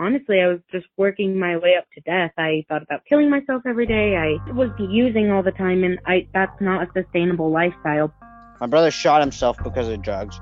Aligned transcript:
honestly, 0.00 0.40
I 0.40 0.48
was 0.48 0.60
just 0.72 0.86
working 0.96 1.38
my 1.38 1.56
way 1.58 1.74
up 1.76 1.84
to 1.94 2.00
death. 2.00 2.32
I 2.38 2.64
thought 2.68 2.82
about 2.82 3.04
killing 3.08 3.30
myself 3.30 3.62
every 3.66 3.86
day. 3.86 4.16
I 4.16 4.52
was 4.52 4.70
using 4.78 5.30
all 5.30 5.42
the 5.42 5.52
time, 5.52 5.84
and 5.84 5.98
I 6.06 6.26
that's 6.32 6.60
not 6.60 6.82
a 6.82 7.02
sustainable 7.02 7.50
lifestyle. 7.50 8.12
My 8.60 8.66
brother 8.66 8.90
shot 8.90 9.20
himself 9.20 9.58
because 9.62 9.88
of 9.88 10.02
drugs. 10.02 10.40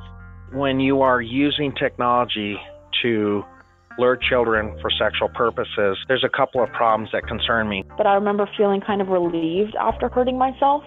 When 0.53 0.81
you 0.81 1.03
are 1.03 1.21
using 1.21 1.75
technology 1.75 2.57
to 3.03 3.45
lure 3.99 4.17
children 4.17 4.79
for 4.81 4.91
sexual 4.91 5.29
purposes, 5.29 5.99
there's 6.07 6.25
a 6.25 6.29
couple 6.29 6.63
of 6.63 6.71
problems 6.73 7.11
that 7.13 7.27
concern 7.27 7.69
me. 7.69 7.85
But 7.97 8.07
I 8.07 8.15
remember 8.15 8.49
feeling 8.57 8.81
kind 8.81 9.03
of 9.03 9.09
relieved 9.09 9.75
after 9.75 10.09
hurting 10.09 10.39
myself. 10.39 10.85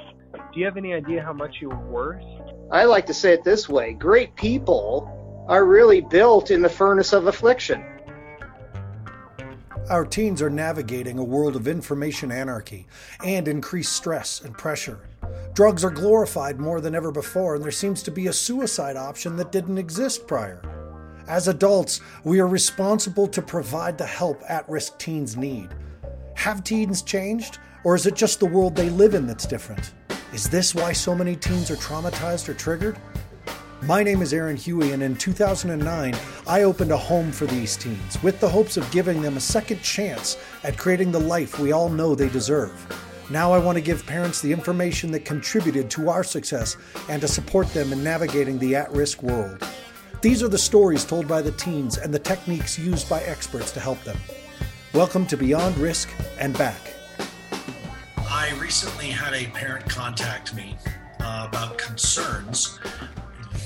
Do 0.54 0.60
you 0.60 0.66
have 0.66 0.78
any 0.78 0.94
idea 0.94 1.22
how 1.22 1.34
much 1.34 1.58
you 1.62 1.70
were 1.70 1.90
worth? 1.90 2.24
I 2.72 2.86
like 2.86 3.06
to 3.08 3.14
say 3.14 3.34
it 3.34 3.44
this 3.44 3.68
way 3.68 3.94
great 3.94 4.36
people 4.36 5.46
are 5.48 5.66
really 5.66 6.02
built 6.02 6.52
in 6.52 6.62
the 6.62 6.70
furnace 6.70 7.12
of 7.12 7.28
affliction. 7.28 7.84
Our 9.90 10.06
teens 10.06 10.42
are 10.42 10.50
navigating 10.50 11.18
a 11.18 11.24
world 11.24 11.56
of 11.56 11.68
information 11.68 12.32
anarchy 12.32 12.88
and 13.26 13.48
increased 13.48 13.94
stress 13.94 14.42
and 14.42 14.58
pressure. 14.58 15.00
Drugs 15.54 15.84
are 15.84 15.90
glorified 15.90 16.60
more 16.60 16.80
than 16.80 16.96
ever 16.96 17.12
before, 17.12 17.56
and 17.56 17.64
there 17.64 17.72
seems 17.72 18.04
to 18.04 18.12
be 18.12 18.28
a 18.28 18.34
suicide 18.34 18.96
option 18.96 19.36
that 19.36 19.52
didn't 19.52 19.78
exist 19.78 20.28
prior. 20.28 20.62
As 21.28 21.48
adults, 21.48 22.00
we 22.24 22.40
are 22.40 22.48
responsible 22.48 23.28
to 23.28 23.42
provide 23.42 23.98
the 23.98 24.06
help 24.06 24.42
at 24.48 24.70
risk 24.70 24.98
teens 24.98 25.36
need. 25.36 25.70
Have 26.36 26.64
teens 26.64 27.02
changed, 27.02 27.58
or 27.84 27.96
is 27.96 28.06
it 28.06 28.16
just 28.16 28.40
the 28.40 28.46
world 28.46 28.76
they 28.76 28.90
live 28.90 29.14
in 29.14 29.28
that's 29.28 29.46
different? 29.46 29.94
Is 30.34 30.50
this 30.50 30.74
why 30.74 30.94
so 30.94 31.14
many 31.14 31.36
teens 31.36 31.70
are 31.70 31.76
traumatized 31.76 32.48
or 32.48 32.54
triggered? 32.54 32.98
My 33.84 34.04
name 34.04 34.22
is 34.22 34.32
Aaron 34.32 34.58
Huey, 34.58 34.92
and 34.92 35.02
in 35.02 35.16
2009, 35.16 36.16
I 36.46 36.62
opened 36.62 36.92
a 36.92 36.98
home 36.98 37.32
for 37.32 37.48
these 37.48 37.76
teens 37.76 38.22
with 38.22 38.40
the 38.40 38.48
hopes 38.48 38.78
of 38.78 38.90
giving 38.92 39.24
them 39.24 39.38
a 39.38 39.40
second 39.40 39.82
chance 39.82 40.38
at 40.64 40.78
creating 40.78 41.12
the 41.12 41.20
life 41.20 41.58
we 41.58 41.72
all 41.72 41.90
know 41.90 42.14
they 42.14 42.30
deserve. 42.30 42.72
Now 43.32 43.52
I 43.52 43.58
want 43.58 43.80
to 43.80 43.84
give 43.84 44.06
parents 44.06 44.40
the 44.40 44.54
information 44.54 45.10
that 45.12 45.26
contributed 45.26 45.90
to 45.92 46.12
our 46.12 46.24
success 46.24 46.78
and 47.10 47.22
to 47.22 47.28
support 47.28 47.74
them 47.74 47.92
in 47.92 48.04
navigating 48.04 48.60
the 48.60 48.76
at 48.76 48.92
risk 48.92 49.24
world. 49.24 49.68
These 50.22 50.44
are 50.44 50.48
the 50.48 50.60
stories 50.60 51.04
told 51.04 51.28
by 51.28 51.42
the 51.42 51.54
teens 51.54 51.98
and 51.98 52.14
the 52.14 52.20
techniques 52.20 52.78
used 52.78 53.10
by 53.10 53.24
experts 53.24 53.72
to 53.72 53.80
help 53.80 54.04
them. 54.04 54.18
Welcome 54.94 55.26
to 55.26 55.38
Beyond 55.38 55.76
Risk 55.80 56.08
and 56.40 56.56
Back. 56.56 56.94
I 58.20 58.54
recently 58.62 59.08
had 59.08 59.34
a 59.34 59.48
parent 59.48 59.90
contact 59.90 60.54
me 60.54 60.78
uh, 61.20 61.48
about 61.50 61.80
concerns 61.80 62.80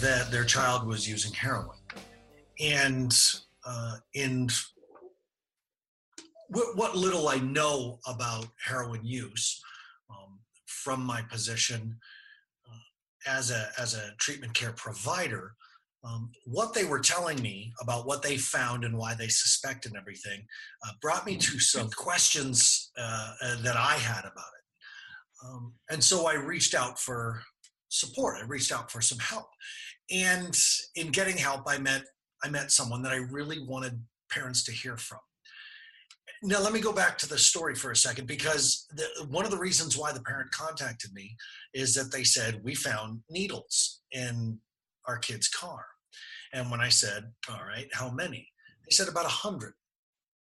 that 0.01 0.31
their 0.31 0.43
child 0.43 0.85
was 0.85 1.07
using 1.07 1.33
heroin. 1.33 1.77
And 2.59 3.15
uh, 3.65 3.97
in 4.13 4.47
w- 6.51 6.75
what 6.75 6.95
little 6.95 7.27
I 7.29 7.37
know 7.37 7.99
about 8.07 8.47
heroin 8.63 9.03
use 9.03 9.61
um, 10.09 10.39
from 10.65 11.01
my 11.01 11.21
position 11.23 11.97
uh, 12.67 13.31
as, 13.31 13.51
a, 13.51 13.69
as 13.79 13.93
a 13.93 14.11
treatment 14.19 14.53
care 14.53 14.73
provider, 14.73 15.55
um, 16.03 16.31
what 16.45 16.73
they 16.73 16.85
were 16.85 16.99
telling 16.99 17.41
me 17.41 17.73
about 17.81 18.05
what 18.05 18.21
they 18.21 18.37
found 18.37 18.83
and 18.83 18.95
why 18.95 19.15
they 19.15 19.27
suspect 19.27 19.85
and 19.85 19.95
everything 19.97 20.45
uh, 20.85 20.91
brought 21.01 21.25
me 21.25 21.35
to 21.37 21.59
some 21.59 21.89
questions 21.89 22.91
uh, 22.97 23.33
that 23.63 23.75
I 23.75 23.93
had 23.93 24.19
about 24.19 24.29
it. 24.29 25.45
Um, 25.45 25.73
and 25.89 26.03
so 26.03 26.27
I 26.27 26.35
reached 26.35 26.75
out 26.75 26.99
for 26.99 27.41
support. 27.89 28.37
I 28.41 28.45
reached 28.45 28.71
out 28.71 28.91
for 28.91 29.01
some 29.01 29.19
help. 29.19 29.47
And 30.11 30.55
in 30.95 31.11
getting 31.11 31.37
help 31.37 31.63
i 31.67 31.77
met 31.77 32.03
i 32.43 32.49
met 32.49 32.71
someone 32.71 33.01
that 33.03 33.11
i 33.11 33.17
really 33.17 33.59
wanted 33.65 33.99
parents 34.29 34.63
to 34.63 34.71
hear 34.71 34.97
from. 34.97 35.19
Now 36.43 36.61
let 36.61 36.73
me 36.73 36.79
go 36.79 36.91
back 36.91 37.17
to 37.19 37.29
the 37.29 37.37
story 37.37 37.73
for 37.73 37.91
a 37.91 37.95
second 37.95 38.27
because 38.27 38.85
the, 38.95 39.25
one 39.29 39.45
of 39.45 39.51
the 39.51 39.57
reasons 39.57 39.97
why 39.97 40.11
the 40.11 40.21
parent 40.21 40.51
contacted 40.51 41.13
me 41.13 41.35
is 41.73 41.95
that 41.95 42.11
they 42.11 42.23
said 42.23 42.61
we 42.63 42.75
found 42.75 43.21
needles 43.29 44.01
in 44.11 44.59
our 45.07 45.17
kid's 45.17 45.47
car. 45.47 45.85
And 46.53 46.69
when 46.69 46.81
i 46.81 46.89
said 46.89 47.31
all 47.49 47.65
right 47.65 47.87
how 47.93 48.09
many? 48.09 48.47
They 48.87 48.93
said 48.93 49.07
about 49.07 49.25
a 49.25 49.29
hundred. 49.29 49.73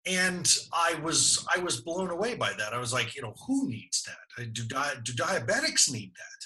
And 0.05 0.49
i 0.73 0.95
was 1.03 1.45
i 1.53 1.59
was 1.59 1.81
blown 1.81 2.09
away 2.09 2.35
by 2.35 2.53
that. 2.53 2.73
I 2.73 2.79
was 2.79 2.93
like 2.93 3.15
you 3.15 3.21
know 3.21 3.33
who 3.45 3.67
needs 3.67 4.03
that? 4.03 4.41
Uh, 4.41 4.47
do, 4.53 4.63
do 4.63 5.13
diabetics 5.13 5.91
need 5.91 6.13
that 6.15 6.41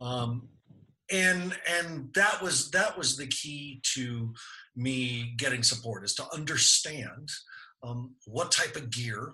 um, 0.00 0.48
and 1.10 1.56
and 1.68 2.08
that 2.14 2.40
was 2.42 2.70
that 2.70 2.96
was 2.96 3.16
the 3.16 3.26
key 3.26 3.80
to 3.94 4.32
me 4.76 5.34
getting 5.36 5.62
support 5.62 6.04
is 6.04 6.14
to 6.14 6.24
understand 6.32 7.28
um, 7.82 8.14
what 8.26 8.52
type 8.52 8.76
of 8.76 8.90
gear 8.90 9.32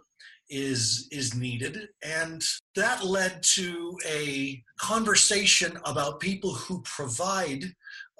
is 0.49 1.09
is 1.11 1.35
needed. 1.35 1.89
And 2.05 2.43
that 2.75 3.05
led 3.05 3.43
to 3.55 3.97
a 4.09 4.63
conversation 4.79 5.79
about 5.85 6.21
people 6.21 6.55
who 6.55 6.83
provide 6.83 7.65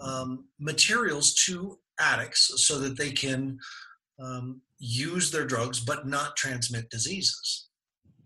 um, 0.01 0.47
materials 0.59 1.35
to 1.47 1.79
addicts 2.01 2.53
so 2.67 2.79
that 2.81 2.99
they 2.99 3.11
can 3.11 3.59
um, 4.21 4.61
use 4.79 5.31
their 5.31 5.47
drugs 5.47 5.81
but 5.81 6.07
not 6.07 6.37
transmit 6.37 6.91
diseases. 6.91 7.69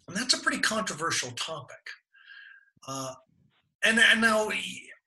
And 0.08 0.16
that's 0.16 0.34
a 0.34 0.40
pretty 0.40 0.60
controversial 0.60 1.30
topic. 1.32 1.76
Uh, 2.88 3.14
and, 3.84 3.98
and 3.98 4.20
now 4.20 4.50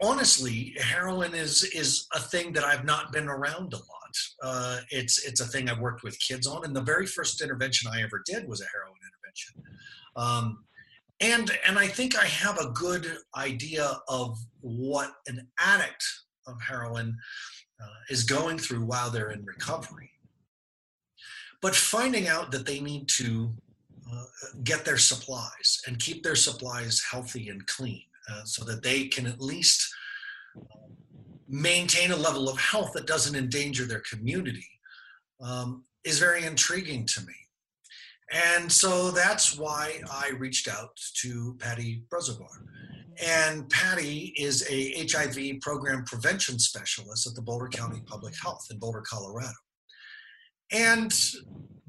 honestly, 0.01 0.75
heroin 0.79 1.33
is 1.33 1.63
is 1.63 2.07
a 2.13 2.19
thing 2.19 2.53
that 2.53 2.63
I've 2.63 2.85
not 2.85 3.11
been 3.11 3.27
around 3.27 3.73
a 3.73 3.77
lot. 3.77 4.15
Uh, 4.41 4.79
it's 4.89 5.25
it's 5.25 5.41
a 5.41 5.47
thing 5.47 5.69
I've 5.69 5.79
worked 5.79 6.03
with 6.03 6.19
kids 6.19 6.47
on, 6.47 6.65
and 6.65 6.75
the 6.75 6.81
very 6.81 7.05
first 7.05 7.41
intervention 7.41 7.91
I 7.93 8.01
ever 8.01 8.21
did 8.25 8.47
was 8.47 8.61
a 8.61 8.65
heroin 8.65 8.97
intervention. 9.09 9.63
Um, 10.15 10.65
and 11.19 11.51
and 11.67 11.79
I 11.79 11.87
think 11.87 12.17
I 12.17 12.25
have 12.25 12.59
a 12.59 12.71
good 12.71 13.17
idea 13.35 13.97
of 14.07 14.37
what 14.61 15.13
an 15.27 15.47
addict 15.59 16.03
of 16.47 16.61
heroin 16.61 17.17
uh, 17.81 17.99
is 18.09 18.23
going 18.23 18.57
through 18.57 18.85
while 18.85 19.09
they're 19.09 19.31
in 19.31 19.45
recovery. 19.45 20.11
But 21.61 21.75
finding 21.75 22.27
out 22.27 22.51
that 22.51 22.65
they 22.65 22.81
need 22.81 23.07
to 23.19 23.53
uh, 24.11 24.25
get 24.65 24.83
their 24.83 24.97
supplies 24.97 25.79
and 25.87 25.97
keep 25.97 26.21
their 26.21 26.35
supplies 26.35 27.01
healthy 27.09 27.47
and 27.47 27.65
clean 27.67 28.03
uh, 28.29 28.43
so 28.45 28.63
that 28.65 28.83
they 28.83 29.07
can 29.07 29.25
at 29.25 29.41
least 29.41 29.87
maintain 31.47 32.11
a 32.11 32.15
level 32.15 32.49
of 32.49 32.59
health 32.59 32.91
that 32.93 33.07
doesn't 33.07 33.35
endanger 33.35 33.85
their 33.85 34.01
community 34.09 34.67
um, 35.41 35.83
is 36.03 36.19
very 36.19 36.45
intriguing 36.45 37.05
to 37.05 37.21
me. 37.21 37.33
And 38.31 38.71
so 38.71 39.11
that's 39.11 39.57
why 39.57 40.01
I 40.11 40.31
reached 40.39 40.67
out 40.67 40.99
to 41.21 41.55
Patty 41.59 42.03
Brezovar. 42.11 42.47
And 43.23 43.69
Patty 43.69 44.33
is 44.37 44.65
a 44.69 45.05
HIV 45.07 45.61
program 45.61 46.03
prevention 46.05 46.57
specialist 46.57 47.27
at 47.27 47.35
the 47.35 47.41
Boulder 47.41 47.67
County 47.67 48.01
Public 48.05 48.33
Health 48.41 48.65
in 48.71 48.79
Boulder, 48.79 49.03
Colorado. 49.07 49.53
And 50.71 51.13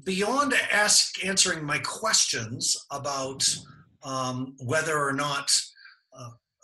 beyond 0.03 0.53
ask, 0.71 1.25
answering 1.25 1.65
my 1.65 1.79
questions 1.79 2.77
about 2.91 3.43
um, 4.03 4.55
whether 4.59 5.03
or 5.03 5.13
not 5.13 5.51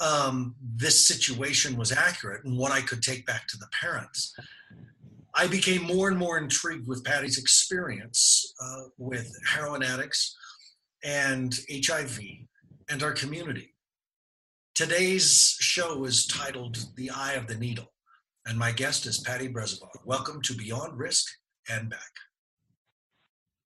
um, 0.01 0.55
this 0.75 1.07
situation 1.07 1.77
was 1.77 1.91
accurate 1.91 2.43
and 2.43 2.57
what 2.57 2.71
I 2.71 2.81
could 2.81 3.01
take 3.01 3.25
back 3.25 3.47
to 3.47 3.57
the 3.57 3.67
parents. 3.79 4.33
I 5.35 5.47
became 5.47 5.83
more 5.83 6.09
and 6.09 6.17
more 6.17 6.37
intrigued 6.37 6.87
with 6.87 7.05
Patty's 7.05 7.37
experience 7.37 8.53
uh, 8.61 8.83
with 8.97 9.31
heroin 9.47 9.83
addicts 9.83 10.35
and 11.03 11.57
HIV 11.71 12.19
and 12.89 13.03
our 13.03 13.13
community. 13.13 13.73
Today's 14.73 15.55
show 15.59 16.03
is 16.05 16.25
titled 16.25 16.83
The 16.97 17.11
Eye 17.11 17.33
of 17.33 17.47
the 17.47 17.55
Needle, 17.55 17.93
and 18.45 18.57
my 18.57 18.71
guest 18.71 19.05
is 19.05 19.19
Patty 19.19 19.47
Brezovar. 19.47 19.89
Welcome 20.05 20.41
to 20.41 20.53
Beyond 20.53 20.97
Risk 20.97 21.25
and 21.69 21.89
Back. 21.89 21.99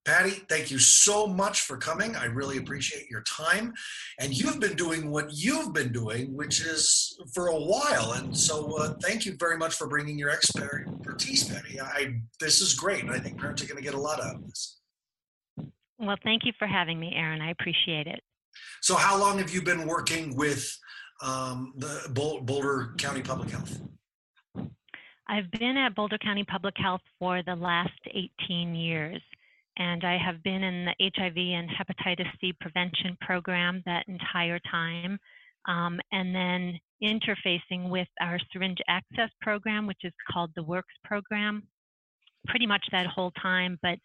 Patty, 0.06 0.44
thank 0.48 0.70
you 0.70 0.78
so 0.78 1.26
much 1.26 1.62
for 1.62 1.76
coming. 1.76 2.14
I 2.14 2.26
really 2.26 2.58
appreciate 2.58 3.10
your 3.10 3.22
time. 3.22 3.74
And 4.20 4.32
you've 4.32 4.60
been 4.60 4.76
doing 4.76 5.10
what 5.10 5.32
you've 5.32 5.72
been 5.72 5.92
doing, 5.92 6.32
which 6.32 6.60
is 6.60 7.18
for 7.34 7.48
a 7.48 7.58
while. 7.58 8.12
And 8.12 8.34
so 8.34 8.76
uh, 8.76 8.94
thank 9.02 9.26
you 9.26 9.36
very 9.36 9.58
much 9.58 9.74
for 9.74 9.88
bringing 9.88 10.16
your 10.16 10.30
expertise, 10.30 11.42
Patty. 11.42 11.80
I, 11.80 12.20
this 12.38 12.60
is 12.60 12.72
great. 12.74 13.02
And 13.02 13.10
I 13.10 13.18
think 13.18 13.40
parents 13.40 13.64
are 13.64 13.66
going 13.66 13.78
to 13.78 13.82
get 13.82 13.94
a 13.94 14.00
lot 14.00 14.22
out 14.22 14.36
of 14.36 14.46
this. 14.46 14.78
Well, 15.98 16.16
thank 16.22 16.44
you 16.44 16.52
for 16.56 16.68
having 16.68 17.00
me, 17.00 17.12
Aaron. 17.16 17.40
I 17.40 17.50
appreciate 17.50 18.06
it. 18.06 18.20
So, 18.82 18.94
how 18.94 19.18
long 19.18 19.38
have 19.38 19.52
you 19.52 19.60
been 19.60 19.88
working 19.88 20.36
with 20.36 20.70
um, 21.20 21.72
the 21.76 22.10
Boulder 22.12 22.94
County 22.98 23.22
Public 23.22 23.50
Health? 23.50 23.80
I've 25.28 25.50
been 25.50 25.76
at 25.76 25.96
Boulder 25.96 26.18
County 26.18 26.44
Public 26.44 26.74
Health 26.76 27.00
for 27.18 27.42
the 27.42 27.56
last 27.56 27.98
18 28.14 28.74
years 28.74 29.20
and 29.78 30.04
I 30.04 30.16
have 30.18 30.42
been 30.42 30.62
in 30.62 30.86
the 30.86 31.10
HIV 31.16 31.36
and 31.36 31.68
hepatitis 31.70 32.30
C 32.40 32.52
prevention 32.60 33.16
program 33.20 33.82
that 33.86 34.08
entire 34.08 34.58
time. 34.70 35.18
Um, 35.68 35.98
and 36.12 36.34
then 36.34 36.78
interfacing 37.02 37.90
with 37.90 38.08
our 38.20 38.38
syringe 38.52 38.78
access 38.88 39.30
program, 39.42 39.86
which 39.86 40.04
is 40.04 40.12
called 40.30 40.52
the 40.54 40.62
WORKS 40.62 40.94
program, 41.04 41.64
pretty 42.46 42.66
much 42.66 42.84
that 42.92 43.06
whole 43.06 43.32
time. 43.32 43.78
But 43.82 43.98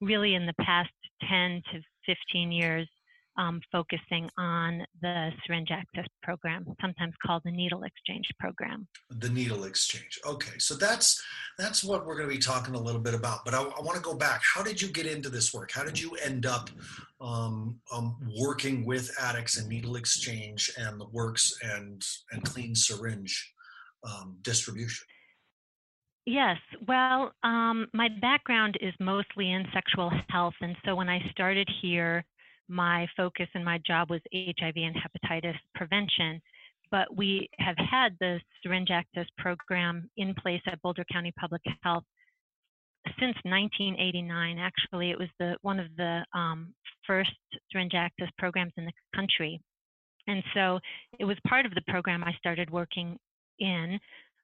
really 0.00 0.34
in 0.34 0.46
the 0.46 0.54
past 0.60 0.90
10 1.28 1.62
to 1.72 1.80
15 2.06 2.52
years 2.52 2.88
um, 3.36 3.60
focusing 3.72 4.28
on 4.38 4.84
the 5.02 5.30
syringe 5.46 5.68
access 5.70 6.06
program, 6.22 6.64
sometimes 6.80 7.14
called 7.24 7.42
the 7.44 7.50
needle 7.50 7.82
exchange 7.82 8.26
program. 8.38 8.86
The 9.10 9.28
needle 9.28 9.64
exchange. 9.64 10.18
Okay, 10.26 10.58
so 10.58 10.74
that's 10.74 11.22
that's 11.58 11.84
what 11.84 12.06
we're 12.06 12.16
going 12.16 12.28
to 12.28 12.34
be 12.34 12.40
talking 12.40 12.74
a 12.74 12.80
little 12.80 13.00
bit 13.00 13.14
about. 13.14 13.44
But 13.44 13.54
I, 13.54 13.62
I 13.62 13.80
want 13.80 13.96
to 13.96 14.02
go 14.02 14.14
back. 14.14 14.42
How 14.54 14.62
did 14.62 14.80
you 14.80 14.88
get 14.88 15.06
into 15.06 15.28
this 15.28 15.52
work? 15.52 15.70
How 15.72 15.84
did 15.84 16.00
you 16.00 16.14
end 16.24 16.46
up 16.46 16.70
um, 17.20 17.80
um, 17.92 18.16
working 18.40 18.84
with 18.84 19.10
addicts 19.20 19.58
and 19.58 19.68
needle 19.68 19.96
exchange 19.96 20.72
and 20.78 21.00
the 21.00 21.08
works 21.08 21.58
and 21.62 22.02
and 22.32 22.44
clean 22.44 22.74
syringe 22.74 23.52
um, 24.04 24.36
distribution? 24.42 25.06
Yes, 26.26 26.56
well, 26.88 27.32
um, 27.42 27.86
my 27.92 28.08
background 28.22 28.78
is 28.80 28.94
mostly 28.98 29.52
in 29.52 29.66
sexual 29.74 30.10
health, 30.30 30.54
and 30.62 30.74
so 30.84 30.94
when 30.94 31.08
I 31.08 31.20
started 31.30 31.68
here, 31.82 32.24
my 32.68 33.06
focus 33.16 33.48
and 33.54 33.64
my 33.64 33.78
job 33.86 34.10
was 34.10 34.20
HIV 34.34 34.74
and 34.76 34.96
hepatitis 34.96 35.56
prevention. 35.74 36.40
But 36.90 37.14
we 37.14 37.48
have 37.58 37.76
had 37.78 38.16
the 38.20 38.40
syringe 38.62 38.90
access 38.90 39.26
program 39.38 40.08
in 40.16 40.34
place 40.34 40.60
at 40.66 40.80
Boulder 40.82 41.04
County 41.10 41.32
Public 41.38 41.62
Health 41.82 42.04
since 43.18 43.36
1989. 43.44 44.58
Actually, 44.58 45.10
it 45.10 45.18
was 45.18 45.28
the 45.38 45.56
one 45.62 45.78
of 45.78 45.86
the 45.96 46.24
um, 46.34 46.72
first 47.06 47.32
syringe 47.70 47.94
access 47.94 48.28
programs 48.38 48.72
in 48.76 48.84
the 48.84 48.92
country, 49.14 49.60
and 50.26 50.42
so 50.54 50.78
it 51.18 51.24
was 51.24 51.36
part 51.46 51.66
of 51.66 51.74
the 51.74 51.82
program 51.88 52.22
I 52.24 52.32
started 52.38 52.70
working 52.70 53.18
in. 53.58 53.98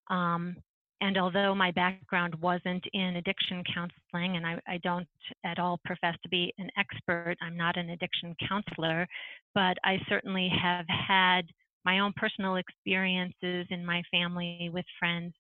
Um, 0.09 0.57
and 1.01 1.17
although 1.17 1.55
my 1.55 1.71
background 1.71 2.35
wasn't 2.41 2.85
in 2.93 3.17
addiction 3.17 3.63
counseling, 3.75 4.37
and 4.37 4.47
I, 4.47 4.61
I, 4.69 4.79
don't 4.83 5.09
at 5.45 5.59
all 5.59 5.81
profess 5.85 6.15
to 6.23 6.29
be 6.29 6.53
an 6.59 6.69
expert, 6.77 7.37
I'm 7.41 7.57
not 7.57 7.77
an 7.77 7.91
addiction 7.91 8.35
counselor, 8.47 9.07
but 9.55 9.77
I 9.83 9.99
certainly 10.09 10.51
have 10.63 10.85
had 10.89 11.43
my 11.85 12.01
own 12.01 12.13
personal 12.17 12.57
experiences 12.57 13.67
in 13.71 13.85
my 13.85 14.03
family 14.11 14.71
with 14.73 14.85
friends 14.99 15.33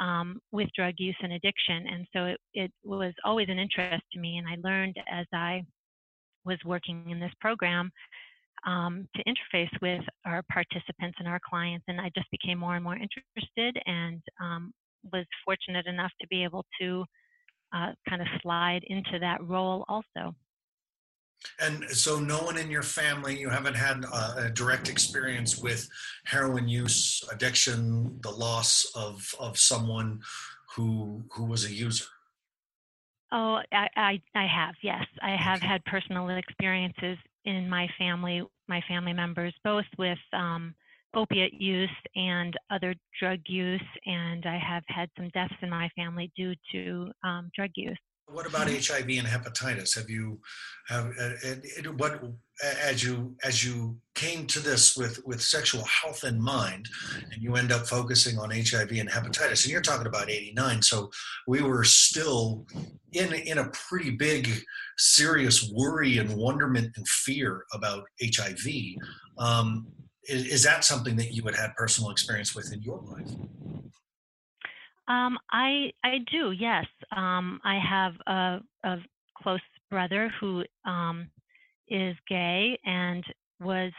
um, 0.00 0.40
with 0.50 0.68
drug 0.76 0.94
use 0.98 1.16
and 1.22 1.34
addiction. 1.34 1.86
And 1.86 2.06
so 2.12 2.24
it, 2.24 2.40
it 2.54 2.72
was 2.84 3.12
always 3.24 3.48
an 3.48 3.58
interest 3.58 4.02
to 4.12 4.18
me. 4.18 4.38
And 4.38 4.48
I 4.48 4.56
learned 4.68 4.96
as 5.10 5.26
I 5.32 5.64
was 6.44 6.58
working 6.64 7.08
in 7.10 7.20
this 7.20 7.32
program 7.40 7.90
um, 8.66 9.08
to 9.14 9.22
interface 9.24 9.70
with 9.80 10.02
our 10.26 10.42
participants 10.50 11.16
and 11.18 11.28
our 11.28 11.40
clients. 11.48 11.84
And 11.88 12.00
I 12.00 12.10
just 12.14 12.30
became 12.30 12.58
more 12.58 12.74
and 12.74 12.84
more 12.84 12.96
interested 12.96 13.80
and 13.86 14.20
um, 14.42 14.72
was 15.12 15.26
fortunate 15.44 15.86
enough 15.86 16.12
to 16.20 16.26
be 16.28 16.44
able 16.44 16.64
to 16.80 17.04
uh, 17.74 17.92
kind 18.08 18.22
of 18.22 18.28
slide 18.42 18.82
into 18.86 19.18
that 19.18 19.46
role 19.46 19.84
also. 19.88 20.34
And 21.60 21.84
so, 21.90 22.20
no 22.20 22.38
one 22.38 22.56
in 22.56 22.70
your 22.70 22.82
family, 22.82 23.38
you 23.38 23.50
haven't 23.50 23.74
had 23.74 24.04
a, 24.04 24.46
a, 24.46 24.50
direct 24.50 24.88
experience 24.88 25.58
with 25.58 25.86
heroin 26.24 26.68
use, 26.68 27.22
addiction, 27.30 28.18
the 28.22 28.30
loss 28.30 28.86
of 28.94 29.34
of 29.38 29.58
someone 29.58 30.22
who 30.74 31.24
who 31.32 31.44
was 31.44 31.64
a 31.66 31.72
user. 31.72 32.06
Oh, 33.30 33.60
I 33.72 33.88
I, 33.96 34.22
I 34.34 34.46
have. 34.46 34.74
Yes, 34.82 35.04
I 35.22 35.36
have 35.36 35.58
okay. 35.58 35.66
had 35.66 35.84
personal 35.84 36.28
experiences 36.30 37.18
in 37.44 37.68
my 37.68 37.88
family, 37.98 38.42
my 38.68 38.80
family 38.88 39.12
members, 39.12 39.52
both 39.64 39.86
with 39.98 40.18
um, 40.32 40.74
opiate 41.14 41.54
use 41.54 41.90
and 42.16 42.54
other 42.70 42.94
drug 43.20 43.40
use, 43.46 43.82
and 44.06 44.44
I 44.46 44.58
have 44.58 44.82
had 44.88 45.08
some 45.16 45.28
deaths 45.30 45.54
in 45.62 45.70
my 45.70 45.88
family 45.96 46.32
due 46.36 46.54
to 46.72 47.10
um, 47.22 47.50
drug 47.54 47.70
use. 47.74 47.98
What 48.26 48.46
about 48.46 48.68
HIV 48.68 49.08
and 49.10 49.26
hepatitis? 49.26 49.94
Have 49.96 50.08
you 50.08 50.40
have 50.88 51.12
uh, 51.22 51.92
what 51.98 52.22
as 52.82 53.04
you 53.04 53.36
as 53.44 53.64
you 53.64 53.98
came 54.14 54.46
to 54.46 54.60
this 54.60 54.96
with 54.96 55.20
with 55.26 55.42
sexual 55.42 55.84
health 55.84 56.24
in 56.24 56.40
mind, 56.40 56.88
and 57.32 57.42
you 57.42 57.56
end 57.56 57.70
up 57.70 57.86
focusing 57.86 58.38
on 58.38 58.50
HIV 58.50 58.92
and 58.92 59.10
hepatitis, 59.10 59.64
and 59.64 59.72
you're 59.72 59.82
talking 59.82 60.06
about 60.06 60.30
'89, 60.30 60.80
so 60.80 61.10
we 61.46 61.60
were 61.60 61.84
still 61.84 62.66
in 63.12 63.34
in 63.34 63.58
a 63.58 63.70
pretty 63.70 64.10
big, 64.10 64.48
serious 64.96 65.70
worry 65.70 66.16
and 66.16 66.34
wonderment 66.34 66.96
and 66.96 67.06
fear 67.06 67.64
about 67.74 68.04
HIV. 68.22 68.66
Um, 69.36 69.86
is, 70.28 70.46
is 70.46 70.62
that 70.64 70.84
something 70.84 71.16
that 71.16 71.32
you 71.32 71.42
had 71.44 71.54
had 71.54 71.74
personal 71.76 72.10
experience 72.10 72.54
with 72.54 72.72
in 72.72 72.82
your 72.82 72.98
life? 72.98 73.28
Um, 75.06 75.38
I 75.50 75.90
I 76.02 76.18
do. 76.30 76.52
Yes, 76.52 76.86
um, 77.14 77.60
I 77.64 77.78
have 77.78 78.14
a, 78.26 78.60
a, 78.88 78.96
close 79.42 79.60
brother 79.90 80.32
who 80.40 80.64
um, 80.86 81.28
is 81.88 82.16
gay 82.28 82.78
and 82.86 83.22
was 83.60 83.92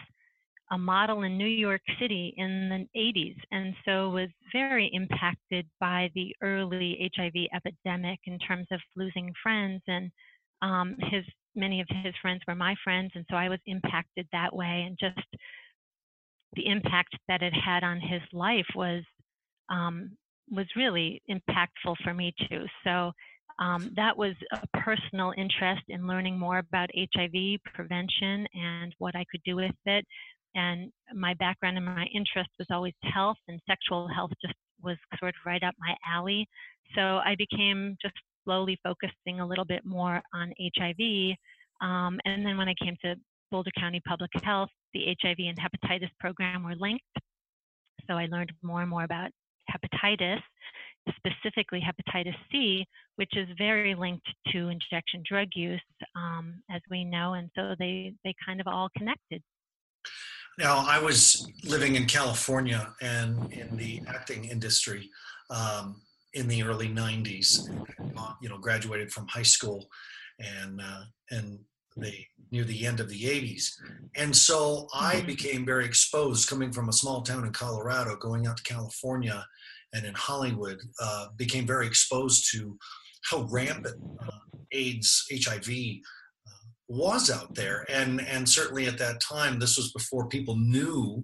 a 0.71 0.77
model 0.77 1.21
in 1.21 1.37
New 1.37 1.45
York 1.45 1.81
City 1.99 2.33
in 2.37 2.69
the 2.69 2.99
80s, 2.99 3.35
and 3.51 3.75
so 3.85 4.09
was 4.09 4.29
very 4.51 4.89
impacted 4.93 5.67
by 5.79 6.09
the 6.15 6.35
early 6.41 7.11
HIV 7.15 7.49
epidemic 7.53 8.19
in 8.25 8.39
terms 8.39 8.65
of 8.71 8.79
losing 8.95 9.31
friends. 9.43 9.83
And 9.87 10.09
um, 10.63 10.95
his 11.11 11.23
many 11.55 11.81
of 11.81 11.87
his 12.03 12.15
friends 12.19 12.41
were 12.47 12.55
my 12.55 12.73
friends, 12.83 13.11
and 13.13 13.25
so 13.29 13.37
I 13.37 13.49
was 13.49 13.59
impacted 13.67 14.27
that 14.31 14.55
way. 14.55 14.85
And 14.87 14.97
just 14.99 15.27
the 16.55 16.67
impact 16.67 17.15
that 17.27 17.41
it 17.41 17.53
had 17.53 17.83
on 17.83 17.99
his 17.99 18.21
life 18.33 18.67
was 18.75 19.03
um, 19.69 20.11
was 20.49 20.65
really 20.75 21.21
impactful 21.29 21.95
for 22.03 22.13
me 22.13 22.33
too. 22.49 22.65
So 22.83 23.11
um, 23.59 23.91
that 23.95 24.15
was 24.15 24.33
a 24.51 24.79
personal 24.79 25.33
interest 25.37 25.83
in 25.87 26.07
learning 26.07 26.37
more 26.37 26.59
about 26.59 26.89
HIV 26.93 27.59
prevention 27.73 28.45
and 28.53 28.93
what 28.99 29.15
I 29.15 29.25
could 29.31 29.41
do 29.45 29.55
with 29.55 29.71
it. 29.85 30.05
And 30.55 30.91
my 31.13 31.33
background 31.35 31.77
and 31.77 31.85
my 31.85 32.05
interest 32.13 32.49
was 32.59 32.67
always 32.69 32.93
health, 33.03 33.37
and 33.47 33.59
sexual 33.67 34.07
health 34.07 34.31
just 34.41 34.53
was 34.81 34.97
sort 35.19 35.29
of 35.29 35.45
right 35.45 35.63
up 35.63 35.73
my 35.79 35.95
alley. 36.09 36.47
So 36.95 37.01
I 37.01 37.35
became 37.37 37.97
just 38.01 38.13
slowly 38.43 38.77
focusing 38.83 39.39
a 39.39 39.47
little 39.47 39.65
bit 39.65 39.85
more 39.85 40.21
on 40.33 40.53
HIV. 40.77 41.35
Um, 41.81 42.19
and 42.25 42.45
then 42.45 42.57
when 42.57 42.69
I 42.69 42.75
came 42.81 42.95
to 43.03 43.15
Boulder 43.51 43.71
County 43.77 44.01
Public 44.07 44.31
Health, 44.43 44.69
the 44.95 45.15
HIV 45.21 45.37
and 45.39 45.59
hepatitis 45.59 46.09
program 46.19 46.63
were 46.63 46.75
linked. 46.75 47.03
So 48.07 48.15
I 48.15 48.27
learned 48.31 48.53
more 48.63 48.81
and 48.81 48.89
more 48.89 49.03
about 49.03 49.29
hepatitis, 49.69 50.39
specifically 51.17 51.81
hepatitis 51.81 52.35
C, 52.51 52.85
which 53.17 53.35
is 53.35 53.47
very 53.57 53.93
linked 53.93 54.27
to 54.51 54.69
injection 54.69 55.21
drug 55.27 55.49
use, 55.53 55.81
um, 56.15 56.61
as 56.71 56.81
we 56.89 57.03
know, 57.03 57.33
and 57.33 57.49
so 57.55 57.75
they 57.77 58.13
they 58.23 58.33
kind 58.45 58.61
of 58.61 58.67
all 58.67 58.89
connected. 58.97 59.41
Now, 60.57 60.85
I 60.87 60.99
was 60.99 61.51
living 61.65 61.95
in 61.95 62.05
California 62.05 62.93
and 63.01 63.51
in 63.51 63.75
the 63.75 64.01
acting 64.07 64.45
industry 64.45 65.09
um, 65.49 66.01
in 66.33 66.47
the 66.47 66.63
early 66.63 66.87
'90s. 66.87 67.67
You 68.41 68.49
know, 68.49 68.57
graduated 68.57 69.11
from 69.11 69.27
high 69.27 69.43
school, 69.43 69.87
and 70.39 70.79
uh, 70.79 71.01
and 71.31 71.59
the 71.97 72.13
near 72.51 72.63
the 72.63 72.85
end 72.85 72.99
of 72.99 73.09
the 73.09 73.23
80s 73.23 73.71
and 74.15 74.35
so 74.35 74.87
i 74.93 75.15
mm-hmm. 75.15 75.27
became 75.27 75.65
very 75.65 75.85
exposed 75.85 76.49
coming 76.49 76.71
from 76.71 76.89
a 76.89 76.93
small 76.93 77.21
town 77.21 77.45
in 77.45 77.51
colorado 77.51 78.15
going 78.17 78.47
out 78.47 78.57
to 78.57 78.63
california 78.63 79.45
and 79.93 80.05
in 80.05 80.13
hollywood 80.13 80.79
uh, 81.01 81.27
became 81.37 81.65
very 81.65 81.87
exposed 81.87 82.51
to 82.51 82.77
how 83.29 83.47
rampant 83.49 83.95
uh, 84.21 84.39
aids 84.71 85.25
hiv 85.31 85.69
uh, 85.69 86.65
was 86.87 87.31
out 87.31 87.53
there. 87.55 87.85
And 87.89 88.21
and 88.21 88.47
certainly 88.47 88.87
at 88.87 88.97
that 88.99 89.21
time 89.21 89.59
this 89.59 89.77
was 89.77 89.91
before 89.91 90.27
people 90.27 90.55
knew 90.57 91.23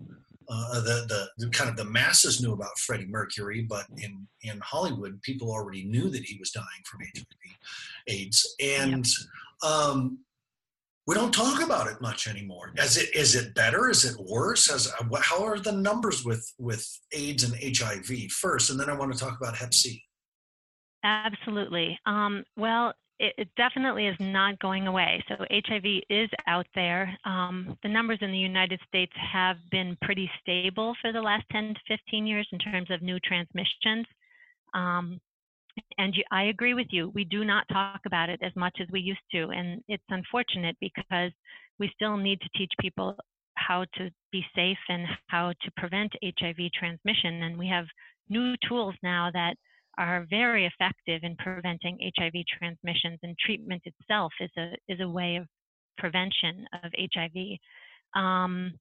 uh, 0.50 0.82
the, 0.82 1.06
the, 1.08 1.46
the 1.46 1.50
kind 1.52 1.70
of 1.70 1.78
the 1.78 1.86
masses 1.86 2.42
knew 2.42 2.52
about 2.52 2.78
Freddie 2.80 3.06
Mercury, 3.06 3.62
but 3.62 3.86
in 3.98 4.28
in 4.44 4.60
Hollywood, 4.60 5.22
people 5.22 5.50
already 5.50 5.86
knew 5.86 6.10
that 6.10 6.24
he 6.24 6.38
was 6.40 6.52
dying 6.52 6.66
from 6.86 7.02
HIV, 7.16 7.26
AIDS, 8.08 8.56
and 8.60 9.06
um, 9.64 10.20
we 11.12 11.16
don't 11.16 11.34
talk 11.34 11.62
about 11.62 11.88
it 11.88 12.00
much 12.00 12.30
anymore. 12.30 12.72
Is 12.78 12.96
it 12.96 13.14
is 13.14 13.36
it 13.36 13.54
better? 13.54 13.90
Is 13.90 14.06
it 14.06 14.16
worse? 14.18 14.72
As 14.72 14.90
how 15.20 15.44
are 15.44 15.60
the 15.60 15.74
numbers 15.74 16.24
with 16.24 16.50
with 16.58 16.88
AIDS 17.12 17.44
and 17.44 17.54
HIV 17.54 18.32
first, 18.32 18.70
and 18.70 18.80
then 18.80 18.90
I 18.90 18.94
want 18.94 19.12
to 19.12 19.20
talk 19.20 19.38
about 19.38 19.58
Hep 19.58 19.74
C. 19.74 20.02
Absolutely. 21.04 22.00
Um, 22.06 22.46
well, 22.56 22.94
it, 23.20 23.34
it, 23.38 23.50
definitely 23.58 24.08
is 24.08 24.16
not 24.22 24.58
going 24.60 24.88
away. 24.88 25.22
So 25.28 25.36
HIV 25.52 26.04
is 26.10 26.30
out 26.48 26.68
there. 26.76 27.14
Um, 27.26 27.78
the 27.84 27.90
numbers 27.90 28.20
in 28.22 28.32
the 28.32 28.38
United 28.38 28.80
States 28.88 29.12
have 29.34 29.58
been 29.70 29.98
pretty 30.04 30.32
stable 30.40 30.96
for 31.02 31.12
the 31.12 31.22
last 31.22 31.44
10 31.52 31.74
to 31.74 31.80
15 31.90 32.26
years 32.26 32.48
in 32.54 32.60
terms 32.60 32.90
of 32.90 33.02
new 33.02 33.20
transmissions. 33.20 34.06
Um, 34.74 35.20
and 35.98 36.16
you, 36.16 36.24
I 36.32 36.44
agree 36.46 36.74
with 36.74 36.88
you. 36.92 37.10
We 37.14 37.26
do 37.26 37.46
not 37.46 37.66
talk 37.72 38.02
about 38.06 38.30
it 38.30 38.40
as 38.44 38.56
much 38.56 38.78
as 38.82 38.88
we 38.92 39.00
used 39.00 39.20
to, 39.32 39.50
and 39.50 39.84
it's 39.88 40.04
unfortunate 40.10 40.76
because 40.80 41.32
we 41.80 41.92
still 41.96 42.18
need 42.18 42.40
to 42.42 42.50
teach 42.58 42.72
people 42.80 43.18
how 43.56 43.86
to 43.96 44.10
be 44.32 44.44
safe 44.56 44.78
and 44.90 45.06
how 45.28 45.50
to 45.50 45.72
prevent 45.78 46.12
HIV 46.24 46.72
transmission. 46.74 47.44
And 47.44 47.58
we 47.58 47.68
have 47.68 47.86
new 48.30 48.56
tools 48.68 48.96
now 49.04 49.30
that 49.34 49.56
are 49.98 50.26
very 50.30 50.66
effective 50.66 51.22
in 51.24 51.36
preventing 51.38 51.98
HIV 52.18 52.34
transmissions, 52.58 53.20
and 53.24 53.36
treatment 53.38 53.84
itself 53.86 54.32
is 54.40 54.52
a 54.58 54.74
is 54.88 55.00
a 55.02 55.10
way 55.10 55.36
of 55.36 55.46
prevention 55.98 56.66
of 56.84 56.92
HIV. 57.14 57.58
Um, 58.16 58.74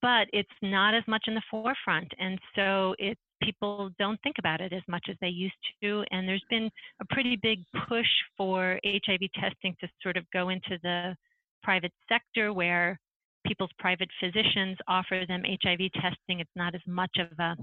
but 0.00 0.28
it's 0.32 0.48
not 0.62 0.94
as 0.94 1.02
much 1.06 1.24
in 1.26 1.34
the 1.34 1.42
forefront, 1.50 2.12
and 2.18 2.38
so 2.54 2.94
it 2.98 3.18
people 3.42 3.90
don't 3.98 4.20
think 4.22 4.36
about 4.38 4.60
it 4.60 4.72
as 4.72 4.82
much 4.88 5.06
as 5.10 5.16
they 5.20 5.28
used 5.28 5.54
to. 5.82 6.04
And 6.10 6.28
there's 6.28 6.44
been 6.50 6.70
a 7.00 7.04
pretty 7.10 7.38
big 7.42 7.60
push 7.88 8.06
for 8.36 8.78
HIV 8.84 9.20
testing 9.34 9.76
to 9.80 9.88
sort 10.02 10.16
of 10.16 10.24
go 10.32 10.48
into 10.48 10.78
the 10.82 11.16
private 11.62 11.92
sector 12.08 12.52
where 12.52 12.98
people's 13.46 13.70
private 13.78 14.08
physicians 14.20 14.76
offer 14.88 15.24
them 15.26 15.42
HIV 15.44 15.92
testing. 15.94 16.40
It's 16.40 16.50
not 16.56 16.74
as 16.74 16.80
much 16.86 17.16
of 17.18 17.28
a, 17.38 17.56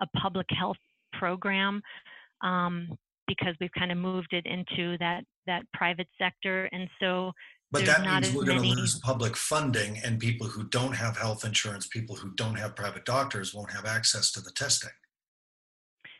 a 0.00 0.06
public 0.18 0.46
health 0.50 0.76
program 1.12 1.80
um, 2.42 2.88
because 3.26 3.54
we've 3.60 3.72
kind 3.78 3.92
of 3.92 3.98
moved 3.98 4.32
it 4.32 4.46
into 4.46 4.96
that 4.98 5.24
that 5.46 5.62
private 5.72 6.08
sector, 6.18 6.68
and 6.72 6.88
so. 7.00 7.32
But 7.72 7.86
that 7.86 8.02
means 8.02 8.34
we're 8.34 8.44
going 8.44 8.62
to 8.62 8.68
lose 8.68 8.98
public 8.98 9.36
funding, 9.36 9.98
and 10.04 10.18
people 10.18 10.48
who 10.48 10.64
don't 10.64 10.92
have 10.92 11.16
health 11.16 11.44
insurance, 11.44 11.86
people 11.86 12.16
who 12.16 12.30
don't 12.34 12.56
have 12.56 12.74
private 12.74 13.04
doctors, 13.04 13.54
won't 13.54 13.70
have 13.70 13.86
access 13.86 14.32
to 14.32 14.40
the 14.40 14.50
testing. 14.50 14.90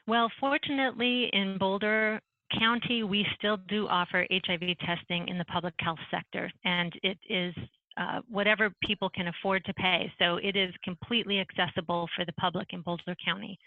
Well, 0.07 0.31
fortunately, 0.39 1.29
in 1.33 1.59
Boulder 1.59 2.21
County, 2.59 3.03
we 3.03 3.27
still 3.37 3.59
do 3.69 3.89
offer 3.89 4.27
HIV 4.31 4.79
testing 4.85 5.29
in 5.29 5.39
the 5.39 5.45
public 5.47 5.75
health 5.81 5.99
sector, 6.11 6.51
and 6.65 6.93
it 7.03 7.19
is 7.29 7.55
uh, 7.97 8.21
whatever 8.29 8.71
people 8.85 9.11
can 9.11 9.29
afford 9.29 9.65
to 9.65 9.75
pay. 9.75 10.13
So 10.21 10.37
it 10.37 10.57
is 10.57 10.73
completely 10.85 11.41
accessible 11.41 12.09
for 12.17 12.25
the 12.25 12.33
public 12.35 12.69
in 12.73 12.83
Boulder 12.83 13.17
County. 13.25 13.59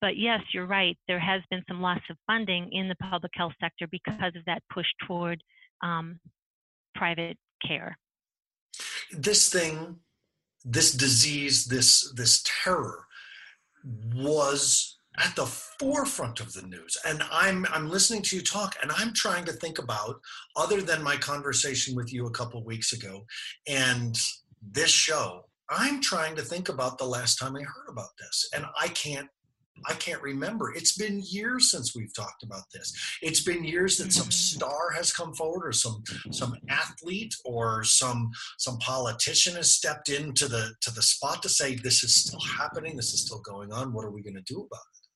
But 0.00 0.16
yes, 0.18 0.40
you're 0.52 0.66
right. 0.66 0.96
There 1.08 1.20
has 1.20 1.42
been 1.50 1.62
some 1.68 1.80
loss 1.80 2.00
of 2.10 2.16
funding 2.26 2.70
in 2.72 2.88
the 2.88 2.96
public 2.96 3.32
health 3.34 3.54
sector 3.60 3.86
because 3.90 4.34
of 4.36 4.44
that 4.46 4.62
push 4.72 4.86
toward 5.06 5.42
um, 5.82 6.18
private 6.96 7.36
care. 7.66 7.98
This 9.12 9.48
thing, 9.48 9.96
this 10.64 10.92
disease, 10.92 11.66
this 11.66 12.12
this 12.16 12.42
terror, 12.44 13.06
was 14.14 14.96
at 15.18 15.34
the 15.36 15.46
forefront 15.46 16.40
of 16.40 16.52
the 16.52 16.62
news 16.62 16.96
and 17.06 17.22
i'm 17.30 17.66
i'm 17.72 17.88
listening 17.88 18.22
to 18.22 18.36
you 18.36 18.42
talk 18.42 18.76
and 18.82 18.90
i'm 18.96 19.12
trying 19.14 19.44
to 19.44 19.52
think 19.52 19.78
about 19.78 20.16
other 20.56 20.82
than 20.82 21.02
my 21.02 21.16
conversation 21.16 21.94
with 21.94 22.12
you 22.12 22.26
a 22.26 22.30
couple 22.30 22.62
weeks 22.64 22.92
ago 22.92 23.24
and 23.66 24.18
this 24.72 24.90
show 24.90 25.42
i'm 25.70 26.00
trying 26.00 26.36
to 26.36 26.42
think 26.42 26.68
about 26.68 26.98
the 26.98 27.04
last 27.04 27.36
time 27.36 27.56
i 27.56 27.60
heard 27.60 27.88
about 27.88 28.10
this 28.18 28.48
and 28.54 28.64
i 28.78 28.88
can't 28.88 29.28
I 29.84 29.94
can't 29.94 30.22
remember. 30.22 30.72
It's 30.72 30.96
been 30.96 31.22
years 31.22 31.70
since 31.70 31.94
we've 31.94 32.14
talked 32.14 32.42
about 32.42 32.64
this. 32.72 32.92
It's 33.22 33.42
been 33.42 33.64
years 33.64 33.98
that 33.98 34.12
some 34.12 34.24
mm-hmm. 34.24 34.30
star 34.30 34.90
has 34.92 35.12
come 35.12 35.34
forward, 35.34 35.66
or 35.66 35.72
some 35.72 36.02
some 36.30 36.56
athlete, 36.68 37.34
or 37.44 37.84
some 37.84 38.30
some 38.58 38.78
politician 38.78 39.56
has 39.56 39.70
stepped 39.70 40.08
into 40.08 40.48
the 40.48 40.74
to 40.80 40.90
the 40.92 41.02
spot 41.02 41.42
to 41.42 41.48
say 41.48 41.74
this 41.74 42.02
is 42.02 42.14
still 42.14 42.40
happening. 42.40 42.96
This 42.96 43.12
is 43.12 43.20
still 43.20 43.40
going 43.40 43.72
on. 43.72 43.92
What 43.92 44.04
are 44.04 44.10
we 44.10 44.22
going 44.22 44.36
to 44.36 44.42
do 44.42 44.56
about 44.60 44.84
it? 44.94 45.06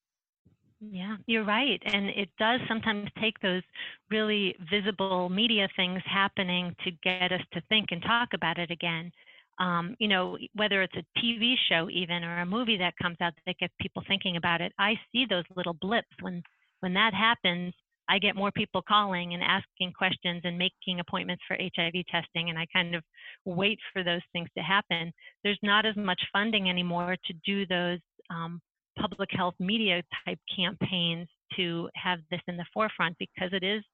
Yeah, 0.80 1.16
you're 1.26 1.44
right. 1.44 1.80
And 1.84 2.08
it 2.08 2.30
does 2.38 2.60
sometimes 2.66 3.10
take 3.20 3.38
those 3.40 3.62
really 4.10 4.56
visible 4.70 5.28
media 5.28 5.68
things 5.76 6.00
happening 6.06 6.74
to 6.84 6.90
get 7.02 7.32
us 7.32 7.42
to 7.52 7.60
think 7.68 7.88
and 7.90 8.02
talk 8.02 8.30
about 8.32 8.58
it 8.58 8.70
again. 8.70 9.12
Um, 9.60 9.94
you 9.98 10.08
know, 10.08 10.38
whether 10.54 10.82
it's 10.82 10.96
a 10.96 11.20
TV 11.20 11.54
show 11.68 11.88
even 11.90 12.24
or 12.24 12.40
a 12.40 12.46
movie 12.46 12.78
that 12.78 12.94
comes 13.00 13.18
out 13.20 13.34
that 13.46 13.58
gets 13.58 13.74
people 13.80 14.02
thinking 14.08 14.36
about 14.36 14.60
it, 14.60 14.72
I 14.78 14.94
see 15.12 15.26
those 15.28 15.44
little 15.54 15.74
blips 15.74 16.08
when 16.20 16.42
when 16.80 16.94
that 16.94 17.14
happens. 17.14 17.74
I 18.08 18.18
get 18.18 18.34
more 18.34 18.50
people 18.50 18.82
calling 18.82 19.34
and 19.34 19.42
asking 19.42 19.92
questions 19.92 20.40
and 20.42 20.58
making 20.58 20.98
appointments 20.98 21.44
for 21.46 21.56
HIV 21.56 22.04
testing, 22.10 22.50
and 22.50 22.58
I 22.58 22.66
kind 22.72 22.96
of 22.96 23.04
wait 23.44 23.78
for 23.92 24.02
those 24.02 24.22
things 24.32 24.48
to 24.58 24.64
happen. 24.64 25.12
There's 25.44 25.60
not 25.62 25.86
as 25.86 25.94
much 25.96 26.20
funding 26.32 26.68
anymore 26.68 27.16
to 27.26 27.34
do 27.46 27.66
those 27.66 28.00
um, 28.28 28.60
public 28.98 29.28
health 29.32 29.54
media 29.60 30.02
type 30.24 30.40
campaigns 30.54 31.28
to 31.56 31.88
have 31.94 32.18
this 32.30 32.40
in 32.48 32.56
the 32.56 32.66
forefront 32.74 33.16
because 33.18 33.50
it 33.52 33.62
is 33.62 33.84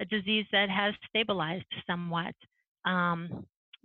a 0.00 0.04
disease 0.06 0.46
that 0.52 0.70
has 0.70 0.94
stabilized 1.08 1.66
somewhat. 1.86 2.34
Um, 2.84 3.44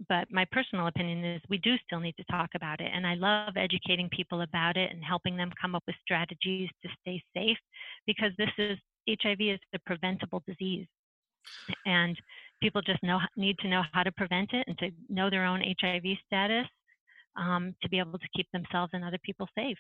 but 0.10 0.28
my 0.32 0.46
personal 0.52 0.88
opinion 0.88 1.24
is 1.24 1.42
we 1.50 1.58
do 1.60 1.76
still 1.86 2.00
need 2.00 2.16
to 2.18 2.24
talk 2.32 2.50
about 2.56 2.82
it. 2.82 2.90
And 2.94 3.06
I 3.06 3.16
love 3.16 3.58
educating 3.58 4.10
people 4.10 4.42
about 4.42 4.78
it 4.78 4.92
and 4.92 5.04
helping 5.04 5.38
them 5.38 5.52
come 5.62 5.76
up 5.76 5.84
with 5.88 5.96
strategies 6.02 6.70
to 6.84 6.90
stay 7.02 7.24
safe 7.36 7.58
because 8.06 8.32
this 8.38 8.50
is 8.58 8.78
HIV 9.08 9.40
is 9.42 9.60
a 9.74 9.80
preventable 9.86 10.44
disease. 10.48 10.88
And 11.86 12.18
people 12.62 12.82
just 12.82 13.04
know 13.04 13.20
need 13.36 13.58
to 13.60 13.68
know 13.68 13.84
how 13.92 14.04
to 14.04 14.12
prevent 14.12 14.52
it 14.54 14.66
and 14.68 14.78
to 14.80 14.92
know 15.10 15.30
their 15.30 15.46
own 15.46 15.62
HIV 15.82 16.04
status 16.26 16.68
um, 17.36 17.76
to 17.82 17.90
be 17.90 18.00
able 18.00 18.20
to 18.20 18.28
keep 18.36 18.48
themselves 18.52 18.92
and 18.94 19.04
other 19.04 19.20
people 19.24 19.48
safe. 19.58 19.78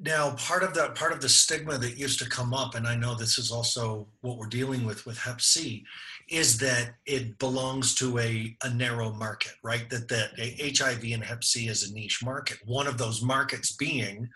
Now, 0.00 0.34
part 0.34 0.64
of 0.64 0.74
the 0.74 0.90
part 0.96 1.12
of 1.12 1.20
the 1.20 1.28
stigma 1.28 1.78
that 1.78 1.96
used 1.96 2.18
to 2.18 2.28
come 2.28 2.52
up, 2.52 2.74
and 2.74 2.86
I 2.86 2.96
know 2.96 3.14
this 3.14 3.38
is 3.38 3.52
also 3.52 4.08
what 4.22 4.38
we're 4.38 4.48
dealing 4.48 4.84
with 4.84 5.06
with 5.06 5.16
Hep 5.18 5.40
C, 5.40 5.84
is 6.28 6.58
that 6.58 6.94
it 7.06 7.38
belongs 7.38 7.94
to 7.96 8.18
a, 8.18 8.56
a 8.64 8.70
narrow 8.70 9.12
market, 9.12 9.52
right? 9.62 9.88
That 9.90 10.08
that 10.08 10.30
HIV 10.36 11.04
and 11.12 11.22
Hep 11.22 11.44
C 11.44 11.68
is 11.68 11.88
a 11.88 11.94
niche 11.94 12.24
market. 12.24 12.58
One 12.64 12.88
of 12.88 12.98
those 12.98 13.22
markets 13.22 13.76
being 13.76 14.28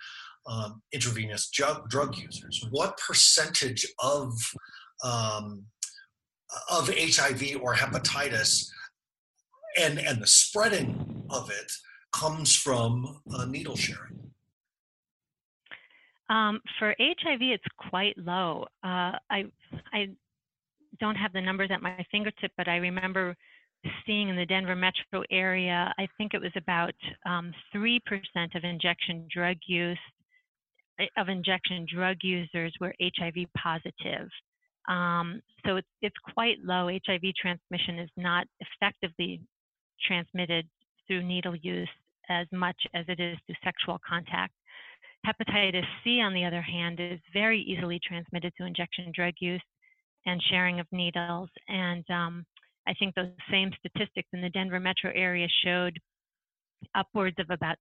um, 0.48 0.80
intravenous 0.92 1.50
drug, 1.50 1.88
drug 1.90 2.16
users. 2.16 2.64
What 2.70 2.98
percentage 2.98 3.86
of 4.02 4.32
um, 5.04 5.64
of 6.70 6.88
HIV 6.88 7.56
or 7.60 7.74
hepatitis 7.74 8.68
and 9.78 9.98
and 9.98 10.22
the 10.22 10.26
spreading 10.26 11.24
of 11.30 11.50
it 11.50 11.72
comes 12.12 12.54
from 12.54 13.20
uh, 13.34 13.44
needle 13.44 13.76
sharing? 13.76 14.27
Um, 16.30 16.60
for 16.78 16.94
HIV, 16.98 17.40
it's 17.40 17.64
quite 17.90 18.16
low. 18.18 18.66
Uh, 18.84 19.16
I 19.30 19.44
I 19.92 20.08
don't 21.00 21.16
have 21.16 21.32
the 21.32 21.40
numbers 21.40 21.70
at 21.72 21.82
my 21.82 22.04
fingertip, 22.10 22.52
but 22.56 22.68
I 22.68 22.76
remember 22.76 23.34
seeing 24.06 24.28
in 24.28 24.36
the 24.36 24.46
Denver 24.46 24.76
metro 24.76 25.22
area, 25.30 25.92
I 25.98 26.08
think 26.16 26.34
it 26.34 26.40
was 26.40 26.52
about 26.56 26.94
um, 27.26 27.52
3% 27.74 28.00
of 28.54 28.64
injection 28.64 29.26
drug 29.32 29.56
use 29.66 29.98
eh, 30.98 31.06
of 31.16 31.28
injection 31.28 31.86
drug 31.92 32.16
users 32.22 32.74
were 32.80 32.94
HIV 33.00 33.46
positive. 33.56 34.28
Um, 34.88 35.40
so 35.64 35.76
it's, 35.76 35.88
it's 36.02 36.16
quite 36.34 36.56
low. 36.64 36.88
HIV 36.88 37.22
transmission 37.40 37.98
is 37.98 38.10
not 38.16 38.46
effectively 38.60 39.40
transmitted 40.06 40.66
through 41.06 41.22
needle 41.22 41.56
use 41.56 41.88
as 42.28 42.46
much 42.52 42.76
as 42.94 43.04
it 43.08 43.20
is 43.20 43.36
through 43.46 43.56
sexual 43.62 43.98
contact. 44.06 44.52
Hepatitis 45.26 45.86
C, 46.04 46.20
on 46.20 46.34
the 46.34 46.44
other 46.44 46.62
hand, 46.62 47.00
is 47.00 47.20
very 47.32 47.60
easily 47.60 48.00
transmitted 48.06 48.52
through 48.56 48.66
injection 48.66 49.12
drug 49.14 49.34
use 49.40 49.62
and 50.26 50.42
sharing 50.50 50.80
of 50.80 50.86
needles. 50.92 51.48
And 51.68 52.04
um, 52.10 52.44
I 52.86 52.94
think 52.94 53.14
those 53.14 53.28
same 53.50 53.70
statistics 53.78 54.28
in 54.32 54.40
the 54.40 54.50
Denver 54.50 54.80
metro 54.80 55.10
area 55.14 55.48
showed 55.64 55.98
upwards 56.94 57.36
of 57.38 57.46
about 57.50 57.76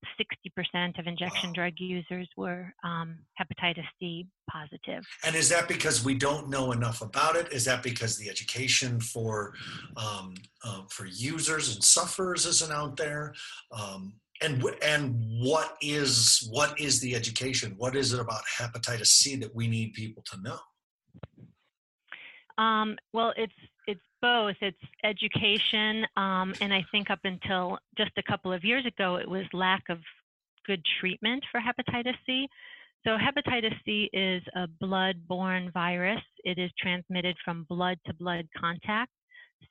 60% 0.76 1.00
of 1.00 1.08
injection 1.08 1.54
drug 1.54 1.74
users 1.78 2.28
were 2.36 2.74
um, 2.84 3.20
hepatitis 3.40 3.86
C 4.00 4.28
positive. 4.50 5.04
And 5.24 5.36
is 5.36 5.50
that 5.50 5.68
because 5.68 6.04
we 6.04 6.16
don't 6.16 6.50
know 6.50 6.72
enough 6.72 7.02
about 7.02 7.36
it? 7.36 7.52
Is 7.52 7.66
that 7.66 7.84
because 7.84 8.18
the 8.18 8.30
education 8.30 9.00
for 9.00 9.54
um, 9.96 10.36
uh, 10.64 10.82
for 10.90 11.06
users 11.06 11.74
and 11.76 11.84
sufferers 11.84 12.46
isn't 12.46 12.72
out 12.72 12.98
there? 12.98 13.34
Um, 13.72 14.14
and 14.42 14.64
and 14.82 15.16
what 15.42 15.78
is 15.82 16.48
what 16.52 16.80
is 16.80 17.00
the 17.00 17.16
education? 17.16 17.74
What 17.78 17.96
is 17.96 18.14
it 18.14 18.20
about 18.20 18.42
hepatitis 18.60 19.08
c 19.08 19.36
that 19.38 19.54
we 19.56 19.68
need 19.68 19.94
people 19.94 20.24
to 20.32 20.42
know? 20.42 20.60
Um, 22.64 22.98
well 23.14 23.34
it's 23.38 23.54
it's 23.88 24.02
both. 24.22 24.56
It's 24.62 24.78
education 25.04 26.06
um, 26.16 26.54
and 26.62 26.74
i 26.74 26.84
think 26.92 27.10
up 27.10 27.20
until 27.24 27.78
just 27.98 28.12
a 28.18 28.24
couple 28.24 28.52
of 28.52 28.64
years 28.64 28.86
ago 28.86 29.16
it 29.16 29.30
was 29.30 29.46
lack 29.54 29.84
of 29.90 30.00
good 30.66 30.84
treatment 31.00 31.44
for 31.52 31.60
hepatitis 31.62 32.18
c. 32.26 32.48
So 33.06 33.16
hepatitis 33.16 33.76
c 33.86 34.10
is 34.12 34.44
a 34.56 34.68
blood-borne 34.82 35.72
virus. 35.72 36.22
It 36.44 36.58
is 36.60 36.72
transmitted 36.80 37.38
from 37.46 37.66
blood 37.70 37.98
to 38.06 38.14
blood 38.14 38.48
contact. 38.60 39.12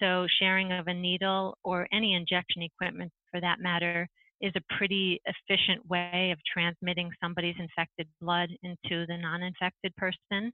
So 0.01 0.27
sharing 0.41 0.73
of 0.73 0.87
a 0.87 0.95
needle 0.95 1.59
or 1.63 1.87
any 1.93 2.15
injection 2.15 2.63
equipment 2.63 3.13
for 3.31 3.41
that 3.41 3.61
matter 3.61 4.09
is 4.41 4.53
a 4.57 4.75
pretty 4.77 5.21
efficient 5.25 5.87
way 5.89 6.31
of 6.33 6.39
transmitting 6.53 7.11
somebody's 7.23 7.57
infected 7.59 8.07
blood 8.21 8.51
into 8.63 9.07
the 9.07 9.17
non 9.17 9.43
infected 9.43 9.95
person, 9.97 10.53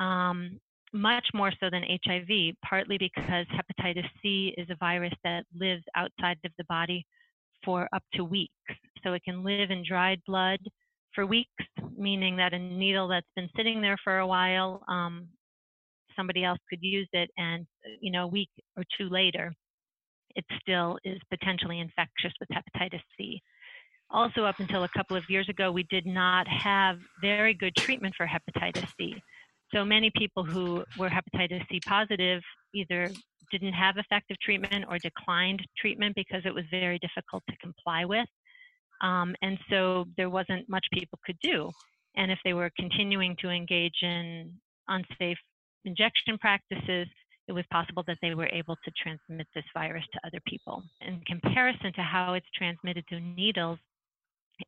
um, 0.00 0.58
much 0.92 1.26
more 1.32 1.52
so 1.60 1.70
than 1.70 1.84
HIV, 2.04 2.54
partly 2.64 2.98
because 2.98 3.46
hepatitis 3.46 4.08
C 4.22 4.54
is 4.58 4.68
a 4.70 4.76
virus 4.76 5.14
that 5.24 5.44
lives 5.58 5.82
outside 5.94 6.38
of 6.44 6.52
the 6.58 6.64
body 6.64 7.06
for 7.64 7.88
up 7.94 8.02
to 8.14 8.24
weeks. 8.24 8.52
So 9.02 9.12
it 9.14 9.22
can 9.24 9.44
live 9.44 9.70
in 9.70 9.84
dried 9.88 10.20
blood 10.26 10.60
for 11.14 11.26
weeks, 11.26 11.48
meaning 11.96 12.36
that 12.36 12.54
a 12.54 12.58
needle 12.58 13.08
that's 13.08 13.26
been 13.36 13.48
sitting 13.56 13.80
there 13.80 13.96
for 14.02 14.18
a 14.18 14.26
while, 14.26 14.82
um, 14.88 15.28
somebody 16.16 16.44
else 16.44 16.58
could 16.68 16.82
use 16.82 17.08
it, 17.12 17.30
and 17.36 17.66
you 18.00 18.12
know, 18.12 18.24
a 18.24 18.28
week 18.28 18.50
or 18.76 18.84
two 18.98 19.08
later, 19.08 19.52
it 20.36 20.44
still 20.60 20.98
is 21.04 21.18
potentially 21.30 21.80
infectious 21.80 22.32
with 22.40 22.48
hepatitis 22.50 23.02
C. 23.16 23.42
Also, 24.10 24.44
up 24.44 24.60
until 24.60 24.84
a 24.84 24.88
couple 24.88 25.16
of 25.16 25.24
years 25.28 25.48
ago, 25.48 25.72
we 25.72 25.84
did 25.84 26.06
not 26.06 26.46
have 26.46 26.98
very 27.20 27.54
good 27.54 27.74
treatment 27.76 28.14
for 28.16 28.26
hepatitis 28.26 28.86
C. 28.98 29.14
So 29.74 29.84
many 29.84 30.10
people 30.16 30.44
who 30.44 30.84
were 30.98 31.08
hepatitis 31.08 31.66
C 31.70 31.80
positive 31.86 32.42
either 32.74 33.10
didn't 33.50 33.72
have 33.72 33.96
effective 33.96 34.36
treatment 34.40 34.84
or 34.88 34.98
declined 34.98 35.62
treatment 35.78 36.14
because 36.14 36.42
it 36.44 36.54
was 36.54 36.64
very 36.70 36.98
difficult 36.98 37.42
to 37.48 37.56
comply 37.56 38.04
with. 38.04 38.28
Um, 39.02 39.34
and 39.42 39.58
so 39.70 40.06
there 40.16 40.30
wasn't 40.30 40.68
much 40.68 40.86
people 40.92 41.18
could 41.24 41.38
do. 41.42 41.70
And 42.16 42.30
if 42.30 42.38
they 42.44 42.52
were 42.52 42.70
continuing 42.78 43.36
to 43.40 43.48
engage 43.48 44.02
in 44.02 44.52
unsafe 44.88 45.38
injection 45.84 46.38
practices, 46.38 47.08
it 47.52 47.54
was 47.54 47.64
possible 47.70 48.02
that 48.06 48.16
they 48.22 48.34
were 48.34 48.46
able 48.46 48.76
to 48.76 48.90
transmit 49.02 49.46
this 49.54 49.64
virus 49.74 50.04
to 50.14 50.26
other 50.26 50.40
people. 50.46 50.82
In 51.06 51.20
comparison 51.26 51.92
to 51.92 52.00
how 52.00 52.32
it's 52.32 52.46
transmitted 52.56 53.04
through 53.08 53.20
needles, 53.20 53.78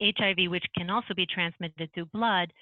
HIV, 0.02 0.50
which 0.50 0.66
can 0.76 0.90
also 0.90 1.14
be 1.14 1.26
transmitted 1.26 1.88
through 1.94 2.10
blood, 2.12 2.52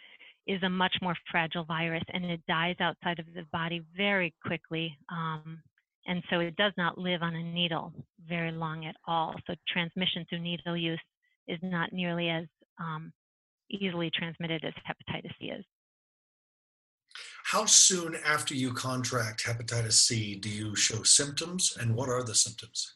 is 0.46 0.62
a 0.62 0.68
much 0.68 0.94
more 1.02 1.16
fragile 1.30 1.64
virus 1.64 2.04
and 2.12 2.24
it 2.24 2.40
dies 2.46 2.76
outside 2.80 3.18
of 3.18 3.26
the 3.34 3.44
body 3.52 3.82
very 3.96 4.32
quickly. 4.46 4.96
Um, 5.08 5.60
and 6.06 6.22
so 6.30 6.38
it 6.38 6.54
does 6.56 6.72
not 6.76 6.98
live 6.98 7.22
on 7.22 7.34
a 7.34 7.42
needle 7.42 7.92
very 8.28 8.52
long 8.52 8.86
at 8.86 8.96
all. 9.06 9.34
So 9.46 9.54
transmission 9.68 10.24
through 10.28 10.40
needle 10.40 10.76
use 10.76 11.00
is 11.48 11.58
not 11.62 11.92
nearly 11.92 12.28
as 12.28 12.44
um, 12.78 13.12
easily 13.70 14.10
transmitted 14.14 14.64
as 14.64 14.74
hepatitis 14.88 15.32
C 15.40 15.46
is. 15.46 15.64
How 17.52 17.66
soon 17.66 18.16
after 18.24 18.54
you 18.54 18.72
contract 18.72 19.44
hepatitis 19.44 19.92
C 19.92 20.36
do 20.36 20.48
you 20.48 20.74
show 20.74 21.02
symptoms, 21.02 21.76
and 21.78 21.94
what 21.94 22.08
are 22.08 22.22
the 22.22 22.34
symptoms? 22.34 22.94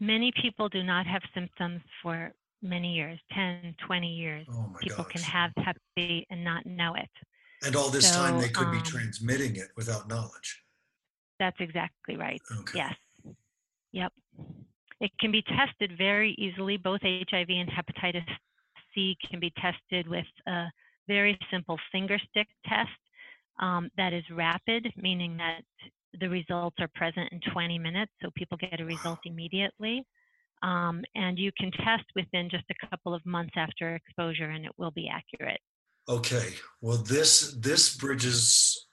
Many 0.00 0.32
people 0.40 0.70
do 0.70 0.82
not 0.82 1.06
have 1.06 1.20
symptoms 1.34 1.82
for 2.02 2.32
many 2.62 2.94
years 2.94 3.20
10, 3.34 3.74
20 3.86 4.06
years. 4.08 4.46
Oh 4.50 4.74
people 4.80 5.04
gosh. 5.04 5.12
can 5.12 5.20
have 5.20 5.50
hep 5.58 5.76
C 5.98 6.26
and 6.30 6.42
not 6.42 6.64
know 6.64 6.94
it. 6.94 7.10
And 7.62 7.76
all 7.76 7.90
this 7.90 8.08
so, 8.08 8.14
time 8.14 8.40
they 8.40 8.48
could 8.48 8.68
um, 8.68 8.78
be 8.78 8.80
transmitting 8.80 9.56
it 9.56 9.68
without 9.76 10.08
knowledge. 10.08 10.62
That's 11.38 11.60
exactly 11.60 12.16
right. 12.16 12.40
Okay. 12.60 12.78
Yes. 12.78 12.94
Yep. 13.92 14.12
It 15.00 15.10
can 15.20 15.30
be 15.30 15.42
tested 15.42 15.98
very 15.98 16.34
easily. 16.38 16.78
Both 16.78 17.02
HIV 17.02 17.50
and 17.50 17.68
hepatitis 17.68 18.24
C 18.94 19.14
can 19.28 19.40
be 19.40 19.52
tested 19.60 20.08
with 20.08 20.24
a 20.48 20.68
very 21.08 21.38
simple 21.50 21.78
finger 21.90 22.18
stick 22.30 22.48
test 22.66 22.90
um, 23.60 23.90
that 23.96 24.12
is 24.12 24.24
rapid, 24.30 24.88
meaning 24.96 25.36
that 25.36 25.62
the 26.20 26.28
results 26.28 26.76
are 26.78 26.88
present 26.94 27.30
in 27.32 27.40
20 27.52 27.78
minutes, 27.78 28.12
so 28.22 28.30
people 28.36 28.58
get 28.58 28.80
a 28.80 28.84
result 28.84 29.18
immediately. 29.24 30.04
Um, 30.62 31.02
and 31.14 31.38
you 31.38 31.50
can 31.58 31.72
test 31.72 32.04
within 32.14 32.48
just 32.48 32.64
a 32.70 32.86
couple 32.88 33.14
of 33.14 33.24
months 33.26 33.52
after 33.56 33.94
exposure, 33.96 34.50
and 34.50 34.64
it 34.64 34.72
will 34.78 34.92
be 34.92 35.08
accurate. 35.08 35.60
Okay. 36.08 36.54
Well, 36.80 36.98
this 36.98 37.54
this 37.58 37.96
bridges, 37.96 38.86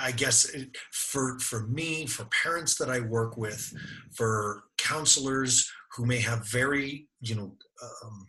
I- 0.00 0.12
guess, 0.12 0.54
for 0.92 1.38
for 1.38 1.66
me, 1.66 2.06
for 2.06 2.24
parents 2.26 2.76
that 2.76 2.90
I 2.90 3.00
work 3.00 3.36
with, 3.36 3.72
for 4.12 4.64
counselors 4.78 5.70
who 5.92 6.06
may 6.06 6.18
have 6.18 6.48
very, 6.48 7.08
you 7.20 7.34
know, 7.34 7.56
um, 8.04 8.26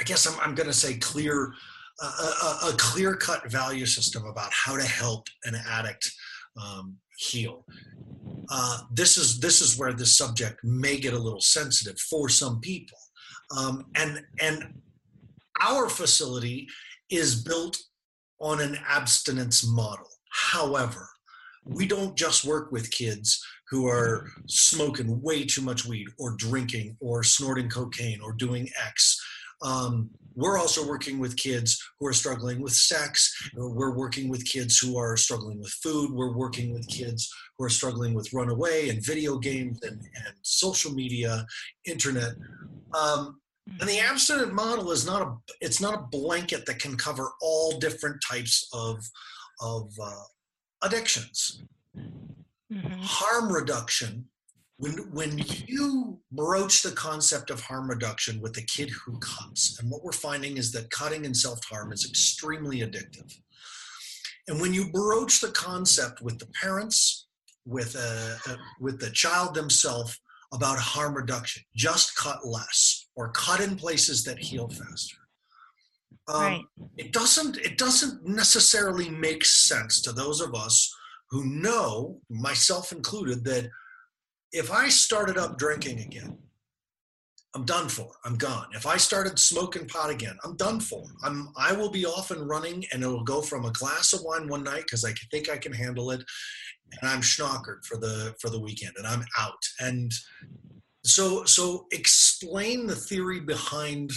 I 0.00 0.04
guess 0.04 0.26
I'm 0.26 0.38
I'm 0.40 0.54
going 0.54 0.68
to 0.68 0.74
say 0.74 0.96
clear, 0.98 1.54
a, 2.02 2.68
a, 2.68 2.74
clear 2.76 3.14
cut 3.14 3.50
value 3.50 3.86
system 3.86 4.24
about 4.26 4.50
how 4.52 4.76
to 4.76 4.82
help 4.82 5.28
an 5.44 5.54
addict 5.68 6.10
um, 6.60 6.96
heal. 7.16 7.64
Uh, 8.50 8.80
this 8.92 9.16
is 9.16 9.38
this 9.38 9.60
is 9.60 9.78
where 9.78 9.92
this 9.92 10.18
subject 10.18 10.58
may 10.64 10.98
get 10.98 11.14
a 11.14 11.18
little 11.18 11.40
sensitive 11.40 11.98
for 11.98 12.28
some 12.28 12.60
people, 12.60 12.98
um, 13.56 13.86
and 13.96 14.20
and 14.40 14.74
our 15.60 15.88
facility 15.88 16.66
is 17.10 17.42
built 17.42 17.78
on 18.40 18.60
an 18.60 18.76
abstinence 18.86 19.66
model. 19.66 20.08
However, 20.30 21.08
we 21.64 21.86
don't 21.86 22.16
just 22.16 22.44
work 22.44 22.70
with 22.72 22.90
kids 22.90 23.42
who 23.70 23.86
are 23.86 24.28
smoking 24.46 25.20
way 25.22 25.44
too 25.44 25.62
much 25.62 25.86
weed 25.86 26.06
or 26.18 26.36
drinking 26.36 26.96
or 27.00 27.22
snorting 27.22 27.68
cocaine 27.68 28.20
or 28.20 28.32
doing 28.32 28.68
X. 28.86 29.18
Um, 29.64 30.10
we're 30.36 30.58
also 30.58 30.86
working 30.86 31.18
with 31.18 31.36
kids 31.36 31.82
who 31.98 32.06
are 32.06 32.12
struggling 32.12 32.60
with 32.60 32.72
sex. 32.72 33.32
We're 33.56 33.96
working 33.96 34.28
with 34.28 34.44
kids 34.44 34.78
who 34.78 34.98
are 34.98 35.16
struggling 35.16 35.60
with 35.60 35.70
food. 35.70 36.10
We're 36.12 36.36
working 36.36 36.72
with 36.72 36.88
kids 36.88 37.32
who 37.56 37.64
are 37.64 37.70
struggling 37.70 38.14
with 38.14 38.32
runaway 38.32 38.88
and 38.88 39.04
video 39.04 39.38
games 39.38 39.78
and, 39.82 40.00
and 40.00 40.34
social 40.42 40.92
media, 40.92 41.46
internet. 41.86 42.32
Um, 42.92 43.40
and 43.80 43.88
the 43.88 44.00
abstinent 44.00 44.52
model 44.52 44.90
is 44.90 45.06
not 45.06 45.22
a 45.22 45.34
it's 45.60 45.80
not 45.80 45.94
a 45.94 46.02
blanket 46.10 46.66
that 46.66 46.78
can 46.78 46.96
cover 46.96 47.30
all 47.40 47.78
different 47.78 48.22
types 48.28 48.68
of 48.74 49.02
of 49.60 49.90
uh, 50.02 50.24
addictions. 50.82 51.62
Mhm. 51.96 53.00
Harm 53.02 53.52
reduction. 53.52 54.28
When 54.76 54.92
when 55.12 55.38
you 55.66 56.18
broach 56.32 56.82
the 56.82 56.90
concept 56.92 57.50
of 57.50 57.60
harm 57.60 57.88
reduction 57.88 58.40
with 58.40 58.54
the 58.54 58.62
kid 58.62 58.90
who 58.90 59.18
cuts, 59.18 59.78
and 59.80 59.88
what 59.90 60.02
we're 60.02 60.12
finding 60.12 60.56
is 60.56 60.72
that 60.72 60.90
cutting 60.90 61.26
and 61.26 61.36
self 61.36 61.60
harm 61.64 61.92
is 61.92 62.04
extremely 62.08 62.80
addictive. 62.80 63.32
And 64.48 64.60
when 64.60 64.74
you 64.74 64.90
broach 64.90 65.40
the 65.40 65.52
concept 65.52 66.20
with 66.22 66.38
the 66.38 66.48
parents, 66.60 67.28
with 67.64 67.94
a, 67.94 68.36
a 68.50 68.56
with 68.80 68.98
the 69.00 69.10
child 69.10 69.54
themselves 69.54 70.18
about 70.52 70.78
harm 70.78 71.14
reduction, 71.14 71.62
just 71.76 72.16
cut 72.16 72.46
less 72.46 73.06
or 73.16 73.30
cut 73.30 73.60
in 73.60 73.76
places 73.76 74.24
that 74.24 74.38
heal 74.38 74.68
faster. 74.68 75.18
Um, 76.28 76.42
Right. 76.42 76.64
It 76.96 77.12
doesn't. 77.12 77.58
It 77.58 77.78
doesn't 77.78 78.26
necessarily 78.26 79.08
make 79.08 79.44
sense 79.44 80.00
to 80.02 80.12
those 80.12 80.40
of 80.40 80.54
us 80.54 80.92
who 81.30 81.44
know, 81.44 82.20
myself 82.28 82.92
included, 82.92 83.44
that 83.44 83.68
if 84.54 84.72
I 84.72 84.88
started 84.88 85.36
up 85.36 85.58
drinking 85.58 86.00
again, 86.00 86.38
I'm 87.54 87.64
done 87.64 87.88
for. 87.88 88.10
I'm 88.24 88.36
gone. 88.36 88.68
If 88.72 88.86
I 88.86 88.96
started 88.96 89.38
smoking 89.38 89.86
pot 89.86 90.10
again, 90.10 90.36
I'm 90.44 90.56
done 90.56 90.80
for. 90.80 91.04
I'm. 91.22 91.50
I 91.56 91.72
will 91.72 91.90
be 91.90 92.04
off 92.04 92.30
and 92.30 92.48
running, 92.48 92.84
and 92.92 93.02
it'll 93.02 93.22
go 93.22 93.42
from 93.42 93.64
a 93.64 93.72
glass 93.72 94.12
of 94.12 94.22
wine 94.24 94.48
one 94.48 94.64
night 94.64 94.84
because 94.84 95.04
I 95.04 95.12
think 95.30 95.48
I 95.48 95.56
can 95.56 95.72
handle 95.72 96.10
it, 96.10 96.24
and 97.00 97.10
I'm 97.10 97.20
schnockered 97.20 97.84
for 97.84 97.96
the 97.96 98.34
for 98.40 98.50
the 98.50 98.60
weekend, 98.60 98.94
and 98.96 99.06
I'm 99.06 99.24
out. 99.38 99.62
And 99.78 100.10
so 101.04 101.44
so 101.44 101.86
explain 101.92 102.86
the 102.86 102.96
theory 102.96 103.40
behind 103.40 104.10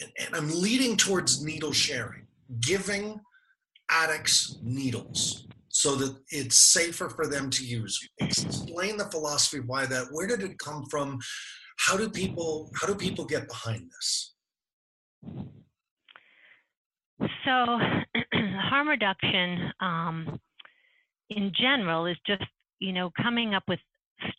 and, 0.00 0.10
and 0.18 0.34
i'm 0.34 0.50
leading 0.50 0.96
towards 0.96 1.44
needle 1.44 1.72
sharing 1.72 2.26
giving 2.60 3.18
addicts 3.90 4.58
needles 4.62 5.46
so 5.74 5.96
that 5.96 6.16
it's 6.30 6.56
safer 6.56 7.08
for 7.08 7.26
them 7.26 7.50
to 7.50 7.64
use. 7.64 7.98
Explain 8.20 8.96
the 8.96 9.06
philosophy 9.06 9.58
why 9.58 9.84
that 9.86 10.06
where 10.12 10.28
did 10.28 10.40
it 10.40 10.56
come 10.58 10.86
from? 10.88 11.18
How 11.78 11.96
do 11.96 12.08
people 12.08 12.70
how 12.80 12.86
do 12.86 12.94
people 12.94 13.24
get 13.24 13.48
behind 13.48 13.90
this? 13.90 14.34
So, 17.44 17.78
harm 18.34 18.88
reduction 18.88 19.72
um, 19.80 20.38
in 21.30 21.52
general 21.60 22.06
is 22.06 22.16
just, 22.24 22.44
you 22.78 22.92
know, 22.92 23.10
coming 23.20 23.54
up 23.54 23.64
with 23.66 23.80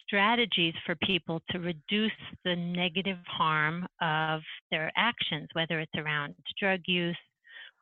strategies 0.06 0.74
for 0.86 0.96
people 1.04 1.42
to 1.52 1.60
reduce 1.60 2.12
the 2.46 2.56
negative 2.56 3.18
harm 3.28 3.86
of 4.02 4.42
their 4.72 4.90
actions, 4.96 5.50
whether 5.54 5.80
it's 5.82 5.92
around 5.98 6.34
drug 6.60 6.80
use 6.86 7.18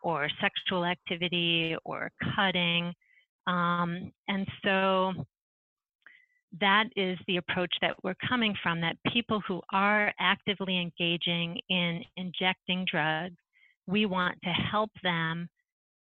or 0.02 0.28
sexual 0.42 0.86
activity 0.86 1.76
or 1.86 2.12
cutting. 2.36 2.94
Um, 3.48 4.12
and 4.28 4.48
so, 4.64 5.14
that 6.62 6.86
is 6.96 7.18
the 7.28 7.38
approach 7.38 7.74
that 7.82 7.96
we're 8.04 8.16
coming 8.30 8.54
from 8.62 8.80
that 8.82 8.96
people 9.12 9.42
who 9.48 9.60
are 9.72 10.14
actively 10.20 10.80
engaging 10.80 11.60
in 11.68 12.04
injecting 12.16 12.86
drugs 12.90 13.36
we 13.88 14.06
want 14.06 14.38
to 14.44 14.50
help 14.50 14.92
them 15.04 15.50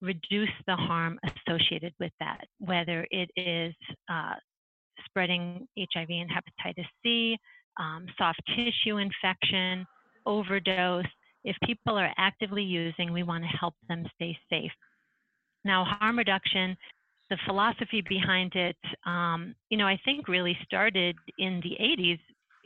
reduce 0.01 0.49
the 0.67 0.75
harm 0.75 1.19
associated 1.23 1.93
with 1.99 2.11
that, 2.19 2.45
whether 2.59 3.05
it 3.11 3.29
is 3.35 3.73
uh, 4.09 4.35
spreading 5.05 5.67
HIV 5.77 6.09
and 6.09 6.29
hepatitis 6.29 6.87
C, 7.03 7.37
um, 7.79 8.05
soft 8.17 8.41
tissue 8.55 8.97
infection, 8.97 9.85
overdose. 10.25 11.05
If 11.43 11.55
people 11.65 11.97
are 11.97 12.11
actively 12.17 12.63
using, 12.63 13.13
we 13.13 13.23
want 13.23 13.43
to 13.43 13.57
help 13.57 13.75
them 13.87 14.05
stay 14.15 14.37
safe. 14.49 14.71
Now, 15.65 15.85
harm 15.85 16.17
reduction, 16.17 16.75
the 17.29 17.37
philosophy 17.45 18.01
behind 18.07 18.55
it, 18.55 18.77
um, 19.05 19.55
you 19.69 19.77
know, 19.77 19.87
I 19.87 19.99
think 20.03 20.27
really 20.27 20.57
started 20.63 21.15
in 21.37 21.61
the 21.61 21.77
80s 21.79 22.19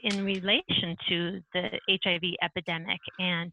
in 0.03 0.23
relation 0.25 0.97
to 1.09 1.41
the 1.53 1.79
HIV 1.89 2.21
epidemic 2.41 2.99
and 3.19 3.51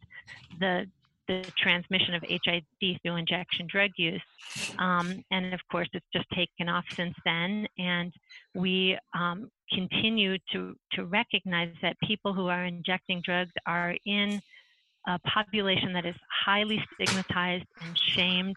the 0.58 0.86
the 1.30 1.48
transmission 1.56 2.14
of 2.14 2.24
HIV 2.28 2.96
through 3.02 3.14
injection 3.14 3.68
drug 3.68 3.90
use. 3.96 4.22
Um, 4.80 5.24
and 5.30 5.54
of 5.54 5.60
course, 5.70 5.88
it's 5.92 6.06
just 6.12 6.28
taken 6.34 6.68
off 6.68 6.84
since 6.96 7.14
then. 7.24 7.68
And 7.78 8.12
we 8.56 8.98
um, 9.14 9.48
continue 9.72 10.38
to, 10.52 10.74
to 10.94 11.04
recognize 11.04 11.72
that 11.82 11.96
people 12.02 12.34
who 12.34 12.48
are 12.48 12.64
injecting 12.64 13.22
drugs 13.24 13.52
are 13.64 13.94
in 14.06 14.42
a 15.06 15.20
population 15.20 15.92
that 15.92 16.04
is 16.04 16.16
highly 16.44 16.82
stigmatized 16.94 17.66
and 17.80 17.96
shamed. 17.96 18.56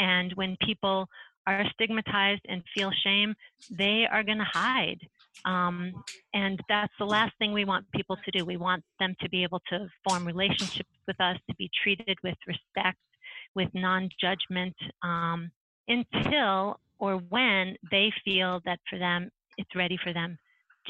And 0.00 0.32
when 0.32 0.56
people 0.66 1.06
are 1.54 1.70
stigmatized 1.74 2.42
and 2.48 2.62
feel 2.74 2.90
shame, 3.04 3.34
they 3.70 4.06
are 4.10 4.22
going 4.22 4.38
to 4.38 4.44
hide. 4.44 5.00
Um, 5.44 5.92
and 6.34 6.60
that's 6.68 6.92
the 6.98 7.06
last 7.06 7.32
thing 7.38 7.52
we 7.52 7.64
want 7.64 7.86
people 7.94 8.16
to 8.16 8.30
do. 8.30 8.44
We 8.44 8.56
want 8.56 8.84
them 8.98 9.14
to 9.20 9.28
be 9.28 9.42
able 9.42 9.60
to 9.70 9.88
form 10.08 10.26
relationships 10.26 10.90
with 11.06 11.20
us, 11.20 11.36
to 11.48 11.56
be 11.56 11.70
treated 11.82 12.18
with 12.22 12.36
respect, 12.46 12.98
with 13.54 13.68
non 13.74 14.08
judgment, 14.20 14.76
um, 15.02 15.50
until 15.88 16.78
or 16.98 17.16
when 17.16 17.76
they 17.90 18.12
feel 18.24 18.60
that 18.64 18.78
for 18.88 18.98
them 18.98 19.30
it's 19.56 19.74
ready 19.74 19.98
for 20.02 20.12
them 20.12 20.38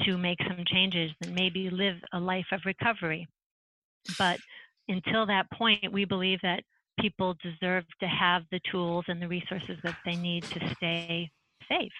to 0.04 0.18
make 0.18 0.38
some 0.46 0.64
changes 0.66 1.10
and 1.22 1.34
maybe 1.34 1.70
live 1.70 1.96
a 2.12 2.20
life 2.20 2.46
of 2.52 2.60
recovery. 2.64 3.26
But 4.18 4.38
until 4.88 5.26
that 5.26 5.50
point, 5.52 5.92
we 5.92 6.04
believe 6.04 6.38
that 6.42 6.62
people 7.00 7.36
deserve 7.42 7.84
to 8.00 8.08
have 8.08 8.42
the 8.50 8.60
tools 8.70 9.04
and 9.08 9.20
the 9.20 9.28
resources 9.28 9.78
that 9.84 9.96
they 10.04 10.16
need 10.16 10.44
to 10.44 10.74
stay 10.76 11.30
safe. 11.68 11.92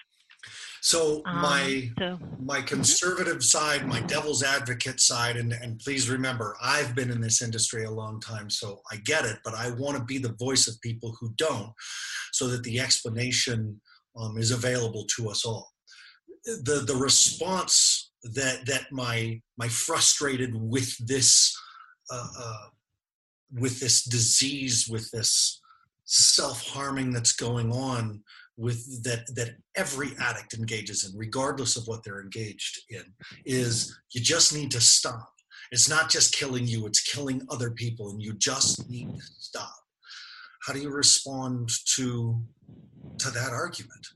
So 0.81 1.21
Um, 1.25 1.41
my 1.41 1.91
so 1.99 2.19
my 2.39 2.61
conservative 2.61 3.43
side, 3.43 3.87
my 3.87 4.01
devil's 4.01 4.43
advocate 4.43 4.99
side, 4.99 5.37
and, 5.37 5.53
and 5.53 5.79
please 5.79 6.09
remember, 6.09 6.57
I've 6.61 6.95
been 6.95 7.11
in 7.11 7.21
this 7.21 7.41
industry 7.41 7.83
a 7.83 7.91
long 7.91 8.19
time, 8.19 8.49
so 8.49 8.81
I 8.91 8.95
get 8.97 9.23
it, 9.25 9.37
but 9.43 9.53
I 9.53 9.69
want 9.71 9.97
to 9.97 10.03
be 10.03 10.17
the 10.17 10.33
voice 10.33 10.67
of 10.67 10.81
people 10.81 11.15
who 11.19 11.29
don't, 11.37 11.71
so 12.31 12.47
that 12.47 12.63
the 12.63 12.79
explanation 12.79 13.79
um, 14.19 14.37
is 14.37 14.51
available 14.51 15.05
to 15.15 15.29
us 15.29 15.45
all. 15.45 15.71
The 16.45 16.83
the 16.87 16.95
response 16.95 18.11
that 18.23 18.65
that 18.65 18.85
my 18.91 19.39
my 19.57 19.67
frustrated 19.67 20.55
with 20.55 20.97
this 21.05 21.55
uh, 22.11 22.27
uh, 22.39 22.67
with 23.53 23.79
this 23.79 24.03
disease, 24.03 24.87
with 24.89 25.09
this 25.11 25.61
self 26.05 26.67
harming 26.67 27.11
that's 27.11 27.33
going 27.33 27.71
on 27.71 28.21
with 28.57 29.03
that 29.03 29.25
that 29.35 29.55
every 29.75 30.11
addict 30.19 30.53
engages 30.53 31.05
in 31.09 31.17
regardless 31.17 31.77
of 31.77 31.87
what 31.87 32.03
they're 32.03 32.21
engaged 32.21 32.81
in 32.89 33.03
is 33.45 33.97
you 34.11 34.21
just 34.21 34.53
need 34.53 34.69
to 34.71 34.81
stop. 34.81 35.31
It's 35.71 35.89
not 35.89 36.09
just 36.09 36.35
killing 36.35 36.67
you 36.67 36.85
it's 36.85 37.01
killing 37.01 37.41
other 37.49 37.71
people 37.71 38.09
and 38.09 38.21
you 38.21 38.33
just 38.33 38.89
need 38.89 39.09
to 39.09 39.23
stop. 39.39 39.73
How 40.63 40.73
do 40.73 40.79
you 40.79 40.89
respond 40.89 41.69
to 41.95 42.41
to 43.19 43.31
that 43.31 43.51
argument 43.51 44.07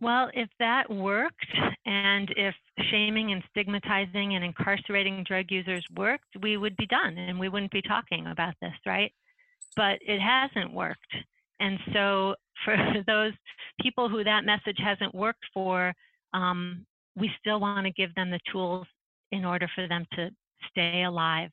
Well, 0.00 0.30
if 0.32 0.48
that 0.58 0.88
worked 0.90 1.46
and 1.84 2.32
if 2.36 2.54
shaming 2.90 3.32
and 3.32 3.42
stigmatizing 3.50 4.34
and 4.34 4.42
incarcerating 4.42 5.24
drug 5.24 5.46
users 5.50 5.84
worked, 5.94 6.24
we 6.40 6.56
would 6.56 6.76
be 6.76 6.86
done 6.86 7.18
and 7.18 7.38
we 7.38 7.50
wouldn't 7.50 7.72
be 7.72 7.82
talking 7.82 8.26
about 8.26 8.54
this, 8.62 8.72
right? 8.86 9.12
But 9.76 9.98
it 10.00 10.20
hasn't 10.20 10.72
worked. 10.72 11.14
And 11.60 11.78
so, 11.92 12.34
for 12.64 12.76
those 13.06 13.32
people 13.80 14.08
who 14.10 14.22
that 14.22 14.44
message 14.44 14.76
hasn't 14.78 15.14
worked 15.14 15.44
for, 15.54 15.94
um, 16.34 16.84
we 17.16 17.30
still 17.40 17.58
want 17.58 17.86
to 17.86 17.92
give 17.92 18.14
them 18.14 18.30
the 18.30 18.40
tools 18.52 18.86
in 19.32 19.44
order 19.44 19.68
for 19.74 19.88
them 19.88 20.06
to 20.14 20.30
stay 20.70 21.04
alive 21.04 21.50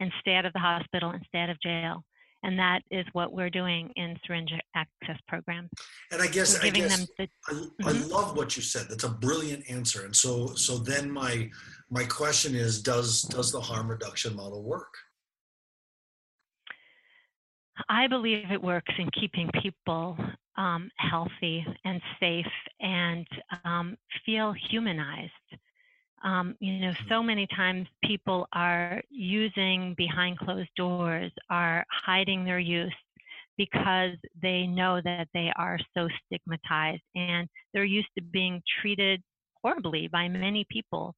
and 0.00 0.12
stay 0.20 0.34
out 0.34 0.46
of 0.46 0.52
the 0.52 0.58
hospital 0.60 1.10
and 1.10 1.24
stay 1.28 1.38
out 1.38 1.50
of 1.50 1.60
jail. 1.60 2.04
And 2.42 2.58
that 2.58 2.82
is 2.90 3.04
what 3.12 3.32
we're 3.32 3.50
doing 3.50 3.90
in 3.96 4.16
syringe 4.26 4.52
access 4.74 5.18
programs. 5.26 5.70
and 6.12 6.22
i 6.22 6.26
guess 6.26 6.54
We're 6.54 6.60
i 6.60 6.70
giving 6.70 6.82
guess 6.88 6.98
them 6.98 7.06
the 7.18 7.28
I, 7.84 7.90
I 7.90 7.92
Mhm. 7.92 8.10
love 8.10 8.36
what 8.36 8.56
you 8.56 8.62
said 8.62 8.86
that's 8.88 9.04
a 9.04 9.08
brilliant 9.08 9.68
answer 9.70 10.04
and 10.06 10.14
so 10.14 10.54
so 10.54 10.78
then 10.78 11.10
my 11.10 11.50
my 11.90 12.04
question 12.04 12.54
is 12.54 12.82
does 12.82 13.22
does 13.22 13.50
the 13.52 13.60
harm 13.60 13.88
reduction 13.90 14.34
model 14.36 14.62
work 14.62 14.94
I 17.88 18.06
believe 18.08 18.50
it 18.50 18.62
works 18.62 18.92
in 18.98 19.08
keeping 19.20 19.48
people 19.62 20.16
um, 20.56 20.90
healthy 20.96 21.64
and 21.84 22.00
safe 22.18 22.46
and 22.80 23.26
um, 23.64 23.96
feel 24.26 24.52
humanized. 24.70 25.30
Um, 26.24 26.56
you 26.60 26.80
know, 26.80 26.92
so 27.08 27.22
many 27.22 27.46
times 27.46 27.86
people 28.02 28.48
are 28.52 29.00
using 29.08 29.94
behind 29.96 30.38
closed 30.38 30.70
doors, 30.76 31.30
are 31.48 31.84
hiding 31.90 32.44
their 32.44 32.58
use 32.58 32.92
because 33.56 34.16
they 34.40 34.66
know 34.66 35.00
that 35.04 35.28
they 35.34 35.52
are 35.56 35.78
so 35.96 36.08
stigmatized 36.26 37.02
and 37.14 37.48
they're 37.72 37.84
used 37.84 38.08
to 38.16 38.22
being 38.24 38.62
treated 38.80 39.22
horribly 39.62 40.08
by 40.08 40.28
many 40.28 40.64
people 40.70 41.14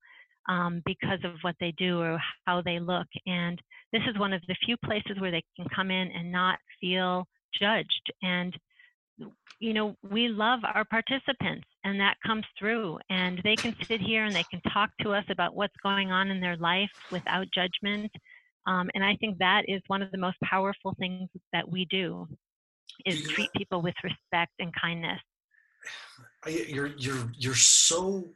um, 0.49 0.83
because 0.87 1.19
of 1.25 1.35
what 1.43 1.55
they 1.61 1.73
do 1.79 2.01
or 2.01 2.19
how 2.47 2.63
they 2.63 2.79
look. 2.79 3.07
And 3.27 3.61
this 3.93 4.03
is 4.09 4.19
one 4.19 4.33
of 4.33 4.43
the 4.49 4.57
few 4.65 4.77
places 4.79 5.21
where 5.21 5.31
they 5.31 5.45
can 5.57 5.67
come 5.75 5.91
in 5.91 6.11
and 6.13 6.33
not 6.33 6.59
feel 6.81 7.27
judged. 7.61 8.13
And, 8.23 8.57
you 9.59 9.75
know, 9.75 9.95
we 10.11 10.29
love 10.29 10.61
our 10.65 10.85
participants 10.85 11.67
and 11.85 12.01
that 12.01 12.17
comes 12.27 12.45
through. 12.59 12.99
And 13.09 13.41
they 13.45 13.57
can 13.57 13.75
sit 13.87 14.01
here 14.01 14.25
and 14.25 14.35
they 14.35 14.45
can 14.45 14.61
talk 14.73 14.91
to 15.01 15.13
us 15.13 15.25
about 15.31 15.55
what's 15.55 15.77
going 15.83 16.11
on 16.11 16.31
in 16.31 16.41
their 16.41 16.57
life 16.57 16.91
without 17.11 17.47
judgment. 17.55 18.11
Um, 18.67 18.91
and 18.95 19.05
I 19.05 19.17
think 19.17 19.39
that 19.39 19.65
is 19.69 19.81
one 19.87 20.03
of 20.03 20.11
the 20.11 20.19
most 20.19 20.37
powerful 20.45 20.95
things 20.99 21.29
that 21.53 21.69
we 21.69 21.87
do 21.87 22.29
is 23.07 23.23
treat 23.29 23.51
people 23.57 23.83
with 23.83 23.95
respect 24.03 24.53
and 24.59 24.73
kindness. 24.81 25.21
I, 26.45 26.51
you're 26.51 26.93
you're 26.97 27.31
you're 27.37 27.55
so 27.55 28.31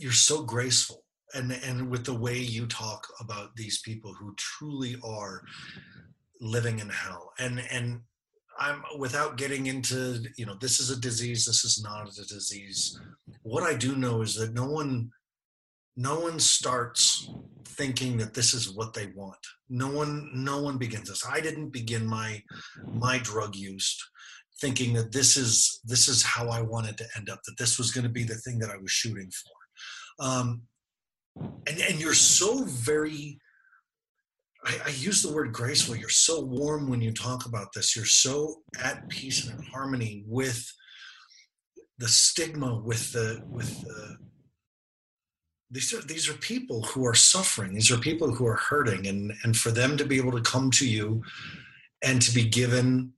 you're 0.00 0.10
so 0.10 0.42
graceful 0.42 1.04
and 1.34 1.52
and 1.52 1.90
with 1.90 2.04
the 2.04 2.14
way 2.14 2.38
you 2.38 2.66
talk 2.66 3.06
about 3.20 3.54
these 3.54 3.80
people 3.82 4.12
who 4.12 4.34
truly 4.36 4.96
are 5.04 5.42
living 6.40 6.80
in 6.80 6.88
hell 6.88 7.32
and 7.38 7.60
and 7.70 8.00
i'm 8.58 8.82
without 8.98 9.36
getting 9.36 9.66
into 9.66 10.24
you 10.36 10.46
know 10.46 10.56
this 10.60 10.80
is 10.80 10.90
a 10.90 11.00
disease 11.00 11.44
this 11.44 11.64
is 11.64 11.82
not 11.82 12.08
a 12.08 12.26
disease. 12.26 12.98
What 13.42 13.62
i 13.62 13.74
do 13.74 13.96
know 13.96 14.22
is 14.22 14.34
that 14.36 14.54
no 14.54 14.66
one 14.66 15.10
no 15.96 16.20
one 16.20 16.38
starts 16.38 17.28
thinking 17.64 18.18
that 18.18 18.34
this 18.34 18.52
is 18.52 18.70
what 18.70 18.92
they 18.92 19.06
want. 19.14 19.38
No 19.68 19.88
one 19.88 20.30
no 20.34 20.60
one 20.60 20.78
begins 20.78 21.08
this. 21.08 21.26
I 21.26 21.40
didn't 21.40 21.70
begin 21.70 22.06
my 22.06 22.42
my 22.86 23.18
drug 23.18 23.54
use 23.54 23.96
thinking 24.60 24.94
that 24.94 25.12
this 25.12 25.36
is 25.36 25.80
this 25.84 26.08
is 26.08 26.22
how 26.22 26.48
I 26.48 26.62
wanted 26.62 26.96
to 26.98 27.06
end 27.16 27.28
up, 27.30 27.40
that 27.46 27.58
this 27.58 27.78
was 27.78 27.90
going 27.90 28.04
to 28.04 28.10
be 28.10 28.24
the 28.24 28.34
thing 28.36 28.58
that 28.60 28.70
I 28.70 28.76
was 28.76 28.90
shooting 28.90 29.30
for. 29.30 30.26
Um, 30.26 30.62
and 31.66 31.80
and 31.80 32.00
you're 32.00 32.14
so 32.14 32.64
very 32.64 33.38
I, 34.64 34.78
I 34.86 34.90
use 34.90 35.22
the 35.22 35.32
word 35.32 35.52
graceful. 35.52 35.96
You're 35.96 36.08
so 36.08 36.40
warm 36.40 36.88
when 36.88 37.00
you 37.00 37.12
talk 37.12 37.46
about 37.46 37.72
this. 37.72 37.94
You're 37.94 38.04
so 38.04 38.62
at 38.82 39.08
peace 39.08 39.46
and 39.46 39.58
in 39.58 39.66
harmony 39.66 40.24
with 40.26 40.70
the 41.98 42.08
stigma, 42.08 42.80
with 42.84 43.12
the 43.12 43.42
with 43.48 43.80
the 43.82 44.16
these 45.70 45.92
are 45.92 46.02
these 46.02 46.28
are 46.28 46.34
people 46.34 46.82
who 46.82 47.04
are 47.06 47.14
suffering. 47.14 47.74
These 47.74 47.90
are 47.90 47.98
people 47.98 48.32
who 48.32 48.46
are 48.46 48.56
hurting, 48.56 49.06
and 49.06 49.32
and 49.44 49.56
for 49.56 49.70
them 49.70 49.96
to 49.96 50.04
be 50.04 50.16
able 50.16 50.32
to 50.32 50.42
come 50.42 50.70
to 50.72 50.88
you 50.88 51.22
and 52.02 52.20
to 52.22 52.34
be 52.34 52.44
given 52.44 53.12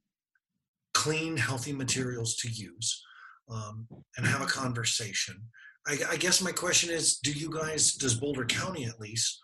clean, 0.95 1.37
healthy 1.37 1.73
materials 1.73 2.37
to 2.37 2.49
use 2.49 3.05
um, 3.51 3.87
and 4.17 4.27
have 4.27 4.43
a 4.43 4.47
conversation. 4.47 5.41
I, 5.87 5.99
I 6.11 6.17
guess 6.17 6.43
my 6.43 6.53
question 6.53 6.91
is 6.91 7.19
do 7.19 7.33
you 7.33 7.51
guys, 7.51 7.95
does 7.95 8.15
Boulder 8.15 8.45
County 8.45 8.85
at 8.85 9.01
least, 9.01 9.41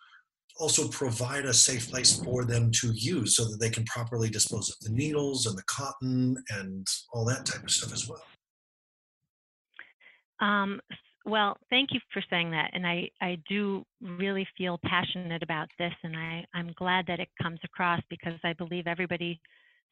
also 0.58 0.88
provide 0.88 1.44
a 1.44 1.52
safe 1.52 1.90
place 1.90 2.20
for 2.22 2.44
them 2.44 2.70
to 2.70 2.92
use 2.92 3.36
so 3.36 3.44
that 3.44 3.58
they 3.60 3.70
can 3.70 3.84
properly 3.84 4.30
dispose 4.30 4.70
of 4.70 4.76
the 4.80 4.90
needles 4.90 5.46
and 5.46 5.58
the 5.58 5.64
cotton 5.64 6.36
and 6.50 6.86
all 7.12 7.24
that 7.24 7.44
type 7.44 7.62
of 7.62 7.70
stuff 7.70 7.92
as 7.92 8.08
well? 8.08 8.22
Um, 10.40 10.80
well, 11.26 11.56
thank 11.70 11.90
you 11.92 12.00
for 12.12 12.22
saying 12.28 12.50
that. 12.50 12.70
And 12.74 12.86
I, 12.86 13.08
I 13.20 13.38
do 13.48 13.84
really 14.00 14.46
feel 14.56 14.78
passionate 14.84 15.42
about 15.42 15.68
this. 15.78 15.92
And 16.02 16.16
I, 16.16 16.44
I'm 16.54 16.72
glad 16.76 17.06
that 17.06 17.18
it 17.18 17.28
comes 17.42 17.60
across 17.64 18.00
because 18.10 18.38
I 18.44 18.52
believe 18.52 18.86
everybody 18.86 19.40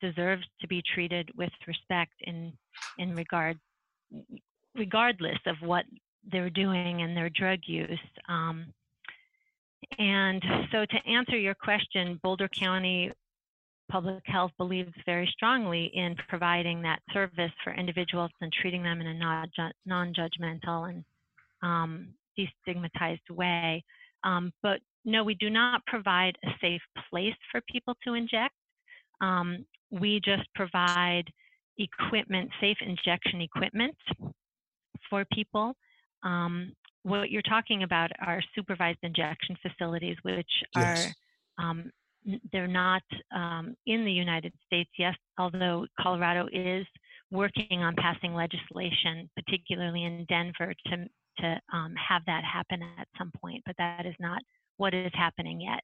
deserves 0.01 0.45
to 0.61 0.69
be 0.69 0.83
treated 0.95 1.31
with 1.37 1.51
respect 1.67 2.13
in, 2.21 2.53
in 2.99 3.15
regard, 3.15 3.59
regardless 4.77 5.39
of 5.47 5.57
what 5.63 5.85
they're 6.31 6.51
doing 6.51 7.03
and 7.03 7.17
their 7.17 7.31
drug 7.31 7.61
use. 7.67 7.99
Um, 8.29 8.67
and 9.99 10.43
so 10.71 10.85
to 10.85 11.07
answer 11.11 11.37
your 11.37 11.55
question, 11.55 12.19
Boulder 12.23 12.49
County 12.49 13.13
Public 13.91 14.23
Health 14.27 14.53
believes 14.57 14.93
very 15.05 15.27
strongly 15.33 15.91
in 15.95 16.17
providing 16.29 16.83
that 16.83 17.01
service 17.13 17.53
for 17.63 17.75
individuals 17.75 18.31
and 18.41 18.53
treating 18.53 18.83
them 18.83 19.01
in 19.01 19.07
a 19.07 19.15
non- 19.15 19.51
non-judgmental 19.85 20.89
and 20.89 21.05
um, 21.63 22.09
destigmatized 22.39 23.31
way. 23.31 23.85
Um, 24.25 24.53
but 24.63 24.81
no, 25.05 25.25
we 25.25 25.35
do 25.35 25.51
not 25.51 25.85
provide 25.87 26.37
a 26.45 26.49
safe 26.61 26.81
place 27.11 27.35
for 27.51 27.61
people 27.71 27.95
to 28.05 28.15
inject. 28.15 28.55
Um, 29.21 29.67
we 29.91 30.21
just 30.25 30.49
provide 30.55 31.25
equipment, 31.79 32.51
safe 32.61 32.79
injection 32.81 33.41
equipment 33.41 33.97
for 35.11 35.25
people. 35.33 35.75
Um, 36.23 36.73
what 37.03 37.31
you're 37.31 37.43
talking 37.43 37.83
about 37.83 38.11
are 38.25 38.43
supervised 38.55 38.99
injection 39.03 39.57
facilities, 39.63 40.17
which 40.23 40.51
yes. 40.77 41.13
are 41.59 41.65
um, 41.65 41.91
they're 42.53 42.69
not 42.69 43.03
um, 43.35 43.75
in 43.87 44.05
the 44.05 44.13
United 44.13 44.53
States. 44.67 44.91
Yes, 44.99 45.17
although 45.39 45.87
Colorado 46.01 46.49
is 46.53 46.87
working 47.31 47.81
on 47.81 47.97
passing 47.97 48.35
legislation, 48.35 49.29
particularly 49.37 50.05
in 50.05 50.25
Denver, 50.29 50.75
to 50.87 51.07
to 51.39 51.61
um, 51.73 51.95
have 51.97 52.23
that 52.27 52.45
happen 52.45 52.83
at 52.99 53.09
some 53.17 53.33
point, 53.41 53.63
but 53.65 53.75
that 53.79 54.05
is 54.05 54.15
not 54.21 54.43
what 54.77 54.95
is 54.95 55.11
happening 55.15 55.61
yet. 55.61 55.81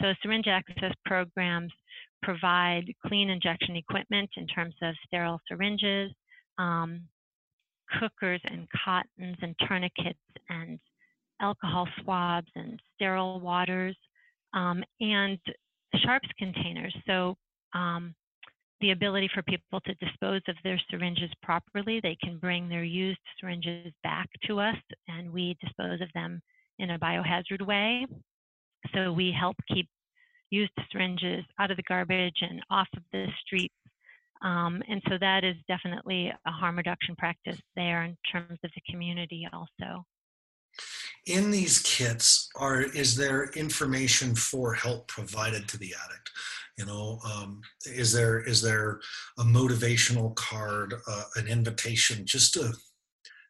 So 0.00 0.12
syringe 0.22 0.46
access 0.46 0.92
programs 1.04 1.72
provide 2.22 2.84
clean 3.06 3.28
injection 3.28 3.76
equipment 3.76 4.30
in 4.36 4.46
terms 4.46 4.74
of 4.82 4.94
sterile 5.06 5.40
syringes, 5.48 6.12
um, 6.58 7.02
cookers 7.98 8.40
and 8.44 8.66
cottons 8.84 9.36
and 9.42 9.54
tourniquets 9.66 10.18
and 10.48 10.78
alcohol 11.40 11.88
swabs 12.02 12.50
and 12.54 12.80
sterile 12.94 13.40
waters 13.40 13.96
um, 14.52 14.82
and 15.00 15.38
sharps 16.02 16.28
containers. 16.38 16.94
So 17.06 17.36
um, 17.74 18.14
the 18.80 18.90
ability 18.90 19.30
for 19.32 19.42
people 19.42 19.80
to 19.80 19.94
dispose 19.94 20.42
of 20.48 20.56
their 20.62 20.80
syringes 20.90 21.30
properly. 21.42 22.00
They 22.02 22.16
can 22.22 22.38
bring 22.38 22.68
their 22.68 22.84
used 22.84 23.20
syringes 23.40 23.92
back 24.02 24.28
to 24.46 24.60
us 24.60 24.76
and 25.08 25.32
we 25.32 25.56
dispose 25.60 26.00
of 26.00 26.08
them 26.14 26.40
in 26.78 26.90
a 26.90 26.98
biohazard 26.98 27.64
way. 27.66 28.06
So 28.94 29.12
we 29.12 29.34
help 29.38 29.56
keep 29.72 29.88
used 30.50 30.72
syringes 30.92 31.44
out 31.58 31.70
of 31.70 31.76
the 31.76 31.82
garbage 31.84 32.36
and 32.40 32.60
off 32.70 32.88
of 32.96 33.02
the 33.12 33.26
streets. 33.44 33.74
Um, 34.44 34.82
and 34.88 35.02
so 35.08 35.16
that 35.18 35.42
is 35.42 35.56
definitely 35.68 36.30
a 36.46 36.50
harm 36.50 36.76
reduction 36.76 37.16
practice 37.16 37.58
there 37.76 38.04
in 38.04 38.16
terms 38.30 38.58
of 38.62 38.70
the 38.74 38.92
community 38.92 39.48
also. 39.52 40.04
In 41.26 41.50
these 41.50 41.80
kits 41.80 42.50
are 42.56 42.82
is 42.82 43.16
there 43.16 43.50
information 43.56 44.34
for 44.34 44.74
help 44.74 45.08
provided 45.08 45.66
to 45.68 45.78
the 45.78 45.94
addict? 46.04 46.30
You 46.76 46.84
know 46.84 47.20
um, 47.24 47.62
is 47.86 48.12
there 48.12 48.40
is 48.40 48.60
there 48.60 49.00
a 49.38 49.44
motivational 49.44 50.34
card 50.34 50.94
uh, 51.08 51.24
an 51.36 51.46
invitation 51.46 52.26
just 52.26 52.56
a, 52.56 52.74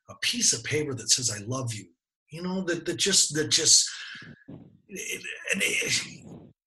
a 0.08 0.14
piece 0.20 0.52
of 0.52 0.62
paper 0.62 0.94
that 0.94 1.10
says 1.10 1.30
i 1.30 1.42
love 1.46 1.74
you. 1.74 1.86
You 2.30 2.42
know 2.42 2.60
that, 2.62 2.84
that 2.84 2.96
just 2.96 3.34
that 3.34 3.48
just 3.48 3.90
it, 4.88 5.24
it, 5.56 6.23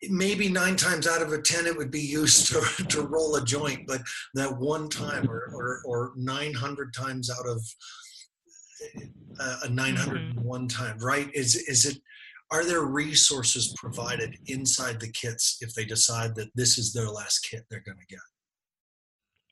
maybe 0.10 0.50
nine 0.50 0.76
times 0.76 1.08
out 1.08 1.22
of 1.22 1.34
a 1.34 1.42
ten 1.42 1.66
it 1.66 1.76
would 1.76 1.92
be 1.92 2.02
used 2.02 2.48
to, 2.48 2.62
to 2.90 3.02
roll 3.02 3.36
a 3.36 3.44
joint 3.44 3.88
but 3.88 4.02
that 4.34 4.58
one 4.58 4.90
time 4.90 5.30
or, 5.30 5.48
mm-hmm. 5.48 5.56
or, 5.56 5.82
or 5.86 6.12
900 6.16 6.94
times 6.94 7.30
out 7.30 7.48
of 7.48 7.62
uh, 8.86 9.02
uh, 9.40 9.58
a 9.66 9.70
901 9.70 10.36
mm-hmm. 10.36 10.68
time, 10.68 10.98
right? 11.00 11.30
Is 11.34 11.56
is 11.56 11.86
it? 11.86 12.02
Are 12.50 12.64
there 12.64 12.84
resources 12.84 13.74
provided 13.78 14.38
inside 14.48 15.00
the 15.00 15.12
kits 15.12 15.58
if 15.62 15.74
they 15.74 15.84
decide 15.84 16.34
that 16.36 16.50
this 16.56 16.78
is 16.78 16.94
their 16.94 17.10
last 17.10 17.40
kit 17.40 17.66
they're 17.70 17.84
going 17.86 17.98
to 17.98 18.16
get? 18.16 18.22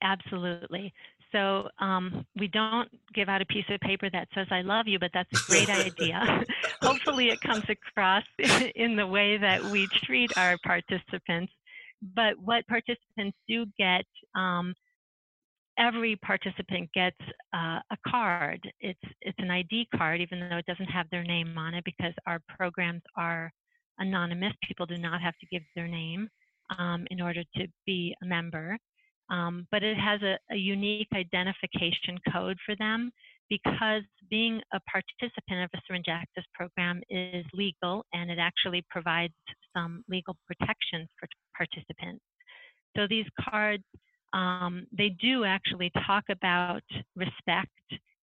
Absolutely. 0.02 0.94
So 1.36 1.68
um, 1.80 2.26
we 2.40 2.48
don't 2.48 2.90
give 3.14 3.28
out 3.28 3.42
a 3.42 3.46
piece 3.46 3.66
of 3.70 3.80
paper 3.82 4.10
that 4.12 4.30
says 4.34 4.48
"I 4.52 4.62
love 4.62 4.88
you," 4.88 5.00
but 5.00 5.12
that's 5.14 5.30
a 5.34 5.52
great 5.52 5.70
idea. 5.86 6.44
Hopefully, 6.82 7.28
it 7.28 7.42
comes 7.42 7.66
across 7.70 8.24
in 8.76 8.96
the 8.96 9.06
way 9.06 9.38
that 9.38 9.64
we 9.66 9.88
treat 10.04 10.32
our 10.38 10.58
participants. 10.64 11.52
But 12.16 12.36
what 12.40 12.66
participants 12.68 13.38
do 13.48 13.66
get 13.78 14.06
um, 14.36 14.74
every 15.78 16.16
participant 16.18 16.90
gets 16.94 17.18
uh, 17.54 17.80
a 17.92 17.98
card. 18.08 18.62
It's 18.80 19.00
it's 19.22 19.40
an 19.40 19.52
ID 19.52 19.90
card, 19.96 20.22
even 20.22 20.48
though 20.50 20.58
it 20.58 20.66
doesn't 20.66 20.86
have 20.86 21.10
their 21.12 21.24
name 21.24 21.58
on 21.58 21.74
it, 21.74 21.84
because 21.84 22.14
our 22.26 22.40
programs 22.58 23.02
are 23.18 23.52
anonymous. 24.00 24.54
People 24.66 24.86
do 24.86 24.98
not 24.98 25.22
have 25.22 25.38
to 25.40 25.46
give 25.48 25.64
their 25.76 25.88
name 25.88 26.30
um, 26.78 27.06
in 27.12 27.22
order 27.22 27.44
to 27.58 27.68
be 27.86 28.16
a 28.24 28.26
member. 28.26 28.78
Um, 29.30 29.68
but 29.72 29.84
it 29.84 29.98
has 29.98 30.22
a, 30.22 30.38
a, 30.52 30.56
unique 30.56 31.08
identification 31.16 32.20
code 32.32 32.58
for 32.64 32.76
them 32.76 33.12
because 33.50 34.04
being 34.30 34.62
a 34.72 34.80
participant 34.82 35.64
of 35.64 35.70
a 35.74 35.82
syringe 35.88 36.06
access 36.10 36.44
program 36.54 37.02
is 37.10 37.44
legal 37.54 38.06
and 38.14 38.30
it 38.30 38.38
actually 38.38 38.84
provides 38.90 39.34
some 39.76 40.04
legal 40.08 40.36
protections 40.46 41.10
for 41.20 41.28
participants. 41.58 42.24
So 42.96 43.08
these 43.10 43.26
cards 43.50 43.84
um, 44.34 44.86
they 44.92 45.10
do 45.10 45.46
actually 45.46 45.92
talk 46.06 46.26
about 46.30 46.84
respect 47.16 47.70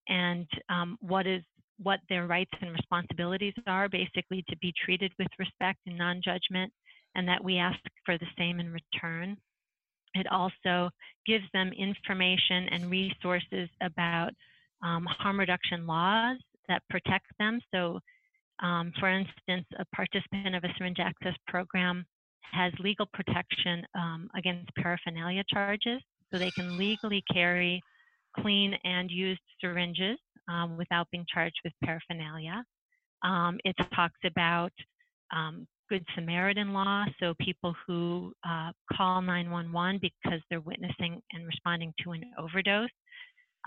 and 0.09 0.47
um, 0.69 0.99
what 1.01 1.27
is 1.27 1.43
what 1.79 2.01
their 2.09 2.27
rights 2.27 2.53
and 2.61 2.71
responsibilities 2.73 3.55
are, 3.67 3.89
basically 3.89 4.45
to 4.49 4.57
be 4.59 4.73
treated 4.85 5.11
with 5.19 5.29
respect 5.39 5.79
and 5.87 5.99
non-judgment, 5.99 6.73
and 7.17 7.27
that 7.27 7.43
we 7.43 7.57
ask 7.59 7.79
for 8.05 8.17
the 8.19 8.27
same 8.39 8.61
in 8.61 8.73
return. 8.73 9.37
It 10.15 10.27
also 10.31 10.91
gives 11.27 11.45
them 11.53 11.73
information 11.73 12.69
and 12.71 12.91
resources 12.91 13.69
about 13.81 14.31
um, 14.83 15.07
harm 15.07 15.39
reduction 15.39 15.87
laws 15.87 16.39
that 16.69 16.83
protect 16.91 17.27
them. 17.39 17.61
So, 17.73 18.01
um, 18.63 18.93
for 18.99 19.09
instance, 19.09 19.67
a 19.79 19.85
participant 19.95 20.55
of 20.55 20.65
a 20.65 20.73
syringe 20.77 20.99
access 21.01 21.35
program 21.49 22.05
has 22.53 22.73
legal 22.79 23.07
protection 23.13 23.85
um, 23.95 24.29
against 24.37 24.75
paraphernalia 24.77 25.43
charges, 25.49 26.03
so 26.31 26.39
they 26.39 26.51
can 26.51 26.77
legally 26.77 27.23
carry 27.33 27.83
clean 28.39 28.75
and 28.85 29.11
used 29.11 29.41
syringes 29.61 30.19
um, 30.49 30.77
without 30.77 31.09
being 31.11 31.25
charged 31.33 31.59
with 31.65 31.73
paraphernalia. 31.85 32.63
Um, 33.23 33.59
it 33.65 33.77
talks 33.95 34.19
about 34.25 34.73
um, 35.35 35.67
Good 35.89 36.05
Samaritan 36.15 36.73
law, 36.73 37.05
so 37.21 37.35
people 37.41 37.75
who 37.87 38.33
uh, 38.49 38.73
call 38.97 39.21
911 39.21 40.01
because 40.01 40.41
they're 40.49 40.61
witnessing 40.61 41.21
and 41.33 41.47
responding 41.47 41.93
to 42.03 42.13
an 42.13 42.23
overdose, 42.39 42.89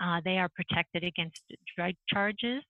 uh, 0.02 0.20
they 0.24 0.38
are 0.38 0.48
protected 0.48 1.04
against 1.04 1.40
drug 1.76 1.94
charges 2.12 2.62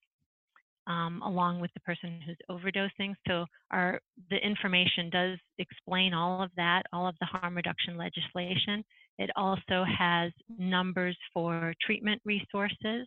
um, 0.86 1.22
along 1.24 1.60
with 1.60 1.70
the 1.74 1.80
person 1.80 2.20
who's 2.24 2.36
overdosing. 2.50 3.14
So 3.26 3.46
our 3.70 4.00
the 4.30 4.36
information 4.36 5.10
does 5.10 5.38
explain 5.58 6.14
all 6.14 6.42
of 6.42 6.50
that, 6.56 6.84
all 6.92 7.08
of 7.08 7.16
the 7.20 7.26
harm 7.26 7.56
reduction 7.56 7.96
legislation. 7.96 8.84
It 9.18 9.30
also 9.36 9.84
has 9.98 10.32
numbers 10.58 11.16
for 11.32 11.74
treatment 11.82 12.20
resources, 12.24 13.06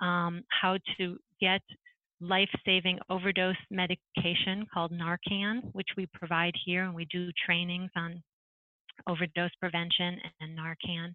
um, 0.00 0.42
how 0.48 0.78
to 0.98 1.16
get 1.40 1.62
life-saving 2.20 2.98
overdose 3.08 3.56
medication 3.70 4.66
called 4.72 4.92
Narcan, 4.92 5.62
which 5.72 5.88
we 5.96 6.06
provide 6.12 6.54
here, 6.64 6.84
and 6.84 6.94
we 6.94 7.06
do 7.06 7.30
trainings 7.46 7.90
on 7.96 8.22
overdose 9.08 9.54
prevention 9.60 10.18
and 10.40 10.58
Narcan. 10.58 11.14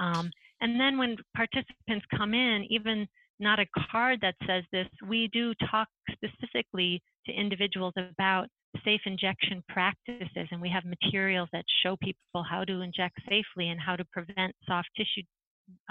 Um, 0.00 0.30
and 0.60 0.80
then 0.80 0.98
when 0.98 1.16
participants 1.34 2.06
come 2.16 2.34
in, 2.34 2.66
even 2.70 3.06
not 3.42 3.58
a 3.58 3.66
card 3.90 4.20
that 4.22 4.36
says 4.46 4.62
this. 4.72 4.86
We 5.06 5.28
do 5.32 5.52
talk 5.70 5.88
specifically 6.12 7.02
to 7.26 7.32
individuals 7.32 7.92
about 7.96 8.46
safe 8.84 9.00
injection 9.04 9.62
practices, 9.68 10.48
and 10.50 10.62
we 10.62 10.70
have 10.70 10.84
materials 10.84 11.48
that 11.52 11.64
show 11.82 11.96
people 11.96 12.44
how 12.48 12.64
to 12.64 12.80
inject 12.80 13.18
safely 13.28 13.68
and 13.68 13.80
how 13.80 13.96
to 13.96 14.04
prevent 14.12 14.54
soft 14.66 14.88
tissue 14.96 15.22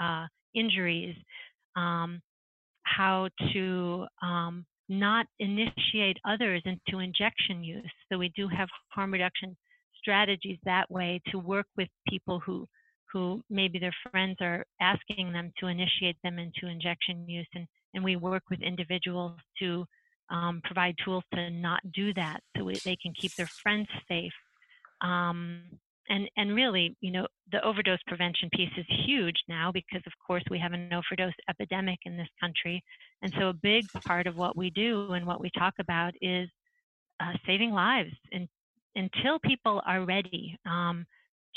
uh, 0.00 0.26
injuries, 0.54 1.14
um, 1.76 2.20
how 2.84 3.28
to 3.52 4.06
um, 4.22 4.64
not 4.88 5.26
initiate 5.38 6.18
others 6.28 6.62
into 6.64 7.00
injection 7.00 7.62
use. 7.64 7.90
So 8.10 8.18
we 8.18 8.30
do 8.36 8.48
have 8.48 8.68
harm 8.88 9.12
reduction 9.12 9.56
strategies 9.98 10.58
that 10.64 10.90
way 10.90 11.20
to 11.30 11.38
work 11.38 11.66
with 11.76 11.88
people 12.08 12.40
who 12.40 12.66
who 13.12 13.42
maybe 13.50 13.78
their 13.78 13.94
friends 14.10 14.36
are 14.40 14.64
asking 14.80 15.32
them 15.32 15.52
to 15.58 15.66
initiate 15.66 16.16
them 16.24 16.38
into 16.38 16.66
injection 16.66 17.28
use. 17.28 17.46
And, 17.54 17.66
and 17.94 18.02
we 18.02 18.16
work 18.16 18.42
with 18.50 18.62
individuals 18.62 19.38
to 19.58 19.84
um, 20.30 20.62
provide 20.64 20.94
tools 21.04 21.24
to 21.34 21.50
not 21.50 21.80
do 21.92 22.14
that 22.14 22.40
so 22.56 22.64
we, 22.64 22.74
they 22.84 22.96
can 22.96 23.12
keep 23.12 23.34
their 23.34 23.50
friends 23.62 23.86
safe. 24.08 24.32
Um, 25.02 25.60
and, 26.08 26.28
and 26.36 26.54
really, 26.54 26.96
you 27.00 27.12
know, 27.12 27.26
the 27.52 27.62
overdose 27.64 28.02
prevention 28.06 28.50
piece 28.54 28.70
is 28.76 28.86
huge 29.06 29.36
now 29.48 29.70
because, 29.72 30.02
of 30.06 30.12
course, 30.26 30.42
we 30.50 30.58
have 30.58 30.72
an 30.72 30.92
overdose 30.92 31.34
epidemic 31.48 31.98
in 32.04 32.16
this 32.16 32.28
country. 32.40 32.82
And 33.22 33.32
so, 33.38 33.48
a 33.48 33.52
big 33.52 33.86
part 34.04 34.26
of 34.26 34.36
what 34.36 34.56
we 34.56 34.70
do 34.70 35.12
and 35.12 35.26
what 35.26 35.40
we 35.40 35.50
talk 35.56 35.74
about 35.78 36.12
is 36.20 36.48
uh, 37.20 37.32
saving 37.46 37.70
lives. 37.70 38.12
And 38.32 38.48
until 38.96 39.38
people 39.38 39.80
are 39.86 40.04
ready 40.04 40.58
um, 40.66 41.06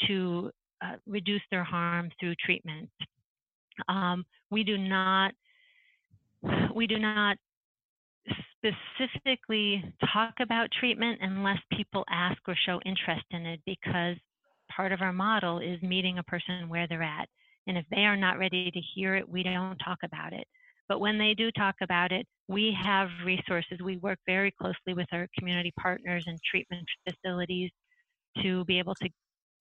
to 0.08 0.52
uh, 0.82 0.96
reduce 1.08 1.42
their 1.52 1.64
harm 1.64 2.10
through 2.20 2.36
treatment. 2.36 2.90
Um, 3.88 4.26
we 4.52 4.64
do 4.64 4.78
not 4.78 5.34
we 6.76 6.86
do 6.86 7.00
not 7.00 7.38
specifically 8.58 9.84
talk 10.14 10.34
about 10.42 10.70
treatment 10.80 11.20
unless 11.22 11.58
people 11.72 12.04
ask 12.10 12.38
or 12.48 12.56
show 12.66 12.80
interest 12.86 13.26
in 13.32 13.46
it 13.46 13.62
because 13.66 14.16
part 14.76 14.92
of 14.92 15.02
our 15.02 15.14
model 15.14 15.60
is 15.60 15.82
meeting 15.82 16.18
a 16.18 16.24
person 16.24 16.70
where 16.70 16.88
they're 16.88 17.04
at. 17.04 17.28
And 17.68 17.78
if 17.78 17.86
they 17.90 18.06
are 18.06 18.18
not 18.18 18.38
ready 18.38 18.70
to 18.70 18.80
hear 18.94 19.16
it, 19.16 19.28
we 19.28 19.44
don't 19.44 19.78
talk 19.78 20.00
about 20.04 20.34
it. 20.34 20.46
But 20.88 21.00
when 21.00 21.18
they 21.18 21.34
do 21.34 21.50
talk 21.52 21.76
about 21.82 22.12
it, 22.12 22.28
we 22.48 22.78
have 22.84 23.10
resources. 23.26 23.80
We 23.84 23.98
work 23.98 24.20
very 24.28 24.52
closely 24.52 24.94
with 24.94 25.08
our 25.12 25.28
community 25.38 25.74
partners 25.80 26.24
and 26.28 26.38
treatment 26.50 26.86
facilities 27.10 27.72
to 28.44 28.64
be 28.66 28.78
able 28.78 28.94
to 28.96 29.10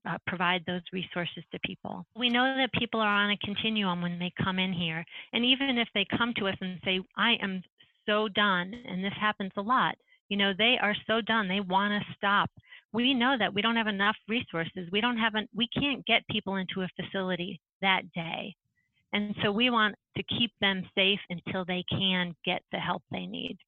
uh, 0.06 0.18
provide 0.26 0.62
those 0.66 0.82
resources 0.92 1.42
to 1.50 1.58
people. 1.64 2.04
We 2.14 2.28
know 2.28 2.54
that 2.58 2.78
people 2.78 3.00
are 3.00 3.08
on 3.08 3.30
a 3.30 3.38
continuum 3.38 4.02
when 4.02 4.18
they 4.18 4.32
come 4.42 4.58
in 4.58 4.72
here. 4.72 5.02
And 5.32 5.44
even 5.46 5.78
if 5.78 5.88
they 5.94 6.06
come 6.16 6.34
to 6.38 6.48
us 6.48 6.56
and 6.60 6.78
say, 6.84 7.00
I 7.16 7.36
am 7.40 7.62
so 8.06 8.28
done, 8.28 8.74
and 8.86 9.02
this 9.02 9.14
happens 9.18 9.52
a 9.56 9.62
lot, 9.62 9.94
you 10.28 10.36
know, 10.36 10.52
they 10.56 10.76
are 10.80 10.94
so 11.06 11.20
done, 11.20 11.48
they 11.48 11.60
want 11.60 11.92
to 11.92 12.14
stop. 12.16 12.50
We 12.94 13.12
know 13.12 13.36
that 13.38 13.52
we 13.52 13.60
don't 13.60 13.76
have 13.76 13.88
enough 13.88 14.16
resources. 14.28 14.88
We 14.92 15.00
don't 15.00 15.18
have, 15.18 15.34
an, 15.34 15.48
we 15.54 15.68
can't 15.78 16.06
get 16.06 16.22
people 16.30 16.56
into 16.56 16.82
a 16.82 16.88
facility 16.94 17.60
that 17.82 18.02
day. 18.14 18.54
And 19.12 19.34
so 19.42 19.50
we 19.50 19.68
want 19.68 19.96
to 20.16 20.22
keep 20.22 20.52
them 20.60 20.82
safe 20.94 21.18
until 21.28 21.64
they 21.64 21.84
can 21.90 22.34
get 22.44 22.62
the 22.72 22.78
help 22.78 23.02
they 23.10 23.26
need. 23.26 23.58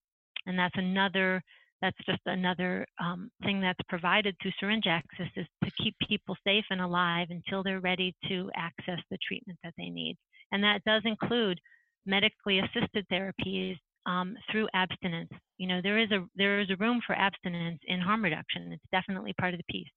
And 0.46 0.58
that's 0.58 0.76
another 0.78 1.42
that's 1.82 1.96
just 2.06 2.22
another 2.24 2.86
um, 2.98 3.30
thing 3.42 3.60
that's 3.60 3.78
provided 3.88 4.34
through 4.40 4.52
syringe 4.58 4.86
access 4.86 5.28
is 5.36 5.46
to 5.62 5.70
keep 5.82 5.94
people 6.08 6.34
safe 6.42 6.64
and 6.70 6.80
alive 6.80 7.26
until 7.28 7.62
they're 7.62 7.80
ready 7.80 8.14
to 8.28 8.50
access 8.56 8.98
the 9.10 9.18
treatment 9.26 9.58
that 9.62 9.74
they 9.76 9.90
need. 9.90 10.16
And 10.52 10.64
that 10.64 10.82
does 10.86 11.02
include 11.04 11.60
medically 12.06 12.60
assisted 12.60 13.06
therapies 13.12 13.76
um, 14.06 14.36
through 14.50 14.68
abstinence. 14.74 15.30
You 15.58 15.68
know, 15.68 15.80
there 15.82 15.98
is 15.98 16.10
a 16.10 16.24
there 16.34 16.60
is 16.60 16.70
a 16.70 16.76
room 16.76 17.00
for 17.06 17.14
abstinence 17.14 17.80
in 17.86 18.00
harm 18.00 18.22
reduction. 18.22 18.72
It's 18.72 18.82
definitely 18.92 19.34
part 19.38 19.54
of 19.54 19.58
the 19.58 19.72
piece. 19.72 19.88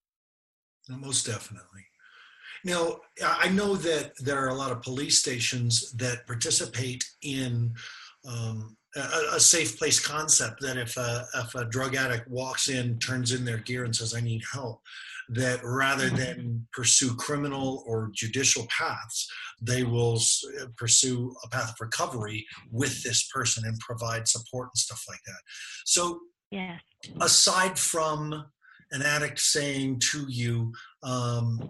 Most 0.89 1.25
definitely. 1.25 1.85
Now, 2.65 2.99
I 3.23 3.49
know 3.49 3.75
that 3.75 4.17
there 4.17 4.43
are 4.43 4.49
a 4.49 4.53
lot 4.53 4.71
of 4.71 4.81
police 4.81 5.19
stations 5.19 5.91
that 5.93 6.27
participate 6.27 7.05
in 7.21 7.73
um, 8.27 8.75
a, 8.95 9.35
a, 9.35 9.39
safe 9.39 9.77
place 9.77 10.05
concept 10.05 10.59
that 10.61 10.75
if 10.75 10.97
a, 10.97 11.25
if 11.35 11.55
a 11.55 11.65
drug 11.65 11.95
addict 11.95 12.27
walks 12.27 12.67
in, 12.67 12.99
turns 12.99 13.31
in 13.31 13.45
their 13.45 13.59
gear, 13.59 13.85
and 13.85 13.95
says, 13.95 14.13
I 14.13 14.19
need 14.19 14.43
help, 14.51 14.81
that 15.29 15.59
rather 15.63 16.09
than 16.09 16.67
pursue 16.73 17.15
criminal 17.15 17.83
or 17.85 18.11
judicial 18.13 18.65
paths, 18.75 19.27
they 19.61 19.83
will 19.83 20.19
pursue 20.77 21.35
a 21.43 21.49
path 21.49 21.69
of 21.69 21.75
recovery 21.79 22.45
with 22.71 23.03
this 23.03 23.27
person 23.33 23.63
and 23.65 23.79
provide 23.79 24.27
support 24.27 24.69
and 24.73 24.77
stuff 24.77 25.03
like 25.07 25.19
that. 25.25 25.39
So, 25.85 26.19
yes. 26.51 26.81
aside 27.21 27.77
from 27.77 28.45
an 28.91 29.03
addict 29.03 29.39
saying 29.39 29.99
to 30.11 30.25
you, 30.27 30.73
um, 31.03 31.69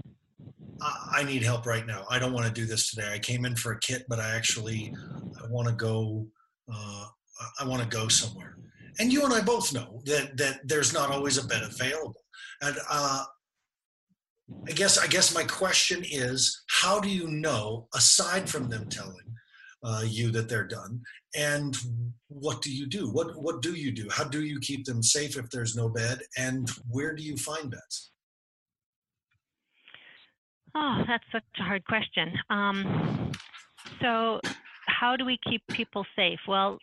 I 0.81 1.23
need 1.23 1.43
help 1.43 1.65
right 1.65 1.85
now. 1.85 2.05
I 2.09 2.19
don't 2.19 2.31
want 2.31 2.45
to 2.45 2.53
do 2.53 2.65
this 2.65 2.89
today. 2.89 3.11
I 3.11 3.19
came 3.19 3.43
in 3.43 3.55
for 3.55 3.73
a 3.73 3.79
kit, 3.79 4.05
but 4.07 4.19
I 4.19 4.35
actually 4.35 4.93
I 5.41 5.47
want 5.49 5.67
to 5.67 5.73
go. 5.73 6.25
Uh, 6.71 7.05
I 7.59 7.65
want 7.65 7.81
to 7.81 7.87
go 7.87 8.07
somewhere. 8.07 8.57
And 8.99 9.11
you 9.11 9.23
and 9.23 9.33
I 9.33 9.41
both 9.41 9.73
know 9.73 10.01
that 10.05 10.37
that 10.37 10.61
there's 10.63 10.93
not 10.93 11.11
always 11.11 11.37
a 11.37 11.45
bed 11.45 11.63
available. 11.63 12.21
And 12.61 12.77
uh, 12.89 13.25
I 14.67 14.71
guess 14.71 14.97
I 14.97 15.07
guess 15.07 15.33
my 15.33 15.43
question 15.43 16.03
is, 16.09 16.63
how 16.67 16.99
do 16.99 17.09
you 17.09 17.27
know, 17.27 17.87
aside 17.93 18.49
from 18.49 18.69
them 18.69 18.89
telling 18.89 19.15
uh, 19.83 20.03
you 20.05 20.31
that 20.31 20.49
they're 20.49 20.67
done, 20.67 21.01
and 21.35 21.77
what 22.27 22.61
do 22.61 22.71
you 22.71 22.87
do? 22.87 23.09
What 23.09 23.41
what 23.41 23.61
do 23.61 23.73
you 23.73 23.91
do? 23.91 24.07
How 24.11 24.23
do 24.23 24.43
you 24.43 24.59
keep 24.59 24.85
them 24.85 25.01
safe 25.03 25.37
if 25.37 25.49
there's 25.49 25.75
no 25.75 25.89
bed? 25.89 26.19
And 26.37 26.69
where 26.89 27.13
do 27.13 27.23
you 27.23 27.37
find 27.37 27.69
beds? 27.69 28.11
Oh, 30.75 31.03
that's 31.07 31.23
such 31.31 31.43
a 31.59 31.63
hard 31.63 31.85
question. 31.85 32.33
Um, 32.49 33.31
so, 34.01 34.39
how 34.87 35.15
do 35.15 35.25
we 35.25 35.39
keep 35.47 35.63
people 35.67 36.05
safe? 36.15 36.39
Well, 36.47 36.77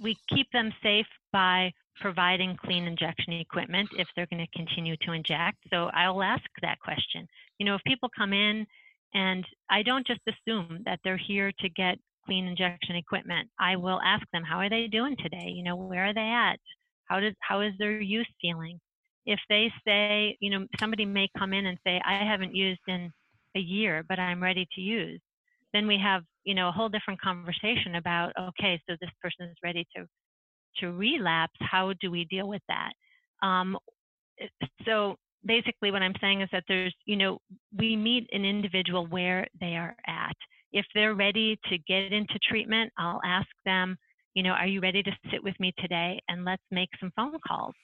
we 0.00 0.16
keep 0.28 0.50
them 0.52 0.72
safe 0.82 1.06
by 1.32 1.72
providing 2.00 2.56
clean 2.64 2.84
injection 2.84 3.34
equipment 3.34 3.88
if 3.96 4.08
they're 4.14 4.26
going 4.26 4.44
to 4.44 4.58
continue 4.58 4.96
to 5.02 5.12
inject. 5.12 5.58
So, 5.70 5.90
I'll 5.94 6.22
ask 6.22 6.44
that 6.62 6.80
question. 6.80 7.26
You 7.58 7.66
know, 7.66 7.74
if 7.74 7.82
people 7.86 8.08
come 8.16 8.32
in 8.32 8.66
and 9.14 9.44
I 9.70 9.82
don't 9.82 10.06
just 10.06 10.20
assume 10.26 10.82
that 10.84 11.00
they're 11.04 11.16
here 11.16 11.52
to 11.60 11.68
get 11.70 11.98
clean 12.26 12.46
injection 12.46 12.96
equipment, 12.96 13.48
I 13.60 13.76
will 13.76 14.00
ask 14.04 14.24
them, 14.32 14.42
how 14.42 14.58
are 14.58 14.70
they 14.70 14.86
doing 14.86 15.16
today? 15.22 15.48
You 15.48 15.62
know, 15.62 15.76
where 15.76 16.06
are 16.06 16.14
they 16.14 16.20
at? 16.20 16.58
How 17.04 17.20
does 17.20 17.34
how 17.40 17.60
is 17.60 17.72
their 17.78 18.00
use 18.00 18.28
feeling? 18.40 18.80
if 19.26 19.40
they 19.48 19.72
say, 19.86 20.36
you 20.40 20.50
know, 20.50 20.66
somebody 20.78 21.04
may 21.04 21.28
come 21.38 21.52
in 21.52 21.66
and 21.66 21.78
say, 21.86 22.00
I 22.04 22.24
haven't 22.24 22.54
used 22.54 22.80
in 22.86 23.10
a 23.56 23.60
year, 23.60 24.04
but 24.08 24.18
I'm 24.18 24.42
ready 24.42 24.66
to 24.74 24.80
use, 24.80 25.20
then 25.72 25.86
we 25.86 25.98
have, 25.98 26.22
you 26.44 26.54
know, 26.54 26.68
a 26.68 26.72
whole 26.72 26.88
different 26.88 27.20
conversation 27.20 27.94
about, 27.96 28.32
okay, 28.38 28.80
so 28.88 28.96
this 29.00 29.10
person 29.22 29.46
is 29.48 29.56
ready 29.62 29.86
to 29.96 30.06
to 30.78 30.92
relapse. 30.92 31.56
How 31.60 31.92
do 32.00 32.10
we 32.10 32.24
deal 32.26 32.48
with 32.48 32.62
that? 32.68 32.92
Um, 33.46 33.76
eh, 34.40 34.46
so 34.84 35.16
basically, 35.44 35.90
what 35.90 36.02
I'm 36.02 36.14
saying 36.20 36.42
is 36.42 36.48
that 36.52 36.64
there's, 36.68 36.94
you 37.04 37.16
know, 37.16 37.38
we 37.76 37.96
meet 37.96 38.28
an 38.32 38.44
individual 38.44 39.06
where 39.06 39.46
they 39.60 39.76
are 39.76 39.96
at. 40.06 40.36
If 40.72 40.86
they're 40.94 41.14
ready 41.14 41.58
to 41.70 41.78
get 41.86 42.12
into 42.12 42.38
treatment, 42.48 42.92
I'll 42.98 43.20
ask 43.24 43.48
them, 43.64 43.96
you 44.34 44.42
know, 44.42 44.50
are 44.50 44.66
you 44.66 44.80
ready 44.80 45.02
to 45.02 45.12
sit 45.30 45.42
with 45.42 45.58
me 45.60 45.72
today? 45.78 46.20
And 46.28 46.44
let's 46.44 46.62
make 46.70 46.88
some 47.00 47.12
phone 47.16 47.38
calls. 47.46 47.74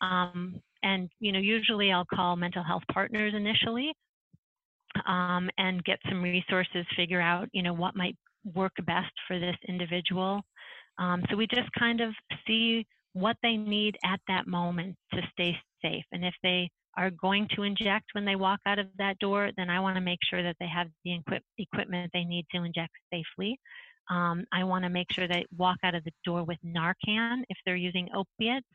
Um, 0.00 0.62
and 0.82 1.08
you 1.20 1.32
know 1.32 1.38
usually 1.38 1.92
i'll 1.92 2.06
call 2.06 2.36
mental 2.36 2.62
health 2.62 2.82
partners 2.92 3.34
initially 3.34 3.92
um, 5.06 5.50
and 5.58 5.84
get 5.84 5.98
some 6.08 6.22
resources 6.22 6.84
figure 6.96 7.20
out 7.20 7.48
you 7.52 7.62
know 7.62 7.72
what 7.72 7.96
might 7.96 8.16
work 8.54 8.72
best 8.86 9.12
for 9.26 9.38
this 9.38 9.56
individual 9.68 10.40
um, 10.98 11.22
so 11.30 11.36
we 11.36 11.46
just 11.46 11.70
kind 11.78 12.00
of 12.00 12.12
see 12.46 12.86
what 13.12 13.36
they 13.42 13.56
need 13.56 13.96
at 14.04 14.20
that 14.28 14.46
moment 14.46 14.94
to 15.12 15.20
stay 15.32 15.56
safe 15.82 16.04
and 16.12 16.24
if 16.24 16.34
they 16.42 16.68
are 16.96 17.10
going 17.10 17.48
to 17.54 17.62
inject 17.62 18.06
when 18.12 18.24
they 18.24 18.36
walk 18.36 18.60
out 18.66 18.78
of 18.78 18.86
that 18.98 19.18
door 19.18 19.50
then 19.56 19.70
i 19.70 19.80
want 19.80 19.96
to 19.96 20.00
make 20.00 20.18
sure 20.28 20.42
that 20.42 20.56
they 20.60 20.66
have 20.66 20.88
the 21.04 21.14
equip- 21.14 21.42
equipment 21.58 22.10
they 22.12 22.24
need 22.24 22.46
to 22.52 22.62
inject 22.62 22.92
safely 23.12 23.58
um, 24.10 24.44
i 24.52 24.62
want 24.62 24.84
to 24.84 24.90
make 24.90 25.10
sure 25.12 25.26
they 25.26 25.44
walk 25.56 25.78
out 25.84 25.94
of 25.94 26.04
the 26.04 26.12
door 26.24 26.44
with 26.44 26.58
narcan 26.64 27.42
if 27.48 27.56
they're 27.64 27.76
using 27.76 28.08
opiates 28.14 28.66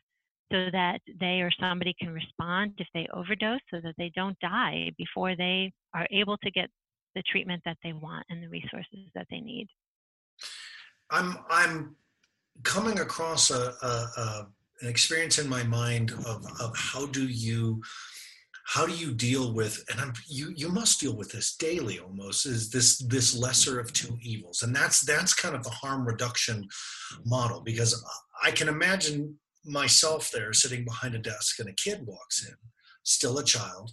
so 0.52 0.68
that 0.72 1.00
they 1.20 1.40
or 1.40 1.50
somebody 1.60 1.94
can 1.98 2.12
respond 2.12 2.72
if 2.78 2.86
they 2.94 3.06
overdose 3.14 3.60
so 3.72 3.80
that 3.82 3.94
they 3.98 4.10
don't 4.14 4.38
die 4.40 4.90
before 4.98 5.34
they 5.34 5.72
are 5.94 6.06
able 6.10 6.36
to 6.38 6.50
get 6.50 6.68
the 7.14 7.22
treatment 7.22 7.62
that 7.64 7.78
they 7.82 7.92
want 7.92 8.24
and 8.28 8.42
the 8.42 8.48
resources 8.48 9.08
that 9.14 9.26
they 9.30 9.40
need. 9.40 9.66
I'm 11.10 11.38
I'm 11.48 11.96
coming 12.62 13.00
across 13.00 13.50
a, 13.50 13.74
a, 13.82 13.86
a 14.16 14.46
an 14.80 14.88
experience 14.88 15.38
in 15.38 15.48
my 15.48 15.62
mind 15.62 16.10
of, 16.26 16.44
of 16.60 16.76
how 16.76 17.06
do 17.06 17.26
you 17.26 17.80
how 18.66 18.86
do 18.86 18.92
you 18.92 19.12
deal 19.12 19.52
with 19.52 19.84
and 19.90 20.00
I'm, 20.00 20.12
you 20.26 20.52
you 20.56 20.68
must 20.68 21.00
deal 21.00 21.14
with 21.14 21.30
this 21.30 21.54
daily 21.56 21.98
almost 21.98 22.46
is 22.46 22.70
this 22.70 22.98
this 22.98 23.36
lesser 23.36 23.78
of 23.78 23.92
two 23.92 24.16
evils. 24.22 24.62
And 24.62 24.74
that's 24.74 25.00
that's 25.00 25.34
kind 25.34 25.54
of 25.54 25.62
the 25.62 25.70
harm 25.70 26.06
reduction 26.06 26.66
model 27.24 27.60
because 27.60 28.02
I 28.42 28.50
can 28.50 28.68
imagine 28.68 29.38
myself 29.64 30.30
there 30.30 30.52
sitting 30.52 30.84
behind 30.84 31.14
a 31.14 31.18
desk 31.18 31.60
and 31.60 31.68
a 31.68 31.74
kid 31.74 32.06
walks 32.06 32.46
in, 32.46 32.54
still 33.02 33.38
a 33.38 33.44
child, 33.44 33.92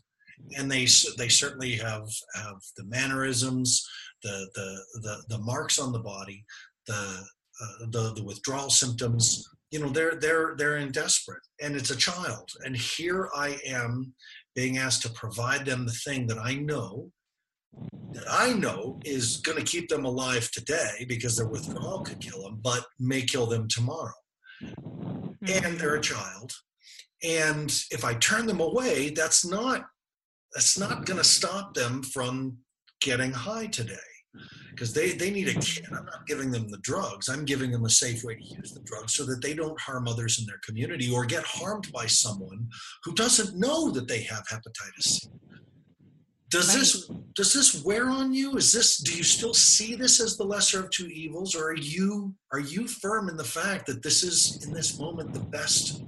and 0.57 0.71
they 0.71 0.87
they 1.17 1.29
certainly 1.29 1.75
have 1.75 2.09
have 2.35 2.57
the 2.77 2.85
mannerisms, 2.85 3.85
the 4.23 4.47
the 4.55 4.99
the, 5.01 5.23
the 5.29 5.37
marks 5.39 5.79
on 5.79 5.91
the 5.91 5.99
body, 5.99 6.45
the 6.87 7.25
uh, 7.61 7.85
the 7.89 8.13
the 8.13 8.23
withdrawal 8.23 8.69
symptoms. 8.69 9.47
You 9.71 9.79
know, 9.79 9.89
they're 9.89 10.15
they're 10.15 10.55
they're 10.57 10.77
in 10.77 10.91
desperate, 10.91 11.45
and 11.61 11.75
it's 11.75 11.91
a 11.91 11.95
child. 11.95 12.49
And 12.65 12.75
here 12.75 13.29
I 13.33 13.59
am 13.65 14.13
being 14.55 14.77
asked 14.77 15.03
to 15.03 15.09
provide 15.11 15.65
them 15.65 15.85
the 15.85 15.91
thing 15.91 16.27
that 16.27 16.37
I 16.37 16.55
know 16.55 17.09
that 18.11 18.25
I 18.29 18.51
know 18.51 18.99
is 19.05 19.37
going 19.37 19.57
to 19.57 19.63
keep 19.63 19.87
them 19.87 20.03
alive 20.03 20.51
today 20.51 21.05
because 21.07 21.37
their 21.37 21.47
withdrawal 21.47 22.01
could 22.01 22.19
kill 22.19 22.43
them, 22.43 22.59
but 22.61 22.85
may 22.99 23.21
kill 23.21 23.45
them 23.45 23.69
tomorrow 23.69 24.11
and 25.47 25.79
they're 25.79 25.95
a 25.95 26.01
child 26.01 26.51
and 27.23 27.83
if 27.91 28.03
i 28.05 28.13
turn 28.15 28.45
them 28.45 28.59
away 28.59 29.09
that's 29.09 29.45
not 29.45 29.85
that's 30.53 30.77
not 30.77 31.05
going 31.05 31.17
to 31.17 31.23
stop 31.23 31.73
them 31.73 32.03
from 32.03 32.57
getting 32.99 33.31
high 33.31 33.65
today 33.67 33.95
because 34.69 34.93
they, 34.93 35.11
they 35.11 35.31
need 35.31 35.49
a 35.49 35.59
kid. 35.59 35.85
I'm 35.91 36.05
not 36.05 36.25
giving 36.27 36.51
them 36.51 36.69
the 36.69 36.77
drugs. 36.79 37.29
I'm 37.29 37.45
giving 37.45 37.71
them 37.71 37.85
a 37.85 37.89
safe 37.89 38.23
way 38.23 38.35
to 38.35 38.43
use 38.43 38.71
the 38.71 38.79
drugs 38.81 39.13
so 39.13 39.25
that 39.25 39.41
they 39.41 39.53
don't 39.53 39.79
harm 39.79 40.07
others 40.07 40.39
in 40.39 40.45
their 40.45 40.59
community 40.65 41.11
or 41.13 41.25
get 41.25 41.43
harmed 41.43 41.91
by 41.91 42.05
someone 42.05 42.69
who 43.03 43.13
doesn't 43.13 43.57
know 43.59 43.91
that 43.91 44.07
they 44.07 44.21
have 44.23 44.45
hepatitis 44.47 45.03
C. 45.03 45.29
Does 46.49 46.67
Right. 46.67 46.79
this 46.79 47.09
does 47.33 47.53
this 47.53 47.81
wear 47.81 48.09
on 48.09 48.33
you? 48.33 48.57
Is 48.57 48.73
this 48.73 48.97
do 48.97 49.15
you 49.15 49.23
still 49.23 49.53
see 49.53 49.95
this 49.95 50.19
as 50.19 50.35
the 50.35 50.43
lesser 50.43 50.81
of 50.81 50.89
two 50.89 51.07
evils, 51.07 51.55
or 51.55 51.69
are 51.69 51.77
you 51.77 52.35
are 52.51 52.59
you 52.59 52.87
firm 52.87 53.29
in 53.29 53.37
the 53.37 53.43
fact 53.43 53.85
that 53.87 54.03
this 54.03 54.21
is 54.21 54.65
in 54.65 54.73
this 54.73 54.99
moment 54.99 55.33
the 55.33 55.39
best 55.39 56.03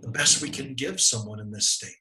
the 0.00 0.10
best 0.10 0.42
we 0.42 0.48
can 0.48 0.74
give 0.74 1.00
someone 1.00 1.40
in 1.40 1.50
this 1.50 1.68
state? 1.70 1.96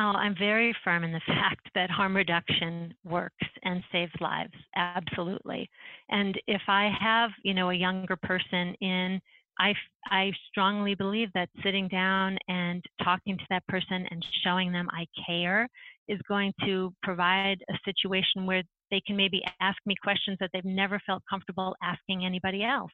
Oh, 0.00 0.14
I'm 0.16 0.34
very 0.38 0.74
firm 0.82 1.04
in 1.04 1.12
the 1.12 1.20
fact 1.26 1.68
that 1.74 1.90
harm 1.90 2.16
reduction 2.16 2.94
works 3.04 3.46
and 3.64 3.82
saves 3.92 4.12
lives. 4.18 4.54
Absolutely. 4.74 5.68
And 6.08 6.40
if 6.46 6.62
I 6.68 6.90
have, 6.98 7.30
you 7.44 7.52
know, 7.52 7.68
a 7.68 7.74
younger 7.74 8.16
person 8.16 8.74
in, 8.80 9.20
I, 9.58 9.74
I 10.06 10.32
strongly 10.48 10.94
believe 10.94 11.28
that 11.34 11.50
sitting 11.62 11.86
down 11.88 12.38
and 12.48 12.82
talking 13.04 13.36
to 13.36 13.44
that 13.50 13.66
person 13.66 14.06
and 14.10 14.24
showing 14.42 14.72
them 14.72 14.88
I 14.90 15.06
care 15.26 15.68
is 16.08 16.18
going 16.26 16.54
to 16.64 16.94
provide 17.02 17.58
a 17.68 17.74
situation 17.84 18.46
where 18.46 18.62
they 18.90 19.02
can 19.06 19.16
maybe 19.18 19.42
ask 19.60 19.76
me 19.84 19.94
questions 20.02 20.38
that 20.40 20.48
they've 20.54 20.64
never 20.64 20.98
felt 21.04 21.22
comfortable 21.28 21.76
asking 21.82 22.24
anybody 22.24 22.64
else 22.64 22.90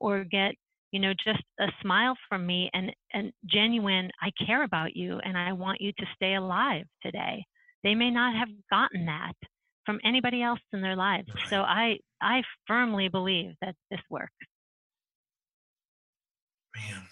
or 0.00 0.24
get 0.24 0.54
you 0.92 1.00
know 1.00 1.12
just 1.24 1.42
a 1.60 1.66
smile 1.82 2.14
from 2.28 2.46
me 2.46 2.70
and 2.74 2.92
and 3.12 3.32
genuine 3.46 4.10
i 4.22 4.30
care 4.46 4.64
about 4.64 4.94
you 4.96 5.18
and 5.24 5.36
i 5.36 5.52
want 5.52 5.80
you 5.80 5.92
to 5.98 6.06
stay 6.14 6.34
alive 6.34 6.84
today. 7.02 7.44
They 7.84 7.94
may 7.94 8.10
not 8.10 8.34
have 8.36 8.48
gotten 8.70 9.06
that 9.06 9.34
from 9.86 10.00
anybody 10.04 10.42
else 10.42 10.60
in 10.72 10.82
their 10.82 10.96
lives 10.96 11.28
Right. 11.34 11.48
so 11.50 11.56
i 11.62 11.96
i 12.20 12.42
firmly 12.66 13.08
believe 13.08 13.52
that 13.62 13.74
this 13.90 14.00
works. 14.10 14.32
Man, 16.76 17.02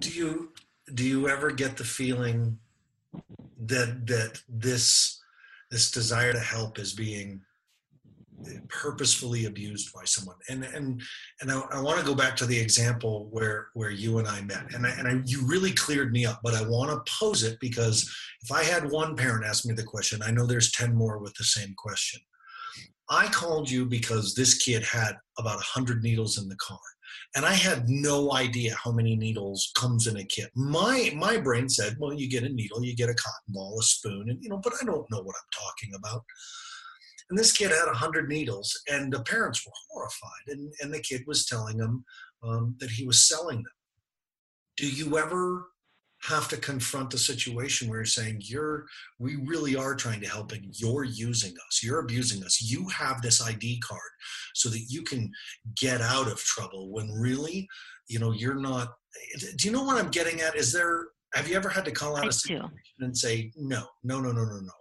do 0.00 0.10
you 0.10 0.52
do 0.94 1.04
you 1.04 1.28
ever 1.28 1.50
get 1.50 1.76
the 1.76 1.84
feeling 1.84 2.58
that 3.58 4.06
that 4.06 4.40
this 4.48 5.20
this 5.70 5.90
desire 5.90 6.32
to 6.32 6.40
help 6.40 6.78
is 6.78 6.92
being 6.92 7.42
purposefully 8.68 9.46
abused 9.46 9.92
by 9.92 10.04
someone? 10.04 10.36
And 10.48 10.64
and 10.64 11.02
and 11.40 11.50
I, 11.50 11.60
I 11.72 11.80
want 11.80 11.98
to 11.98 12.06
go 12.06 12.14
back 12.14 12.36
to 12.36 12.46
the 12.46 12.58
example 12.58 13.28
where 13.30 13.68
where 13.74 13.90
you 13.90 14.18
and 14.18 14.28
I 14.28 14.42
met, 14.42 14.74
and 14.74 14.86
I, 14.86 14.90
and 14.90 15.08
I, 15.08 15.22
you 15.24 15.46
really 15.46 15.72
cleared 15.72 16.12
me 16.12 16.26
up. 16.26 16.40
But 16.42 16.54
I 16.54 16.66
want 16.66 16.90
to 16.90 17.12
pose 17.12 17.42
it 17.42 17.58
because 17.60 18.10
if 18.42 18.52
I 18.52 18.62
had 18.62 18.90
one 18.90 19.16
parent 19.16 19.44
ask 19.44 19.66
me 19.66 19.74
the 19.74 19.82
question, 19.82 20.22
I 20.22 20.30
know 20.30 20.46
there's 20.46 20.72
ten 20.72 20.94
more 20.94 21.18
with 21.18 21.34
the 21.34 21.44
same 21.44 21.74
question. 21.76 22.20
I 23.10 23.26
called 23.28 23.70
you 23.70 23.84
because 23.84 24.34
this 24.34 24.54
kid 24.54 24.82
had 24.82 25.16
about 25.38 25.56
100 25.56 26.02
needles 26.02 26.38
in 26.38 26.48
the 26.48 26.56
car 26.56 26.78
and 27.34 27.44
I 27.44 27.54
had 27.54 27.88
no 27.88 28.32
idea 28.32 28.76
how 28.82 28.92
many 28.92 29.16
needles 29.16 29.72
comes 29.76 30.06
in 30.06 30.16
a 30.16 30.24
kit. 30.24 30.50
My 30.54 31.12
my 31.16 31.36
brain 31.36 31.68
said, 31.68 31.96
well, 31.98 32.12
you 32.12 32.28
get 32.28 32.44
a 32.44 32.48
needle, 32.48 32.84
you 32.84 32.94
get 32.94 33.10
a 33.10 33.14
cotton 33.14 33.48
ball, 33.48 33.78
a 33.80 33.82
spoon, 33.82 34.30
and 34.30 34.42
you 34.42 34.48
know, 34.48 34.58
but 34.58 34.74
I 34.80 34.84
don't 34.84 35.10
know 35.10 35.22
what 35.22 35.36
I'm 35.36 35.62
talking 35.66 35.94
about. 35.96 36.22
And 37.30 37.38
this 37.38 37.52
kid 37.52 37.70
had 37.70 37.86
100 37.86 38.28
needles, 38.28 38.78
and 38.88 39.12
the 39.12 39.22
parents 39.22 39.64
were 39.64 39.72
horrified, 39.90 40.48
and, 40.48 40.72
and 40.82 40.92
the 40.92 41.00
kid 41.00 41.22
was 41.26 41.46
telling 41.46 41.78
them 41.78 42.04
um, 42.42 42.76
that 42.80 42.90
he 42.90 43.06
was 43.06 43.26
selling 43.26 43.56
them. 43.56 43.72
Do 44.76 44.88
you 44.88 45.16
ever 45.18 45.66
have 46.24 46.48
to 46.48 46.56
confront 46.56 47.12
a 47.12 47.18
situation 47.18 47.88
where 47.88 47.98
you're 47.98 48.06
saying 48.06 48.40
you're 48.44 48.86
we 49.18 49.36
really 49.36 49.76
are 49.76 49.94
trying 49.94 50.20
to 50.20 50.28
help 50.28 50.52
and 50.52 50.64
you're 50.72 51.04
using 51.04 51.52
us 51.66 51.82
you're 51.82 52.00
abusing 52.00 52.42
us 52.42 52.62
you 52.62 52.88
have 52.88 53.20
this 53.20 53.42
id 53.46 53.78
card 53.80 54.00
so 54.54 54.70
that 54.70 54.86
you 54.88 55.02
can 55.02 55.30
get 55.76 56.00
out 56.00 56.26
of 56.26 56.38
trouble 56.38 56.90
when 56.90 57.10
really 57.12 57.68
you 58.08 58.18
know 58.18 58.32
you're 58.32 58.54
not 58.54 58.94
do 59.58 59.68
you 59.68 59.72
know 59.72 59.84
what 59.84 60.02
i'm 60.02 60.10
getting 60.10 60.40
at 60.40 60.56
is 60.56 60.72
there 60.72 61.08
have 61.34 61.46
you 61.46 61.56
ever 61.56 61.68
had 61.68 61.84
to 61.84 61.90
call 61.90 62.16
out 62.16 62.24
I 62.24 62.28
a 62.28 62.30
do. 62.30 62.32
situation 62.32 62.70
and 63.00 63.16
say 63.16 63.52
no 63.56 63.84
no 64.02 64.18
no 64.18 64.32
no 64.32 64.44
no 64.44 64.60
no 64.60 64.72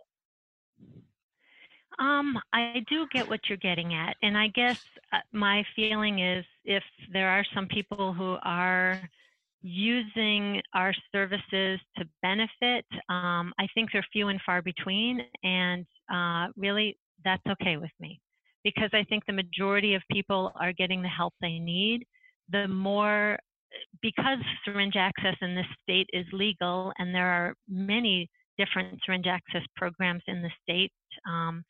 Um, 2.04 2.38
I 2.52 2.84
do 2.90 3.08
get 3.14 3.30
what 3.30 3.40
you're 3.48 3.58
getting 3.58 3.94
at, 3.94 4.18
and 4.22 4.38
I 4.38 4.50
guess 4.50 4.82
uh, 5.14 5.20
my 5.32 5.64
feeling 5.74 6.20
is 6.20 6.44
if 6.66 6.84
there 7.14 7.30
are 7.30 7.46
some 7.56 7.66
people 7.68 8.12
who 8.12 8.36
are 8.44 9.00
using 9.62 10.62
our 10.74 10.94
services 11.14 11.80
to 11.98 12.04
benefit, 12.22 12.86
um, 13.08 13.54
I 13.58 13.68
think 13.74 13.92
they're 13.94 14.06
few 14.12 14.28
and 14.28 14.42
far 14.46 14.62
between, 14.62 15.22
and 15.46 15.86
uh, 16.14 16.48
really 16.58 16.98
that's 17.24 17.46
okay 17.50 17.78
with 17.78 17.92
me 18.02 18.20
because 18.66 18.90
I 18.92 19.06
think 19.06 19.26
the 19.26 19.32
majority 19.32 19.94
of 19.96 20.02
people 20.12 20.52
are 20.60 20.74
getting 20.74 21.02
the 21.02 21.08
help 21.08 21.34
they 21.40 21.58
need. 21.58 22.06
The 22.50 22.68
more 22.68 23.40
because 24.02 24.40
syringe 24.66 24.98
access 24.98 25.36
in 25.42 25.56
this 25.56 25.66
state 25.82 26.10
is 26.12 26.26
legal, 26.34 26.92
and 26.98 27.16
there 27.16 27.32
are 27.32 27.56
many 27.70 28.30
different 28.58 29.00
syringe 29.06 29.28
access 29.28 29.64
programs 29.78 30.24
in 30.28 30.42
the 30.42 30.52
state. 30.64 30.92
Um, 31.26 31.64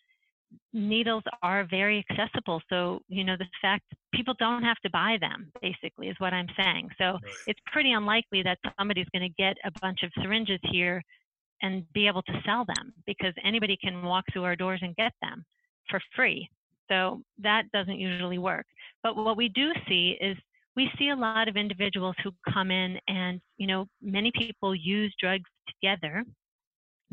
needles 0.74 1.24
are 1.42 1.66
very 1.70 2.06
accessible. 2.10 2.62
So, 2.70 3.02
you 3.08 3.24
know, 3.24 3.36
the 3.38 3.46
fact 3.62 3.84
people 4.14 4.34
don't 4.40 4.64
have 4.64 4.80
to 4.84 4.90
buy 4.90 5.18
them, 5.20 5.52
basically, 5.62 6.10
is 6.10 6.16
what 6.20 6.34
I'm 6.34 6.48
saying. 6.58 6.90
So 6.98 7.18
it's 7.48 7.60
pretty 7.72 7.92
unlikely 7.94 8.44
that 8.44 8.60
somebody's 8.78 9.08
going 9.14 9.28
to 9.28 9.42
get 9.42 9.58
a 9.64 9.72
bunch 9.82 10.04
of 10.04 10.12
syringes 10.22 10.60
here 10.64 11.02
and 11.62 11.86
be 11.94 12.08
able 12.08 12.22
to 12.24 12.42
sell 12.46 12.66
them 12.66 12.94
because 13.06 13.34
anybody 13.44 13.78
can 13.82 14.04
walk 14.04 14.26
through 14.32 14.44
our 14.44 14.56
doors 14.56 14.80
and 14.82 14.96
get 14.96 15.14
them 15.22 15.44
for 15.90 16.00
free. 16.16 16.50
So 16.90 17.22
that 17.40 17.64
doesn't 17.74 18.00
usually 18.00 18.38
work. 18.38 18.66
But 19.02 19.16
what 19.16 19.38
we 19.38 19.50
do 19.50 19.72
see 19.88 20.18
is 20.20 20.38
we 20.76 20.90
see 20.98 21.10
a 21.10 21.16
lot 21.16 21.48
of 21.48 21.56
individuals 21.56 22.16
who 22.24 22.32
come 22.52 22.72
in 22.72 23.00
and, 23.08 23.40
you 23.58 23.68
know, 23.68 23.88
many 24.02 24.32
people 24.38 24.76
use 24.76 25.14
drugs 25.20 25.50
together 25.68 26.24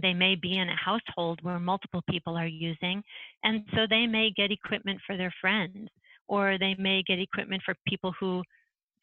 they 0.01 0.15
may 0.15 0.35
be 0.35 0.59
in 0.59 0.69
a 0.69 0.77
household 0.77 1.41
where 1.43 1.59
multiple 1.59 2.03
people 2.09 2.37
are 2.37 2.47
using, 2.47 3.03
and 3.45 3.65
so 3.75 3.87
they 3.89 4.07
may 4.07 4.31
get 4.31 4.51
equipment 4.51 5.01
for 5.07 5.17
their 5.17 5.33
friends, 5.41 5.89
or 6.29 6.59
they 6.59 6.75
may 6.79 7.03
get 7.03 7.19
equipment 7.19 7.63
for 7.65 7.75
people 7.87 8.15
who, 8.19 8.43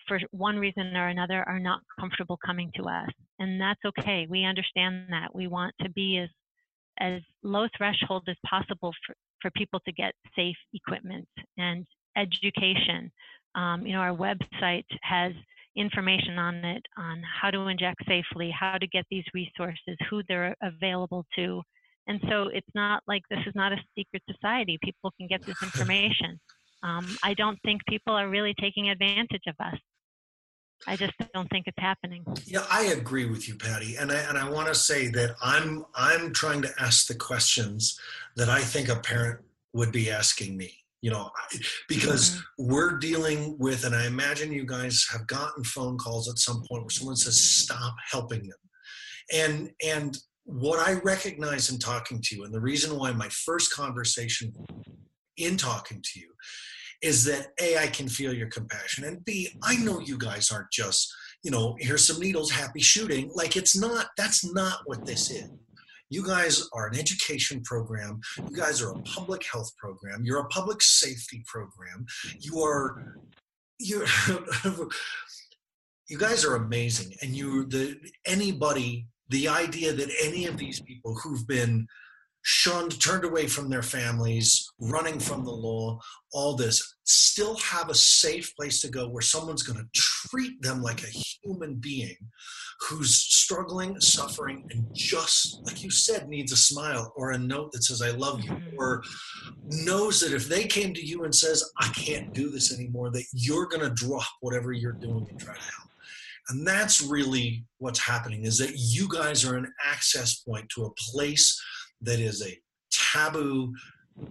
for 0.07 0.19
one 0.31 0.57
reason 0.57 0.95
or 0.95 1.07
another, 1.09 1.43
are 1.47 1.59
not 1.59 1.81
comfortable 1.99 2.37
coming 2.45 2.71
to 2.75 2.83
us. 2.83 3.09
And 3.39 3.59
that's 3.59 3.83
okay. 3.85 4.27
We 4.29 4.43
understand 4.43 5.07
that. 5.09 5.33
We 5.33 5.47
want 5.47 5.73
to 5.81 5.89
be 5.89 6.17
as 6.17 6.29
as 6.99 7.21
low 7.43 7.67
threshold 7.77 8.23
as 8.27 8.35
possible 8.45 8.91
for, 9.05 9.15
for 9.41 9.51
people 9.51 9.79
to 9.81 9.91
get 9.91 10.13
safe 10.35 10.55
equipment 10.73 11.27
and 11.57 11.85
education. 12.15 13.11
Um, 13.55 13.85
you 13.85 13.93
know, 13.93 13.99
our 13.99 14.15
website 14.15 14.85
has 15.01 15.33
information 15.77 16.37
on 16.37 16.55
it 16.55 16.83
on 16.97 17.21
how 17.41 17.51
to 17.51 17.67
inject 17.67 18.01
safely, 18.07 18.53
how 18.57 18.77
to 18.77 18.87
get 18.87 19.05
these 19.09 19.23
resources, 19.33 19.97
who 20.09 20.21
they're 20.27 20.55
available 20.61 21.25
to. 21.35 21.61
And 22.07 22.19
so 22.29 22.49
it's 22.53 22.67
not 22.73 23.03
like 23.07 23.21
this 23.29 23.39
is 23.45 23.53
not 23.55 23.73
a 23.73 23.77
secret 23.97 24.23
society. 24.31 24.77
People 24.83 25.11
can 25.17 25.27
get 25.27 25.45
this 25.45 25.57
information. 25.63 26.39
Um, 26.83 27.17
I 27.23 27.33
don't 27.33 27.59
think 27.65 27.81
people 27.87 28.13
are 28.13 28.29
really 28.29 28.53
taking 28.59 28.89
advantage 28.89 29.43
of 29.47 29.55
us. 29.59 29.77
I 30.85 30.95
just 30.95 31.13
don't 31.33 31.49
think 31.49 31.65
it's 31.67 31.79
happening. 31.79 32.23
Yeah, 32.45 32.65
I 32.69 32.85
agree 32.85 33.25
with 33.25 33.47
you, 33.47 33.55
Patty, 33.55 33.95
and 33.95 34.11
I 34.11 34.17
and 34.17 34.37
I 34.37 34.47
want 34.47 34.67
to 34.67 34.75
say 34.75 35.07
that 35.07 35.35
I'm 35.41 35.85
I'm 35.95 36.31
trying 36.33 36.61
to 36.61 36.73
ask 36.79 37.07
the 37.07 37.15
questions 37.15 37.99
that 38.35 38.47
I 38.47 38.59
think 38.59 38.87
a 38.89 38.97
parent 38.97 39.39
would 39.73 39.91
be 39.91 40.11
asking 40.11 40.55
me. 40.55 40.83
You 41.01 41.11
know, 41.11 41.29
because 41.87 42.31
Mm-hmm. 42.31 42.73
we're 42.73 42.97
dealing 42.97 43.55
with, 43.59 43.85
and 43.85 43.95
I 43.95 44.07
imagine 44.07 44.51
you 44.51 44.65
guys 44.65 45.05
have 45.11 45.27
gotten 45.27 45.63
phone 45.63 45.97
calls 45.97 46.27
at 46.29 46.39
some 46.39 46.63
point 46.67 46.83
where 46.83 46.89
someone 46.89 47.15
says, 47.15 47.39
"Stop 47.39 47.95
helping 48.11 48.41
them," 48.47 48.57
and 49.33 49.69
and 49.85 50.17
what 50.43 50.79
I 50.79 50.93
recognize 51.03 51.69
in 51.69 51.77
talking 51.77 52.21
to 52.23 52.35
you, 52.35 52.45
and 52.45 52.53
the 52.53 52.61
reason 52.61 52.97
why 52.97 53.11
my 53.11 53.29
first 53.29 53.73
conversation 53.73 54.53
in 55.37 55.55
talking 55.57 56.01
to 56.01 56.19
you 56.19 56.33
is 57.03 57.23
that 57.25 57.49
a 57.61 57.77
I 57.77 57.87
can 57.87 58.07
feel 58.07 58.33
your 58.33 58.47
compassion, 58.49 59.03
and 59.03 59.23
b 59.23 59.49
I 59.61 59.75
know 59.75 59.99
you 59.99 60.17
guys 60.17 60.49
aren't 60.51 60.71
just 60.71 61.13
you 61.43 61.51
know 61.51 61.75
here's 61.79 62.07
some 62.07 62.19
needles, 62.19 62.49
happy 62.51 62.81
shooting. 62.81 63.29
Like 63.35 63.55
it's 63.55 63.77
not. 63.79 64.07
That's 64.17 64.51
not 64.51 64.79
what 64.85 65.05
this 65.05 65.29
is. 65.29 65.47
You 66.09 66.25
guys 66.25 66.67
are 66.73 66.87
an 66.87 66.97
education 66.97 67.61
program. 67.63 68.19
You 68.37 68.55
guys 68.55 68.81
are 68.81 68.91
a 68.91 69.01
public 69.01 69.45
health 69.51 69.75
program. 69.77 70.23
You're 70.23 70.39
a 70.39 70.47
public 70.47 70.81
safety 70.81 71.43
program. 71.47 72.05
You 72.39 72.61
are 72.61 73.17
you 73.79 74.05
you 76.09 76.17
guys 76.17 76.45
are 76.45 76.55
amazing 76.55 77.13
and 77.21 77.35
you 77.35 77.65
the 77.67 77.97
anybody 78.25 79.07
the 79.29 79.47
idea 79.47 79.93
that 79.93 80.09
any 80.21 80.45
of 80.45 80.57
these 80.57 80.79
people 80.81 81.15
who've 81.21 81.47
been 81.47 81.85
shunned 82.41 82.99
turned 83.01 83.25
away 83.25 83.45
from 83.45 83.69
their 83.69 83.81
families 83.83 84.71
running 84.79 85.19
from 85.19 85.43
the 85.43 85.51
law 85.51 85.99
all 86.31 86.55
this 86.55 86.95
still 87.03 87.57
have 87.57 87.89
a 87.89 87.95
safe 87.95 88.55
place 88.55 88.79
to 88.81 88.89
go 88.89 89.09
where 89.09 89.21
someone's 89.21 89.63
going 89.63 89.77
to 89.77 90.01
treat 90.29 90.61
them 90.61 90.81
like 90.81 91.03
a 91.03 91.07
human 91.07 91.75
being 91.75 92.15
who's 92.81 93.15
struggling 93.15 93.99
suffering 93.99 94.65
and 94.71 94.85
just 94.93 95.59
like 95.65 95.83
you 95.83 95.89
said 95.89 96.27
needs 96.27 96.51
a 96.51 96.57
smile 96.57 97.13
or 97.15 97.31
a 97.31 97.37
note 97.37 97.71
that 97.71 97.83
says 97.83 98.01
i 98.01 98.11
love 98.11 98.43
you 98.43 98.51
Mhm. 98.51 98.73
or 98.77 99.03
knows 99.63 100.19
that 100.19 100.33
if 100.33 100.47
they 100.47 100.65
came 100.65 100.93
to 100.93 101.05
you 101.05 101.23
and 101.23 101.33
says 101.33 101.63
i 101.79 101.87
can't 101.89 102.33
do 102.33 102.49
this 102.49 102.73
anymore 102.73 103.09
that 103.11 103.25
you're 103.33 103.67
going 103.67 103.81
to 103.87 103.89
drop 104.05 104.27
whatever 104.41 104.71
you're 104.71 104.93
doing 104.93 105.25
and 105.29 105.39
try 105.39 105.53
to 105.55 105.61
help 105.61 105.89
And 106.49 106.65
that's 106.65 107.01
really 107.01 107.65
what's 107.79 107.99
happening 107.99 108.45
is 108.45 108.57
that 108.59 108.73
you 108.77 109.07
guys 109.09 109.43
are 109.45 109.57
an 109.57 109.71
access 109.83 110.35
point 110.47 110.69
to 110.69 110.85
a 110.85 110.93
place 111.11 111.61
that 112.01 112.19
is 112.19 112.41
a 112.41 112.57
taboo 112.89 113.73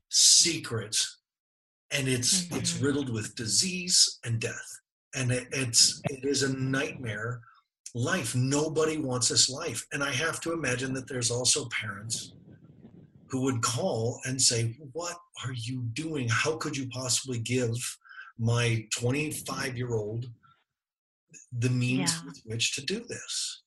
secret 0.08 0.96
and 1.90 2.08
it's 2.08 2.42
mm-hmm. 2.42 2.56
it's 2.56 2.78
riddled 2.80 3.10
with 3.10 3.34
disease 3.34 4.18
and 4.24 4.40
death 4.40 4.68
and 5.16 5.32
it, 5.32 5.48
it's 5.50 6.00
it 6.10 6.24
is 6.24 6.42
a 6.42 6.56
nightmare 6.56 7.40
life. 7.94 8.36
Nobody 8.36 8.98
wants 8.98 9.28
this 9.28 9.48
life. 9.48 9.84
And 9.92 10.04
i 10.04 10.12
have 10.12 10.40
to 10.42 10.52
imagine 10.52 10.92
that 10.94 11.08
there's 11.08 11.30
also 11.30 11.66
parents 11.70 12.34
who 13.28 13.40
would 13.42 13.62
call 13.62 14.20
and 14.26 14.40
say 14.40 14.76
what 14.92 15.16
are 15.44 15.54
you 15.54 15.82
doing? 15.94 16.28
How 16.28 16.56
could 16.56 16.76
you 16.76 16.86
possibly 16.88 17.38
give 17.38 17.74
my 18.38 18.86
25 18.92 19.76
year 19.76 19.94
old 19.94 20.26
the 21.58 21.70
means 21.70 22.12
yeah. 22.12 22.26
with 22.26 22.42
which 22.44 22.74
to 22.74 22.84
do 22.84 23.00
this? 23.08 23.62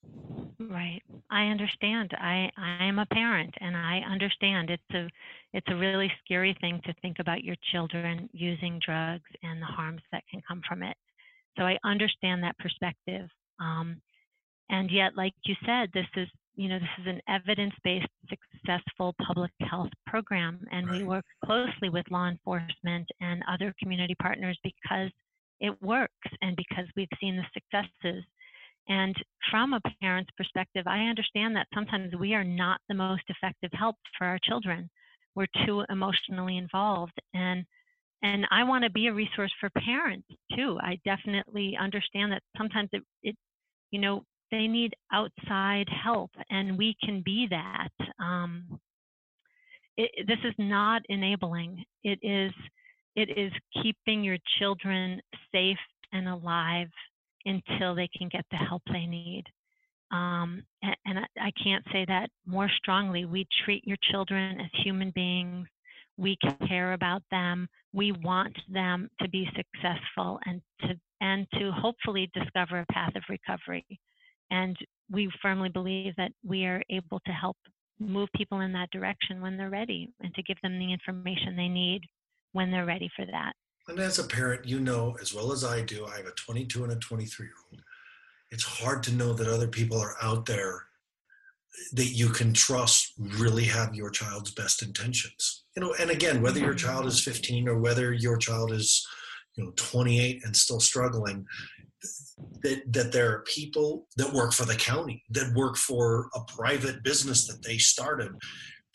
Right. 0.60 1.02
I 1.30 1.46
understand. 1.46 2.12
I 2.16 2.50
i 2.56 2.84
am 2.84 3.00
a 3.00 3.06
parent 3.06 3.54
and 3.60 3.76
i 3.76 3.98
understand. 4.08 4.70
It's 4.70 4.94
a 4.94 5.08
it's 5.52 5.66
a 5.68 5.76
really 5.76 6.12
scary 6.24 6.56
thing 6.60 6.80
to 6.84 6.94
think 7.02 7.18
about 7.18 7.42
your 7.42 7.56
children 7.72 8.30
using 8.32 8.78
drugs 8.84 9.30
and 9.42 9.60
the 9.60 9.66
harms 9.66 10.02
that 10.12 10.22
can 10.30 10.40
come 10.46 10.62
from 10.68 10.84
it 10.84 10.96
so 11.56 11.64
i 11.64 11.76
understand 11.84 12.42
that 12.42 12.58
perspective 12.58 13.28
um, 13.60 14.00
and 14.68 14.90
yet 14.90 15.16
like 15.16 15.34
you 15.44 15.54
said 15.66 15.88
this 15.92 16.06
is 16.16 16.28
you 16.56 16.68
know 16.68 16.78
this 16.78 16.88
is 17.00 17.06
an 17.06 17.20
evidence-based 17.28 18.06
successful 18.28 19.14
public 19.26 19.50
health 19.60 19.90
program 20.06 20.60
and 20.72 20.88
right. 20.88 21.00
we 21.00 21.06
work 21.06 21.24
closely 21.44 21.88
with 21.88 22.04
law 22.10 22.28
enforcement 22.28 23.06
and 23.20 23.42
other 23.48 23.74
community 23.80 24.14
partners 24.20 24.58
because 24.62 25.10
it 25.60 25.80
works 25.82 26.12
and 26.42 26.56
because 26.56 26.86
we've 26.96 27.08
seen 27.20 27.36
the 27.36 27.44
successes. 27.52 28.24
And 28.88 29.14
from 29.50 29.74
a 29.74 29.80
parent's 30.02 30.30
perspective, 30.36 30.86
I 30.86 31.00
understand 31.00 31.54
that 31.54 31.68
sometimes 31.72 32.14
we 32.18 32.34
are 32.34 32.44
not 32.44 32.80
the 32.88 32.94
most 32.94 33.22
effective 33.28 33.70
help 33.72 33.96
for 34.18 34.26
our 34.26 34.38
children. 34.42 34.90
We're 35.34 35.46
too 35.66 35.84
emotionally 35.90 36.56
involved. 36.56 37.20
And 37.34 37.64
and 38.22 38.46
I 38.50 38.64
want 38.64 38.84
to 38.84 38.90
be 38.90 39.06
a 39.06 39.12
resource 39.12 39.52
for 39.60 39.70
parents 39.70 40.26
too. 40.54 40.78
I 40.82 40.98
definitely 41.04 41.76
understand 41.80 42.32
that 42.32 42.42
sometimes 42.56 42.90
it, 42.92 43.02
it 43.22 43.36
you 43.90 44.00
know, 44.00 44.24
they 44.50 44.66
need 44.66 44.94
outside 45.12 45.88
help, 45.88 46.30
and 46.50 46.76
we 46.76 46.96
can 47.04 47.22
be 47.24 47.46
that. 47.50 47.88
Um, 48.18 48.80
it, 49.96 50.26
this 50.26 50.38
is 50.44 50.54
not 50.58 51.02
enabling. 51.08 51.84
It 52.04 52.18
is 52.22 52.52
it 53.16 53.30
is 53.36 53.52
keeping 53.82 54.22
your 54.22 54.38
children 54.58 55.20
safe 55.52 55.78
and 56.12 56.28
alive 56.28 56.88
until 57.44 57.94
they 57.94 58.08
can 58.16 58.28
get 58.28 58.44
the 58.50 58.56
help 58.56 58.82
they 58.92 59.06
need. 59.06 59.44
Um, 60.12 60.62
and, 60.82 60.96
and 61.06 61.18
I, 61.20 61.46
I 61.46 61.50
can't 61.62 61.84
say 61.92 62.04
that 62.06 62.28
more 62.46 62.70
strongly. 62.78 63.24
We 63.24 63.46
treat 63.64 63.86
your 63.86 63.96
children 64.10 64.60
as 64.60 64.70
human 64.84 65.10
beings. 65.10 65.66
We 66.20 66.36
care 66.68 66.92
about 66.92 67.22
them. 67.30 67.66
We 67.94 68.12
want 68.12 68.54
them 68.68 69.08
to 69.22 69.28
be 69.28 69.48
successful 69.56 70.38
and 70.44 70.60
to 70.82 70.94
and 71.22 71.46
to 71.54 71.72
hopefully 71.72 72.30
discover 72.34 72.80
a 72.80 72.92
path 72.92 73.14
of 73.16 73.22
recovery. 73.28 73.86
And 74.50 74.76
we 75.10 75.30
firmly 75.40 75.70
believe 75.70 76.14
that 76.16 76.32
we 76.44 76.66
are 76.66 76.82
able 76.90 77.20
to 77.26 77.32
help 77.32 77.56
move 77.98 78.28
people 78.36 78.60
in 78.60 78.72
that 78.72 78.90
direction 78.90 79.40
when 79.40 79.56
they're 79.56 79.70
ready 79.70 80.12
and 80.20 80.34
to 80.34 80.42
give 80.42 80.56
them 80.62 80.78
the 80.78 80.92
information 80.92 81.56
they 81.56 81.68
need 81.68 82.02
when 82.52 82.70
they're 82.70 82.86
ready 82.86 83.10
for 83.16 83.24
that. 83.26 83.52
And 83.88 83.98
as 83.98 84.18
a 84.18 84.24
parent, 84.24 84.66
you 84.66 84.78
know 84.78 85.16
as 85.22 85.34
well 85.34 85.52
as 85.52 85.64
I 85.64 85.80
do, 85.82 86.06
I 86.06 86.18
have 86.18 86.26
a 86.26 86.32
22 86.32 86.84
and 86.84 86.92
a 86.92 86.96
23 86.96 87.46
year 87.46 87.54
old. 87.70 87.82
It's 88.50 88.64
hard 88.64 89.02
to 89.04 89.14
know 89.14 89.32
that 89.32 89.48
other 89.48 89.68
people 89.68 89.98
are 89.98 90.16
out 90.20 90.44
there 90.44 90.86
that 91.92 92.06
you 92.06 92.28
can 92.28 92.52
trust 92.52 93.14
really 93.18 93.64
have 93.64 93.94
your 93.94 94.10
child's 94.10 94.50
best 94.50 94.82
intentions. 94.82 95.64
You 95.76 95.82
know, 95.82 95.94
and 96.00 96.10
again, 96.10 96.42
whether 96.42 96.60
your 96.60 96.74
child 96.74 97.06
is 97.06 97.22
15 97.22 97.68
or 97.68 97.78
whether 97.78 98.12
your 98.12 98.36
child 98.36 98.72
is, 98.72 99.06
you 99.56 99.64
know, 99.64 99.72
28 99.76 100.40
and 100.44 100.56
still 100.56 100.80
struggling, 100.80 101.46
that, 102.62 102.82
that 102.92 103.12
there 103.12 103.30
are 103.30 103.44
people 103.46 104.06
that 104.16 104.32
work 104.32 104.52
for 104.52 104.64
the 104.64 104.74
county, 104.74 105.22
that 105.30 105.54
work 105.54 105.76
for 105.76 106.28
a 106.34 106.40
private 106.52 107.02
business 107.02 107.46
that 107.46 107.62
they 107.62 107.78
started, 107.78 108.32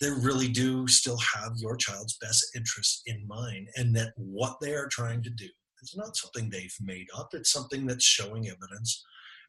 they 0.01 0.09
really 0.09 0.47
do 0.47 0.87
still 0.87 1.17
have 1.17 1.53
your 1.57 1.75
child's 1.75 2.17
best 2.17 2.45
interests 2.55 3.01
in 3.05 3.25
mind 3.27 3.69
and 3.75 3.95
that 3.95 4.13
what 4.17 4.57
they 4.61 4.73
are 4.73 4.87
trying 4.87 5.23
to 5.23 5.29
do 5.29 5.47
is 5.81 5.95
not 5.95 6.15
something 6.15 6.49
they've 6.49 6.75
made 6.81 7.07
up 7.17 7.29
it's 7.33 7.51
something 7.51 7.85
that's 7.85 8.03
showing 8.03 8.47
evidence 8.47 9.03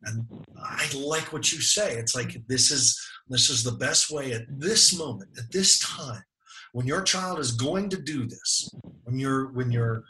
and 0.05 0.27
i 0.63 0.89
like 0.95 1.33
what 1.33 1.53
you 1.53 1.61
say 1.61 1.95
it's 1.97 2.15
like 2.15 2.37
this 2.49 2.71
is 2.71 3.01
this 3.29 3.51
is 3.51 3.63
the 3.63 3.73
best 3.73 4.11
way 4.11 4.33
at 4.33 4.43
this 4.49 4.97
moment 4.97 5.31
at 5.39 5.51
this 5.53 5.79
time 5.81 6.23
when 6.73 6.87
your 6.87 7.03
child 7.03 7.39
is 7.39 7.53
going 7.53 7.89
to 7.89 8.01
do 8.01 8.27
this 8.27 8.71
when 9.05 9.19
you're 9.19 9.53
when 9.53 9.71
you're 9.71 10.05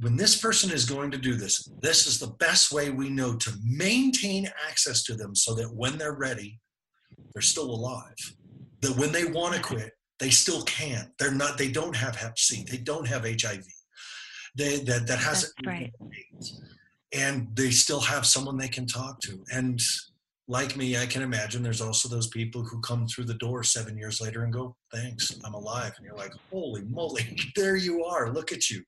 when 0.00 0.16
this 0.16 0.40
person 0.40 0.70
is 0.70 0.84
going 0.84 1.10
to 1.10 1.18
do 1.18 1.34
this 1.34 1.70
this 1.80 2.06
is 2.06 2.18
the 2.18 2.34
best 2.38 2.72
way 2.72 2.90
we 2.90 3.08
know 3.08 3.34
to 3.34 3.52
maintain 3.64 4.48
access 4.68 5.02
to 5.02 5.14
them 5.14 5.34
so 5.34 5.54
that 5.54 5.74
when 5.74 5.98
they're 5.98 6.14
ready 6.14 6.60
they're 7.34 7.42
still 7.42 7.70
alive 7.70 8.14
that 8.80 8.96
when 8.96 9.12
they 9.12 9.24
want 9.24 9.54
to 9.54 9.60
quit, 9.60 9.92
they 10.18 10.30
still 10.30 10.62
can. 10.62 11.10
They're 11.18 11.32
not. 11.32 11.58
They 11.58 11.70
don't 11.70 11.96
have 11.96 12.16
Hep 12.16 12.38
C. 12.38 12.64
They 12.68 12.78
don't 12.78 13.06
have 13.06 13.22
HIV. 13.24 13.64
They 14.56 14.78
that 14.78 15.06
that 15.06 15.18
hasn't. 15.18 15.52
right. 15.66 15.92
And 17.12 17.48
they 17.54 17.70
still 17.70 18.00
have 18.00 18.26
someone 18.26 18.56
they 18.56 18.68
can 18.68 18.86
talk 18.86 19.20
to. 19.22 19.42
And 19.52 19.80
like 20.46 20.76
me, 20.76 20.96
I 20.96 21.06
can 21.06 21.22
imagine 21.22 21.62
there's 21.62 21.80
also 21.80 22.08
those 22.08 22.28
people 22.28 22.62
who 22.62 22.80
come 22.80 23.06
through 23.06 23.24
the 23.24 23.34
door 23.34 23.62
seven 23.62 23.96
years 23.96 24.20
later 24.20 24.44
and 24.44 24.52
go, 24.52 24.76
"Thanks, 24.92 25.38
I'm 25.44 25.54
alive." 25.54 25.92
And 25.96 26.06
you're 26.06 26.16
like, 26.16 26.32
"Holy 26.50 26.82
moly, 26.84 27.38
there 27.56 27.76
you 27.76 28.04
are! 28.04 28.30
Look 28.30 28.52
at 28.52 28.70
you." 28.70 28.82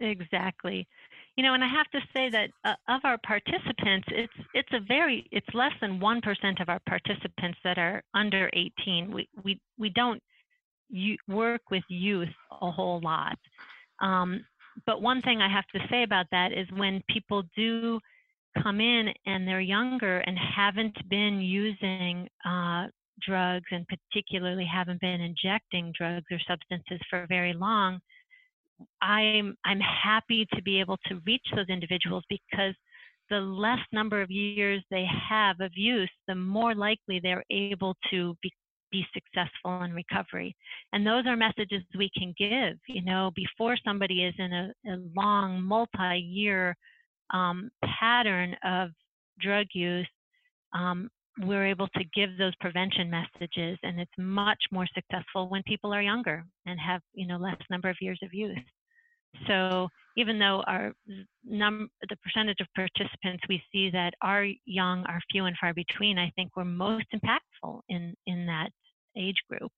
Exactly 0.00 0.86
you 1.36 1.44
know, 1.44 1.52
and 1.52 1.62
I 1.62 1.68
have 1.68 1.90
to 1.90 2.00
say 2.14 2.30
that 2.30 2.50
uh, 2.64 2.74
of 2.88 3.02
our 3.04 3.18
participants, 3.18 4.08
it's 4.10 4.32
it's 4.54 4.72
a 4.72 4.80
very 4.88 5.26
it's 5.30 5.46
less 5.52 5.72
than 5.82 6.00
one 6.00 6.22
percent 6.22 6.60
of 6.60 6.70
our 6.70 6.80
participants 6.88 7.58
that 7.62 7.76
are 7.76 8.02
under 8.14 8.48
18. 8.54 9.12
We 9.12 9.28
we 9.44 9.60
we 9.78 9.90
don't 9.90 10.22
work 11.28 11.60
with 11.70 11.84
youth 11.88 12.34
a 12.62 12.70
whole 12.70 13.00
lot. 13.00 13.38
Um, 14.00 14.44
but 14.84 15.00
one 15.00 15.22
thing 15.22 15.40
I 15.40 15.52
have 15.52 15.66
to 15.68 15.80
say 15.90 16.02
about 16.02 16.26
that 16.30 16.52
is 16.52 16.66
when 16.76 17.02
people 17.08 17.42
do 17.56 18.00
come 18.62 18.80
in 18.80 19.08
and 19.26 19.46
they're 19.46 19.60
younger 19.60 20.18
and 20.20 20.36
haven't 20.38 20.96
been 21.08 21.40
using 21.40 22.28
uh, 22.44 22.86
drugs 23.26 23.66
and 23.70 23.86
particularly 23.88 24.66
haven't 24.66 25.00
been 25.00 25.20
injecting 25.20 25.92
drugs 25.96 26.26
or 26.30 26.38
substances 26.46 27.00
for 27.08 27.26
very 27.28 27.52
long, 27.52 27.98
I'm 29.00 29.56
I'm 29.64 29.80
happy 29.80 30.46
to 30.54 30.62
be 30.62 30.80
able 30.80 30.98
to 31.06 31.20
reach 31.26 31.46
those 31.54 31.68
individuals 31.68 32.24
because 32.28 32.74
the 33.30 33.40
less 33.40 33.78
number 33.92 34.20
of 34.22 34.30
years 34.30 34.82
they 34.90 35.06
have 35.28 35.60
of 35.60 35.72
use, 35.74 36.10
the 36.28 36.34
more 36.34 36.74
likely 36.74 37.18
they're 37.20 37.44
able 37.50 37.96
to 38.10 38.36
be, 38.42 38.52
be 38.90 39.04
successful 39.12 39.82
in 39.82 39.92
recovery. 39.92 40.54
And 40.92 41.06
those 41.06 41.26
are 41.26 41.36
messages 41.36 41.82
we 41.96 42.10
can 42.16 42.34
give, 42.38 42.78
you 42.88 43.04
know, 43.04 43.30
before 43.34 43.76
somebody 43.84 44.24
is 44.24 44.34
in 44.38 44.52
a, 44.52 44.72
a 44.86 44.96
long, 45.16 45.62
multi 45.62 46.18
year 46.18 46.76
um, 47.32 47.70
pattern 47.84 48.56
of 48.64 48.90
drug 49.40 49.66
use. 49.72 50.08
Um, 50.72 51.10
we're 51.42 51.66
able 51.66 51.88
to 51.88 52.04
give 52.14 52.38
those 52.38 52.54
prevention 52.60 53.10
messages 53.10 53.78
and 53.82 54.00
it's 54.00 54.10
much 54.16 54.58
more 54.70 54.86
successful 54.94 55.50
when 55.50 55.62
people 55.64 55.92
are 55.92 56.00
younger 56.00 56.44
and 56.64 56.80
have 56.80 57.02
you 57.12 57.26
know 57.26 57.36
less 57.36 57.56
number 57.68 57.90
of 57.90 57.96
years 58.00 58.18
of 58.22 58.32
use 58.32 58.58
so 59.46 59.86
even 60.16 60.38
though 60.38 60.62
our 60.66 60.92
num 61.44 61.88
the 62.08 62.16
percentage 62.16 62.60
of 62.60 62.66
participants 62.74 63.42
we 63.48 63.62
see 63.72 63.90
that 63.90 64.14
are 64.22 64.46
young 64.64 65.04
are 65.06 65.20
few 65.30 65.44
and 65.44 65.56
far 65.60 65.74
between 65.74 66.18
i 66.18 66.30
think 66.36 66.50
we're 66.56 66.64
most 66.64 67.06
impactful 67.14 67.80
in 67.88 68.14
in 68.26 68.46
that 68.46 68.70
age 69.16 69.36
group 69.48 69.72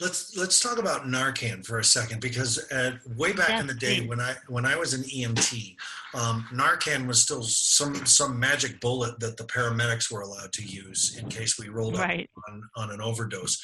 let's 0.00 0.36
let's 0.36 0.60
talk 0.60 0.78
about 0.78 1.04
Narcan 1.04 1.64
for 1.64 1.78
a 1.78 1.84
second 1.84 2.20
because 2.20 2.70
uh, 2.72 2.92
way 3.16 3.32
back 3.32 3.50
yes, 3.50 3.60
in 3.60 3.66
the 3.66 3.74
day 3.74 4.00
please. 4.00 4.08
when 4.08 4.20
I 4.20 4.34
when 4.48 4.66
I 4.66 4.76
was 4.76 4.94
an 4.94 5.02
EMT, 5.02 5.76
um, 6.14 6.46
Narcan 6.52 7.06
was 7.06 7.20
still 7.22 7.42
some 7.42 7.94
some 8.06 8.38
magic 8.38 8.80
bullet 8.80 9.18
that 9.20 9.36
the 9.36 9.44
paramedics 9.44 10.10
were 10.10 10.22
allowed 10.22 10.52
to 10.52 10.62
use 10.62 11.16
in 11.16 11.28
case 11.28 11.58
we 11.58 11.68
rolled 11.68 11.98
right. 11.98 12.28
up 12.36 12.42
on, 12.48 12.62
on 12.76 12.90
an 12.90 13.00
overdose, 13.00 13.62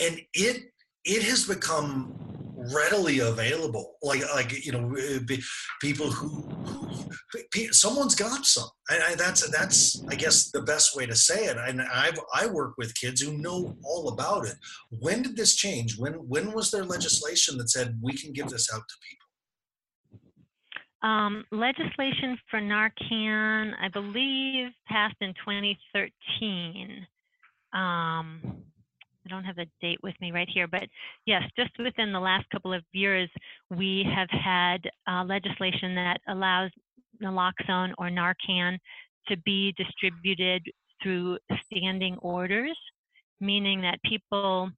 and 0.00 0.20
it 0.34 0.64
it 1.04 1.22
has 1.22 1.46
become 1.46 2.49
readily 2.74 3.20
available. 3.20 3.96
Like 4.02 4.22
like 4.34 4.64
you 4.64 4.72
know 4.72 4.94
people 5.80 6.10
who, 6.10 6.48
who 7.32 7.72
someone's 7.72 8.14
got 8.14 8.44
some. 8.44 8.68
And 8.90 9.18
that's 9.18 9.48
that's 9.50 10.02
i 10.08 10.14
guess 10.14 10.50
the 10.50 10.62
best 10.62 10.96
way 10.96 11.06
to 11.06 11.14
say 11.14 11.46
it. 11.46 11.56
And 11.56 11.80
I've 11.82 12.18
i 12.34 12.46
work 12.46 12.74
with 12.78 12.94
kids 12.94 13.20
who 13.20 13.36
know 13.38 13.76
all 13.84 14.08
about 14.08 14.46
it. 14.46 14.56
When 14.90 15.22
did 15.22 15.36
this 15.36 15.56
change? 15.56 15.98
When 15.98 16.14
when 16.14 16.52
was 16.52 16.70
there 16.70 16.84
legislation 16.84 17.58
that 17.58 17.70
said 17.70 17.98
we 18.02 18.12
can 18.12 18.32
give 18.32 18.48
this 18.48 18.72
out 18.72 18.82
to 18.88 18.94
people? 19.08 19.20
Um, 21.02 21.44
legislation 21.50 22.38
for 22.50 22.60
Narcan, 22.60 23.72
I 23.80 23.88
believe, 23.88 24.68
passed 24.86 25.16
in 25.22 25.32
2013. 25.44 27.06
Um, 27.72 28.62
I 29.30 29.34
don't 29.34 29.44
have 29.44 29.56
the 29.56 29.66
date 29.80 29.98
with 30.02 30.14
me 30.20 30.32
right 30.32 30.48
here, 30.52 30.66
but 30.66 30.84
yes, 31.24 31.42
just 31.56 31.70
within 31.78 32.12
the 32.12 32.20
last 32.20 32.48
couple 32.50 32.72
of 32.72 32.82
years, 32.92 33.30
we 33.70 34.04
have 34.14 34.28
had 34.30 34.78
uh, 35.08 35.24
legislation 35.24 35.94
that 35.94 36.18
allows 36.28 36.70
naloxone 37.22 37.92
or 37.98 38.08
Narcan 38.08 38.78
to 39.28 39.36
be 39.44 39.72
distributed 39.76 40.62
through 41.02 41.38
standing 41.66 42.16
orders, 42.22 42.76
meaning 43.40 43.80
that 43.82 44.02
people, 44.04 44.70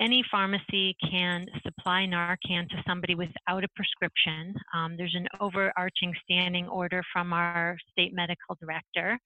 any 0.00 0.24
pharmacy 0.30 0.96
can 1.10 1.46
supply 1.62 2.06
Narcan 2.06 2.68
to 2.70 2.82
somebody 2.86 3.14
without 3.14 3.64
a 3.64 3.68
prescription. 3.76 4.54
Um, 4.74 4.96
there's 4.96 5.14
an 5.14 5.26
overarching 5.40 6.14
standing 6.24 6.68
order 6.68 7.02
from 7.12 7.32
our 7.32 7.76
state 7.92 8.14
medical 8.14 8.56
director 8.60 9.18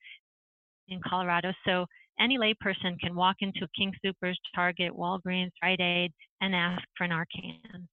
in 0.88 1.00
Colorado. 1.06 1.52
So 1.66 1.86
any 2.20 2.38
layperson 2.38 2.98
can 3.00 3.14
walk 3.14 3.36
into 3.40 3.66
King 3.76 3.92
Soopers, 4.04 4.34
Target, 4.54 4.92
Walgreens, 4.92 5.50
Rite 5.62 5.80
Aid, 5.80 6.12
and 6.40 6.54
ask 6.54 6.82
for 6.96 7.06
Narcan. 7.06 7.86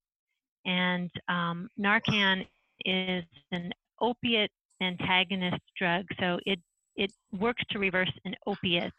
And 0.65 1.09
um, 1.27 1.67
Narcan 1.79 2.45
is 2.85 3.23
an 3.51 3.71
opiate 3.99 4.51
antagonist 4.81 5.61
drug, 5.77 6.05
so 6.19 6.39
it 6.45 6.59
it 6.95 7.11
works 7.39 7.63
to 7.71 7.79
reverse 7.79 8.11
an 8.25 8.35
opiate 8.45 8.93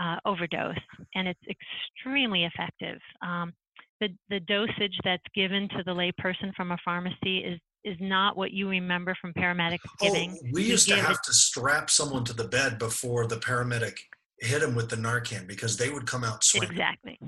uh, 0.00 0.16
overdose, 0.24 0.76
and 1.14 1.26
it's 1.26 1.40
extremely 1.48 2.44
effective. 2.44 2.98
Um, 3.22 3.52
the 4.00 4.08
the 4.30 4.40
dosage 4.40 4.96
that's 5.04 5.22
given 5.34 5.68
to 5.70 5.82
the 5.84 5.92
layperson 5.92 6.54
from 6.54 6.72
a 6.72 6.78
pharmacy 6.84 7.38
is 7.38 7.58
is 7.84 7.96
not 8.00 8.36
what 8.36 8.52
you 8.52 8.68
remember 8.68 9.16
from 9.20 9.32
paramedics 9.34 9.78
giving. 10.00 10.38
Oh, 10.40 10.48
we 10.52 10.62
used 10.62 10.88
to 10.88 10.96
have 10.96 11.20
to 11.22 11.32
strap 11.32 11.90
someone 11.90 12.24
to 12.24 12.32
the 12.32 12.44
bed 12.44 12.78
before 12.78 13.26
the 13.26 13.36
paramedic 13.36 13.96
hit 14.42 14.62
him 14.62 14.74
with 14.74 14.88
the 14.88 14.96
Narcan 14.96 15.46
because 15.46 15.76
they 15.76 15.90
would 15.90 16.06
come 16.06 16.24
out 16.24 16.44
swinging. 16.44 16.70
Exactly. 16.70 17.18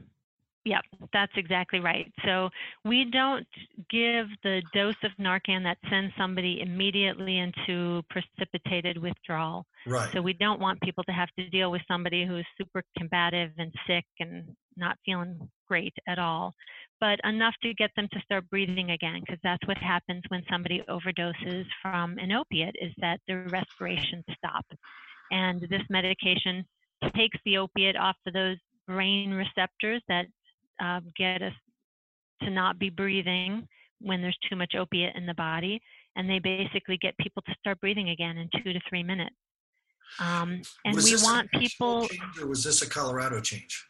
Yep, 0.66 0.80
that's 1.12 1.32
exactly 1.36 1.80
right. 1.80 2.10
So 2.24 2.48
we 2.86 3.04
don't 3.04 3.46
give 3.90 4.28
the 4.42 4.62
dose 4.72 4.96
of 5.04 5.10
Narcan 5.20 5.62
that 5.64 5.76
sends 5.90 6.14
somebody 6.16 6.62
immediately 6.62 7.38
into 7.38 8.02
precipitated 8.08 8.96
withdrawal. 8.96 9.66
Right. 9.86 10.10
So 10.14 10.22
we 10.22 10.32
don't 10.32 10.60
want 10.60 10.80
people 10.80 11.04
to 11.04 11.12
have 11.12 11.28
to 11.38 11.50
deal 11.50 11.70
with 11.70 11.82
somebody 11.86 12.24
who's 12.24 12.46
super 12.56 12.82
combative 12.96 13.50
and 13.58 13.74
sick 13.86 14.06
and 14.20 14.56
not 14.74 14.96
feeling 15.04 15.38
great 15.68 15.94
at 16.08 16.18
all, 16.18 16.54
but 16.98 17.20
enough 17.24 17.54
to 17.62 17.74
get 17.74 17.90
them 17.94 18.08
to 18.12 18.20
start 18.20 18.48
breathing 18.48 18.92
again, 18.92 19.20
because 19.20 19.40
that's 19.42 19.66
what 19.66 19.76
happens 19.76 20.22
when 20.28 20.42
somebody 20.50 20.82
overdoses 20.88 21.66
from 21.82 22.18
an 22.18 22.32
opiate 22.32 22.74
is 22.80 22.92
that 23.02 23.20
their 23.28 23.46
respiration 23.50 24.24
stop. 24.38 24.64
And 25.30 25.60
this 25.68 25.82
medication 25.90 26.64
takes 27.14 27.38
the 27.44 27.58
opiate 27.58 27.96
off 27.96 28.16
of 28.26 28.32
those 28.32 28.56
brain 28.86 29.30
receptors 29.32 30.02
that 30.08 30.26
uh, 30.82 31.00
get 31.16 31.42
us 31.42 31.52
to 32.42 32.50
not 32.50 32.78
be 32.78 32.90
breathing 32.90 33.66
when 34.00 34.20
there's 34.20 34.36
too 34.48 34.56
much 34.56 34.74
opiate 34.74 35.14
in 35.16 35.26
the 35.26 35.34
body, 35.34 35.80
and 36.16 36.28
they 36.28 36.38
basically 36.38 36.98
get 36.98 37.16
people 37.18 37.42
to 37.46 37.54
start 37.58 37.80
breathing 37.80 38.10
again 38.10 38.36
in 38.38 38.48
two 38.62 38.72
to 38.72 38.80
three 38.88 39.02
minutes. 39.02 39.34
Um, 40.20 40.60
and 40.84 40.94
Was 40.94 41.10
we 41.10 41.16
want 41.22 41.50
people. 41.50 42.06
change 42.06 42.38
or 42.40 42.46
was 42.46 42.62
this 42.62 42.82
a 42.82 42.88
Colorado 42.88 43.40
change? 43.40 43.84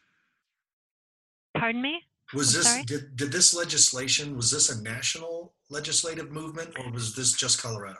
Pardon 1.57 1.81
me. 1.81 2.01
Was 2.33 2.55
I'm 2.55 2.61
this 2.61 2.85
did, 2.85 3.15
did 3.15 3.31
this 3.31 3.53
legislation 3.53 4.35
was 4.35 4.49
this 4.49 4.69
a 4.69 4.81
national 4.81 5.53
legislative 5.69 6.31
movement 6.31 6.71
or 6.79 6.91
was 6.91 7.15
this 7.15 7.33
just 7.33 7.61
Colorado? 7.61 7.99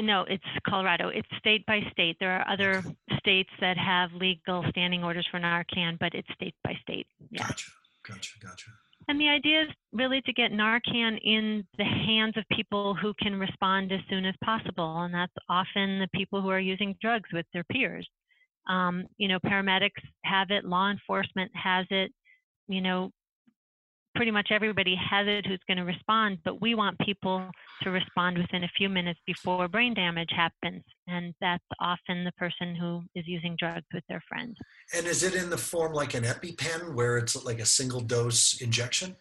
No, 0.00 0.22
it's 0.28 0.44
Colorado. 0.66 1.08
It's 1.08 1.28
state 1.38 1.66
by 1.66 1.80
state. 1.90 2.16
There 2.20 2.30
are 2.30 2.48
other 2.48 2.84
states 3.18 3.50
that 3.60 3.76
have 3.76 4.12
legal 4.12 4.64
standing 4.70 5.02
orders 5.02 5.26
for 5.30 5.40
Narcan, 5.40 5.98
but 5.98 6.14
it's 6.14 6.28
state 6.34 6.54
by 6.62 6.74
state. 6.82 7.06
Yeah. 7.30 7.46
Gotcha, 7.46 7.70
gotcha, 8.06 8.38
gotcha. 8.40 8.70
And 9.08 9.18
the 9.18 9.28
idea 9.28 9.62
is 9.62 9.68
really 9.92 10.20
to 10.22 10.32
get 10.32 10.52
Narcan 10.52 11.18
in 11.24 11.66
the 11.78 11.84
hands 11.84 12.36
of 12.36 12.44
people 12.52 12.94
who 12.94 13.14
can 13.14 13.40
respond 13.40 13.90
as 13.90 14.00
soon 14.08 14.24
as 14.24 14.34
possible. 14.44 15.02
And 15.02 15.14
that's 15.14 15.32
often 15.48 15.98
the 15.98 16.08
people 16.14 16.42
who 16.42 16.50
are 16.50 16.60
using 16.60 16.94
drugs 17.00 17.28
with 17.32 17.46
their 17.52 17.64
peers. 17.64 18.06
Um, 18.68 19.06
you 19.16 19.28
know, 19.28 19.38
paramedics 19.40 20.02
have 20.24 20.50
it, 20.50 20.64
law 20.64 20.90
enforcement 20.90 21.50
has 21.54 21.86
it, 21.90 22.12
you 22.68 22.82
know, 22.82 23.10
pretty 24.18 24.32
much 24.32 24.48
everybody 24.50 24.96
has 24.96 25.28
it 25.28 25.46
who's 25.46 25.60
going 25.68 25.76
to 25.76 25.84
respond, 25.84 26.38
but 26.44 26.60
we 26.60 26.74
want 26.74 26.98
people 26.98 27.48
to 27.84 27.90
respond 27.90 28.36
within 28.36 28.64
a 28.64 28.68
few 28.76 28.88
minutes 28.88 29.20
before 29.28 29.68
brain 29.68 29.94
damage 29.94 30.30
happens. 30.34 30.82
And 31.06 31.32
that's 31.40 31.62
often 31.80 32.24
the 32.24 32.32
person 32.32 32.74
who 32.74 33.02
is 33.14 33.28
using 33.28 33.54
drugs 33.56 33.86
with 33.94 34.02
their 34.08 34.20
friends. 34.28 34.56
And 34.92 35.06
is 35.06 35.22
it 35.22 35.36
in 35.36 35.50
the 35.50 35.56
form 35.56 35.92
like 35.92 36.14
an 36.14 36.24
EpiPen 36.24 36.94
where 36.94 37.16
it's 37.16 37.44
like 37.44 37.60
a 37.60 37.64
single 37.64 38.00
dose 38.00 38.60
injection? 38.60 39.14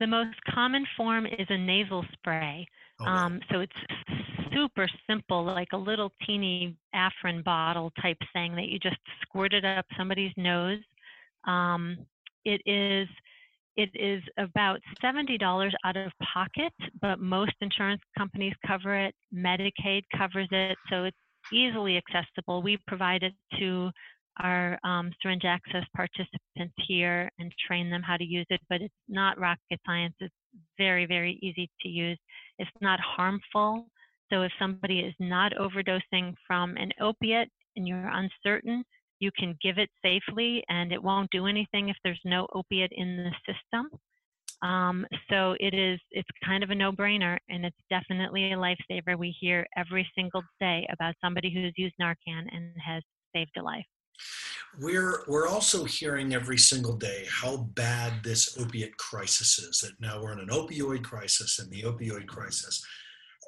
The 0.00 0.06
most 0.06 0.38
common 0.48 0.86
form 0.96 1.26
is 1.26 1.46
a 1.50 1.58
nasal 1.58 2.06
spray. 2.14 2.66
Oh, 3.00 3.04
wow. 3.04 3.26
Um, 3.26 3.40
so 3.50 3.60
it's 3.60 3.72
super 4.54 4.88
simple, 5.06 5.44
like 5.44 5.74
a 5.74 5.76
little 5.76 6.10
teeny 6.26 6.74
Afrin 6.94 7.44
bottle 7.44 7.92
type 8.00 8.16
thing 8.32 8.56
that 8.56 8.68
you 8.68 8.78
just 8.78 8.96
squirt 9.20 9.52
it 9.52 9.66
up 9.66 9.84
somebody's 9.98 10.32
nose. 10.38 10.80
Um, 11.46 11.98
it 12.46 12.62
is 12.64 13.08
it 13.76 13.90
is 13.94 14.22
about 14.38 14.80
seventy 15.00 15.38
dollars 15.38 15.74
out 15.84 15.96
of 15.96 16.12
pocket, 16.34 16.72
but 17.00 17.20
most 17.20 17.52
insurance 17.60 18.02
companies 18.16 18.54
cover 18.66 18.94
it. 18.94 19.14
Medicaid 19.34 20.02
covers 20.16 20.48
it, 20.50 20.76
so 20.90 21.04
it's 21.04 21.16
easily 21.52 21.96
accessible. 21.96 22.62
We 22.62 22.78
provide 22.86 23.22
it 23.22 23.34
to 23.58 23.90
our 24.40 24.78
um, 24.84 25.10
syringe 25.20 25.44
access 25.44 25.84
participants 25.94 26.74
here 26.86 27.30
and 27.38 27.52
train 27.66 27.90
them 27.90 28.02
how 28.02 28.16
to 28.16 28.24
use 28.24 28.46
it, 28.50 28.60
but 28.68 28.80
it's 28.80 28.94
not 29.08 29.38
rocket 29.38 29.80
science. 29.84 30.14
It's 30.20 30.34
very, 30.78 31.06
very 31.06 31.38
easy 31.42 31.70
to 31.82 31.88
use. 31.88 32.18
It's 32.58 32.70
not 32.80 32.98
harmful. 33.00 33.86
So 34.32 34.42
if 34.42 34.52
somebody 34.58 35.00
is 35.00 35.14
not 35.18 35.52
overdosing 35.60 36.34
from 36.46 36.76
an 36.76 36.90
opiate 37.00 37.50
and 37.76 37.86
you're 37.86 38.08
uncertain, 38.08 38.84
you 39.22 39.30
can 39.38 39.56
give 39.62 39.78
it 39.78 39.88
safely 40.04 40.64
and 40.68 40.92
it 40.92 41.00
won't 41.02 41.30
do 41.30 41.46
anything 41.46 41.88
if 41.88 41.96
there's 42.02 42.20
no 42.24 42.48
opiate 42.54 42.90
in 42.92 43.16
the 43.16 43.30
system. 43.46 43.88
Um, 44.62 45.06
so 45.30 45.54
it 45.60 45.74
is, 45.74 46.00
it's 46.10 46.28
kind 46.44 46.64
of 46.64 46.70
a 46.70 46.74
no-brainer 46.74 47.38
and 47.48 47.64
it's 47.64 47.76
definitely 47.88 48.52
a 48.52 48.56
lifesaver. 48.56 49.16
We 49.16 49.34
hear 49.40 49.64
every 49.76 50.08
single 50.16 50.42
day 50.60 50.86
about 50.92 51.14
somebody 51.24 51.52
who's 51.54 51.72
used 51.76 51.94
Narcan 52.00 52.44
and 52.50 52.72
has 52.84 53.02
saved 53.34 53.52
a 53.58 53.62
life. 53.62 53.84
We're 54.80 55.24
we're 55.26 55.48
also 55.48 55.84
hearing 55.84 56.32
every 56.32 56.58
single 56.58 56.96
day 56.96 57.26
how 57.28 57.68
bad 57.74 58.22
this 58.22 58.58
opiate 58.58 58.96
crisis 58.96 59.58
is. 59.58 59.80
That 59.80 60.00
now 60.00 60.22
we're 60.22 60.32
in 60.32 60.38
an 60.38 60.48
opioid 60.48 61.02
crisis 61.02 61.58
and 61.58 61.70
the 61.70 61.82
opioid 61.82 62.26
crisis. 62.26 62.84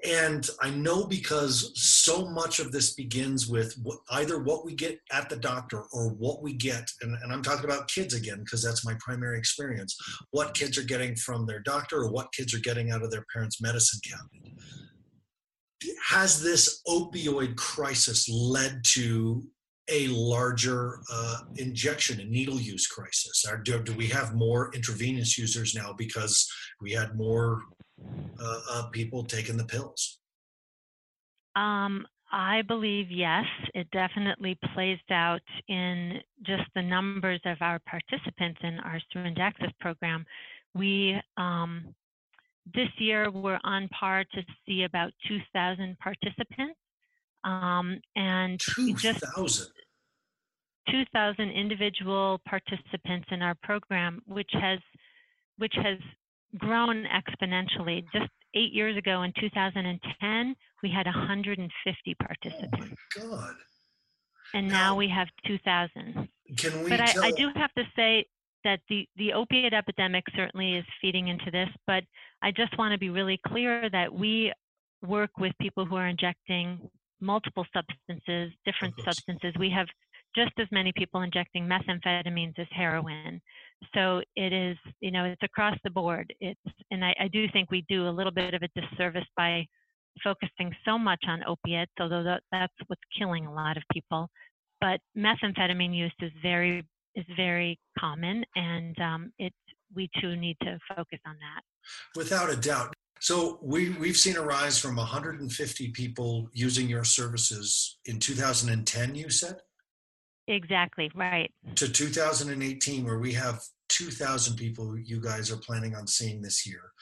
And 0.05 0.47
I 0.61 0.69
know 0.69 1.05
because 1.07 1.73
so 1.75 2.29
much 2.29 2.59
of 2.59 2.73
this 2.73 2.95
begins 2.95 3.49
with 3.49 3.75
what, 3.83 4.01
either 4.11 4.43
what 4.43 4.65
we 4.65 4.75
get 4.75 5.01
at 5.11 5.31
the 5.31 5.37
doctor 5.37 5.85
or 5.93 6.11
what 6.11 6.43
we 6.43 6.53
get, 6.53 6.91
and, 7.01 7.17
and 7.23 7.33
I'm 7.33 7.43
talking 7.43 7.65
about 7.65 7.89
kids 7.89 8.13
again 8.13 8.41
because 8.41 8.63
that's 8.63 8.85
my 8.85 8.95
primary 9.01 9.39
experience, 9.39 9.97
what 10.31 10.53
kids 10.53 10.77
are 10.77 10.83
getting 10.83 11.17
from 11.17 11.47
their 11.47 11.61
doctor 11.61 12.03
or 12.03 12.11
what 12.11 12.33
kids 12.33 12.53
are 12.53 12.61
getting 12.61 12.91
out 12.91 13.03
of 13.03 13.11
their 13.11 13.25
parents' 13.33 13.63
medicine 13.63 14.01
cabinet. 14.05 14.61
Has 16.03 16.43
this 16.43 16.83
opioid 16.87 17.57
crisis 17.57 18.29
led 18.29 18.83
to 18.93 19.43
a 19.89 20.09
larger 20.09 21.01
uh, 21.13 21.41
injection 21.57 22.21
and 22.21 22.31
needle 22.31 22.61
use 22.61 22.87
crisis? 22.87 23.45
Or 23.51 23.59
do, 23.59 23.83
do 23.83 23.95
we 23.95 24.07
have 24.09 24.35
more 24.35 24.71
intravenous 24.75 25.39
users 25.39 25.75
now 25.75 25.95
because 25.97 26.51
we 26.81 26.93
had 26.93 27.17
more 27.17 27.63
uh, 28.40 28.61
uh, 28.70 28.86
people 28.90 29.24
taking 29.24 29.57
the 29.57 29.64
pills? 29.64 30.18
Um, 31.57 32.07
I 32.32 32.62
believe 32.62 33.11
yes, 33.11 33.45
it 33.74 33.88
definitely 33.92 34.59
plays 34.74 34.99
out 35.11 35.42
in 35.68 36.20
just 36.45 36.64
the 36.74 36.82
numbers 36.82 37.40
of 37.45 37.59
our 37.61 37.78
participants 37.86 38.59
in 38.62 38.80
our 38.80 39.01
syringe 39.12 39.38
access 39.38 39.70
program. 39.80 40.26
We 40.74 41.20
um, 41.36 41.95
this 42.74 42.88
year 42.99 43.30
we're 43.30 43.61
on 43.62 43.88
par 43.88 44.24
to 44.34 44.42
see 44.66 44.84
about 44.84 45.12
2,000 45.28 45.97
participants, 45.99 46.78
um, 47.45 48.01
and 48.16 48.59
Two 48.59 48.95
just 48.95 49.20
thousand. 49.20 49.68
2,000 50.90 51.51
individual 51.51 52.40
participants 52.47 53.26
in 53.30 53.42
our 53.42 53.55
program, 53.62 54.22
which 54.26 54.51
has 54.53 54.78
which 55.59 55.74
has 55.76 55.99
grown 56.59 57.05
exponentially. 57.07 58.05
Just 58.13 58.31
eight 58.55 58.73
years 58.73 58.97
ago, 58.97 59.23
in 59.23 59.33
2010, 59.41 60.55
we 60.83 60.91
had 60.91 61.07
150 61.07 62.15
participants. 62.15 62.97
Oh 63.21 63.29
my 63.29 63.37
God! 63.37 63.55
and 64.55 64.69
Now- 64.69 64.91
now 64.91 64.97
we 64.97 65.09
have 65.09 65.29
2,000. 65.47 66.29
Can 66.57 66.85
we 66.85 66.91
But 66.91 67.01
I. 67.01 67.29
I 67.29 67.31
do 67.33 67.51
have 67.57 67.73
to 67.75 67.85
say, 67.97 68.27
that 68.65 68.81
the, 68.89 69.07
the 69.17 69.33
opiate 69.33 69.73
epidemic 69.75 70.25
certainly 70.35 70.77
is 70.77 70.85
feeding 71.01 71.29
into 71.29 71.51
this, 71.51 71.69
but 71.87 72.03
I 72.43 72.51
just 72.51 72.77
want 72.79 72.93
to 72.93 72.99
be 72.99 73.11
really 73.11 73.39
clear 73.47 73.89
that 73.91 74.13
we 74.13 74.53
work 75.07 75.31
with 75.39 75.53
people 75.61 75.85
who 75.85 75.97
are 75.97 76.09
injecting 76.09 76.81
multiple 77.21 77.67
substances, 77.73 78.53
different 78.65 78.95
substances. 79.05 79.53
We 79.59 79.71
have 79.71 79.87
just 80.35 80.53
as 80.59 80.66
many 80.70 80.93
people 80.97 81.22
injecting 81.22 81.68
methamphetamines 81.68 82.59
as 82.59 82.66
heroin. 82.70 83.41
So 83.95 84.22
it 84.37 84.53
is, 84.53 84.76
you 85.01 85.11
know, 85.11 85.24
it's 85.24 85.43
across 85.43 85.76
the 85.85 85.91
board. 85.91 86.32
It's, 86.41 86.61
and 86.91 87.05
I, 87.05 87.14
I 87.20 87.28
do 87.28 87.47
think 87.53 87.70
we 87.70 87.85
do 87.89 88.09
a 88.09 88.11
little 88.11 88.32
bit 88.32 88.55
of 88.55 88.62
a 88.62 88.80
disservice 88.80 89.26
by 89.37 89.66
focusing 90.22 90.72
so 90.85 90.99
much 90.99 91.22
on 91.26 91.43
opiates, 91.47 91.93
although 92.01 92.22
that, 92.22 92.43
that's 92.53 92.72
what's 92.87 93.03
killing 93.18 93.47
a 93.47 93.53
lot 93.53 93.76
of 93.76 93.82
people. 93.93 94.28
But 94.80 95.01
methamphetamine 95.16 95.97
use 95.97 96.12
is 96.20 96.32
very 96.43 96.85
is 97.14 97.24
very 97.37 97.78
common, 97.99 98.45
and 98.57 98.99
um, 99.01 99.32
it 99.39 99.53
we 99.95 100.11
too 100.20 100.37
need 100.37 100.57
to 100.62 100.78
focus 100.89 101.20
on 101.26 101.37
that. 101.37 101.62
Without 102.16 102.51
a 102.51 102.57
doubt. 102.57 102.93
So 103.20 103.59
we 103.62 103.91
we've 103.91 104.16
seen 104.16 104.37
a 104.37 104.43
rise 104.43 104.78
from 104.78 104.97
150 104.97 105.91
people 105.91 106.49
using 106.53 106.89
your 106.89 107.05
services 107.05 107.99
in 108.05 108.18
2010. 108.18 109.14
You 109.14 109.30
said. 109.30 109.57
Exactly 110.49 111.11
right. 111.14 111.51
To 111.76 111.88
2018, 111.88 113.05
where 113.05 113.18
we 113.18 113.32
have 113.32 113.61
2,000 113.88 114.57
people 114.57 114.99
you 114.99 115.20
guys 115.20 115.51
are 115.51 115.57
planning 115.57 115.95
on 115.95 116.07
seeing 116.07 116.42
this 116.42 116.66
year. 116.66 116.92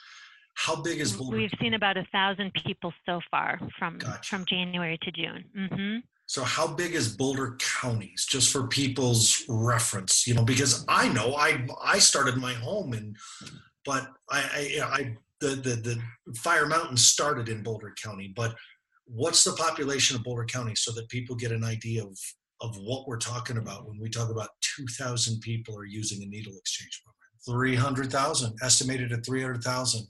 How 0.55 0.75
big 0.75 0.99
is 0.99 1.13
Boulder? 1.13 1.37
We've 1.37 1.51
seen 1.59 1.73
about 1.73 1.97
a 1.97 2.05
thousand 2.11 2.53
people 2.53 2.93
so 3.05 3.19
far 3.31 3.59
from 3.77 3.97
Gotcha. 3.97 4.23
from 4.23 4.45
January 4.45 4.99
to 5.01 5.11
June. 5.11 5.43
Mm-hmm. 5.57 5.97
So 6.25 6.43
how 6.43 6.67
big 6.67 6.93
is 6.93 7.15
Boulder 7.15 7.57
counties, 7.59 8.25
just 8.29 8.51
for 8.51 8.67
people's 8.67 9.43
reference? 9.49 10.27
You 10.27 10.35
know, 10.35 10.43
because 10.43 10.85
I 10.87 11.09
know 11.09 11.35
I 11.35 11.65
I 11.83 11.99
started 11.99 12.37
my 12.37 12.53
home 12.53 12.93
in, 12.93 13.15
but 13.83 14.07
I 14.29 14.79
I, 14.81 14.81
I 14.83 15.17
the, 15.39 15.47
the 15.55 15.99
the 16.25 16.35
Fire 16.35 16.67
Mountain 16.67 16.97
started 16.97 17.49
in 17.49 17.63
Boulder 17.63 17.93
County, 18.01 18.31
but 18.35 18.55
what's 19.05 19.43
the 19.43 19.53
population 19.53 20.15
of 20.15 20.23
Boulder 20.23 20.45
County 20.45 20.75
so 20.75 20.91
that 20.93 21.09
people 21.09 21.35
get 21.35 21.51
an 21.51 21.63
idea 21.63 22.03
of 22.03 22.17
of 22.63 22.75
what 22.77 23.07
we're 23.07 23.17
talking 23.17 23.57
about 23.57 23.87
when 23.87 23.99
we 23.99 24.09
talk 24.09 24.31
about 24.31 24.49
2,000 24.77 25.41
people 25.41 25.77
are 25.77 25.85
using 25.85 26.23
a 26.23 26.25
needle 26.25 26.57
exchange 26.57 27.01
program? 27.03 27.13
300,000, 27.45 28.55
estimated 28.63 29.11
at 29.11 29.25
300,000. 29.25 30.07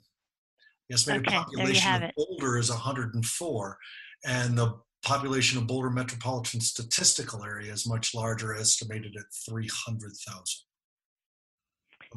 The 0.87 0.93
estimated 0.93 1.27
Okay, 1.27 1.35
population 1.35 2.03
of. 2.03 2.11
Boulder 2.15 2.59
is 2.59 2.69
104, 2.69 3.77
and 4.25 4.57
the 4.57 4.75
population 5.03 5.57
of 5.57 5.65
Boulder 5.67 5.89
Metropolitan 5.89 6.61
Statistical 6.61 7.43
Area 7.43 7.73
is 7.73 7.87
much 7.87 8.13
larger, 8.13 8.53
estimated 8.53 9.15
at 9.17 9.25
300,000. 9.49 10.43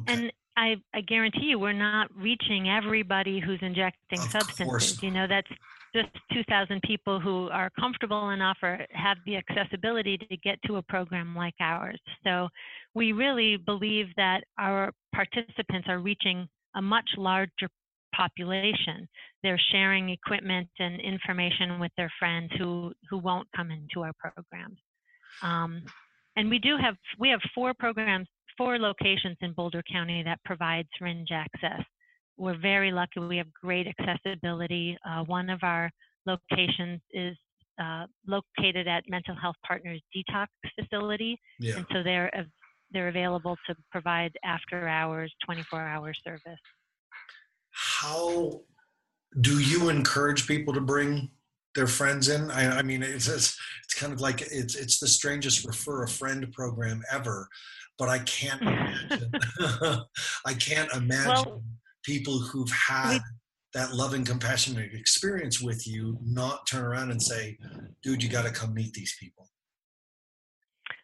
Okay. 0.01 0.13
And 0.13 0.31
I, 0.57 0.75
I 0.93 1.01
guarantee 1.01 1.45
you, 1.45 1.59
we're 1.59 1.71
not 1.71 2.09
reaching 2.17 2.67
everybody 2.67 3.39
who's 3.39 3.59
injecting 3.61 4.19
Of 4.19 4.31
substances. 4.31 5.03
You 5.03 5.11
know, 5.11 5.27
that's 5.27 5.47
just 5.95 6.09
2,000 6.33 6.81
people 6.81 7.19
who 7.19 7.47
are 7.49 7.69
comfortable 7.79 8.31
enough 8.31 8.57
or 8.63 8.79
have 8.91 9.17
the 9.25 9.37
accessibility 9.37 10.17
to 10.17 10.37
get 10.37 10.59
to 10.65 10.77
a 10.77 10.81
program 10.81 11.35
like 11.35 11.53
ours. 11.59 11.99
So 12.23 12.49
we 12.95 13.11
really 13.11 13.57
believe 13.57 14.07
that 14.17 14.41
our 14.57 14.91
participants 15.13 15.87
are 15.87 15.99
reaching 15.99 16.47
a 16.75 16.81
much 16.81 17.09
larger 17.17 17.69
population. 18.15 19.07
They're 19.43 19.61
sharing 19.71 20.09
equipment 20.09 20.69
and 20.79 20.99
information 20.99 21.79
with 21.79 21.91
their 21.97 22.11
friends 22.17 22.51
who, 22.57 22.93
who 23.09 23.19
won't 23.19 23.47
come 23.55 23.69
into 23.69 24.01
our 24.01 24.13
programs. 24.19 24.79
Um, 25.43 25.83
and 26.35 26.49
we 26.49 26.59
do 26.59 26.77
have 26.77 26.95
we 27.19 27.29
have 27.29 27.41
four 27.53 27.73
programs, 27.73 28.27
four 28.57 28.79
locations 28.79 29.37
in 29.41 29.53
Boulder 29.53 29.83
County 29.91 30.23
that 30.23 30.39
provide 30.43 30.87
syringe 30.97 31.29
access. 31.31 31.81
We're 32.37 32.57
very 32.57 32.91
lucky. 32.91 33.19
We 33.19 33.37
have 33.37 33.51
great 33.53 33.87
accessibility. 33.87 34.97
Uh, 35.07 35.23
one 35.23 35.49
of 35.49 35.59
our 35.63 35.89
locations 36.25 37.01
is 37.11 37.35
uh, 37.81 38.05
located 38.25 38.87
at 38.87 39.03
Mental 39.07 39.35
Health 39.35 39.55
Partners 39.65 40.01
Detox 40.15 40.47
Facility, 40.79 41.39
yeah. 41.59 41.77
and 41.77 41.85
so 41.91 42.03
they're 42.03 42.31
they're 42.91 43.09
available 43.09 43.57
to 43.67 43.75
provide 43.91 44.31
after 44.43 44.87
hours, 44.87 45.33
24 45.45 45.81
hour 45.81 46.13
service. 46.23 46.59
How 47.71 48.61
do 49.41 49.59
you 49.59 49.89
encourage 49.89 50.47
people 50.47 50.73
to 50.73 50.81
bring 50.81 51.29
their 51.75 51.87
friends 51.87 52.29
in? 52.29 52.49
I, 52.49 52.79
I 52.79 52.81
mean, 52.81 53.03
it's, 53.03 53.27
it's 53.27 53.57
it's 53.83 53.93
kind 53.93 54.13
of 54.13 54.21
like 54.21 54.41
it's 54.41 54.75
it's 54.75 54.99
the 54.99 55.07
strangest 55.07 55.65
refer 55.65 56.03
a 56.03 56.07
friend 56.07 56.51
program 56.53 57.03
ever, 57.11 57.47
but 57.97 58.09
I 58.09 58.19
can't 58.19 58.61
imagine. 58.61 59.31
I 60.45 60.53
can't 60.53 60.91
imagine 60.93 61.31
Well, 61.31 61.63
people 62.03 62.39
who've 62.39 62.69
had 62.71 63.13
we- 63.13 63.19
that 63.73 63.93
loving, 63.93 64.23
compassionate 64.25 64.93
experience 64.93 65.61
with 65.61 65.85
you 65.87 66.17
not 66.23 66.65
turn 66.67 66.83
around 66.83 67.11
and 67.11 67.21
say, 67.21 67.57
"Dude, 68.01 68.23
you 68.23 68.29
got 68.29 68.45
to 68.45 68.51
come 68.51 68.73
meet 68.73 68.93
these 68.93 69.15
people." 69.19 69.49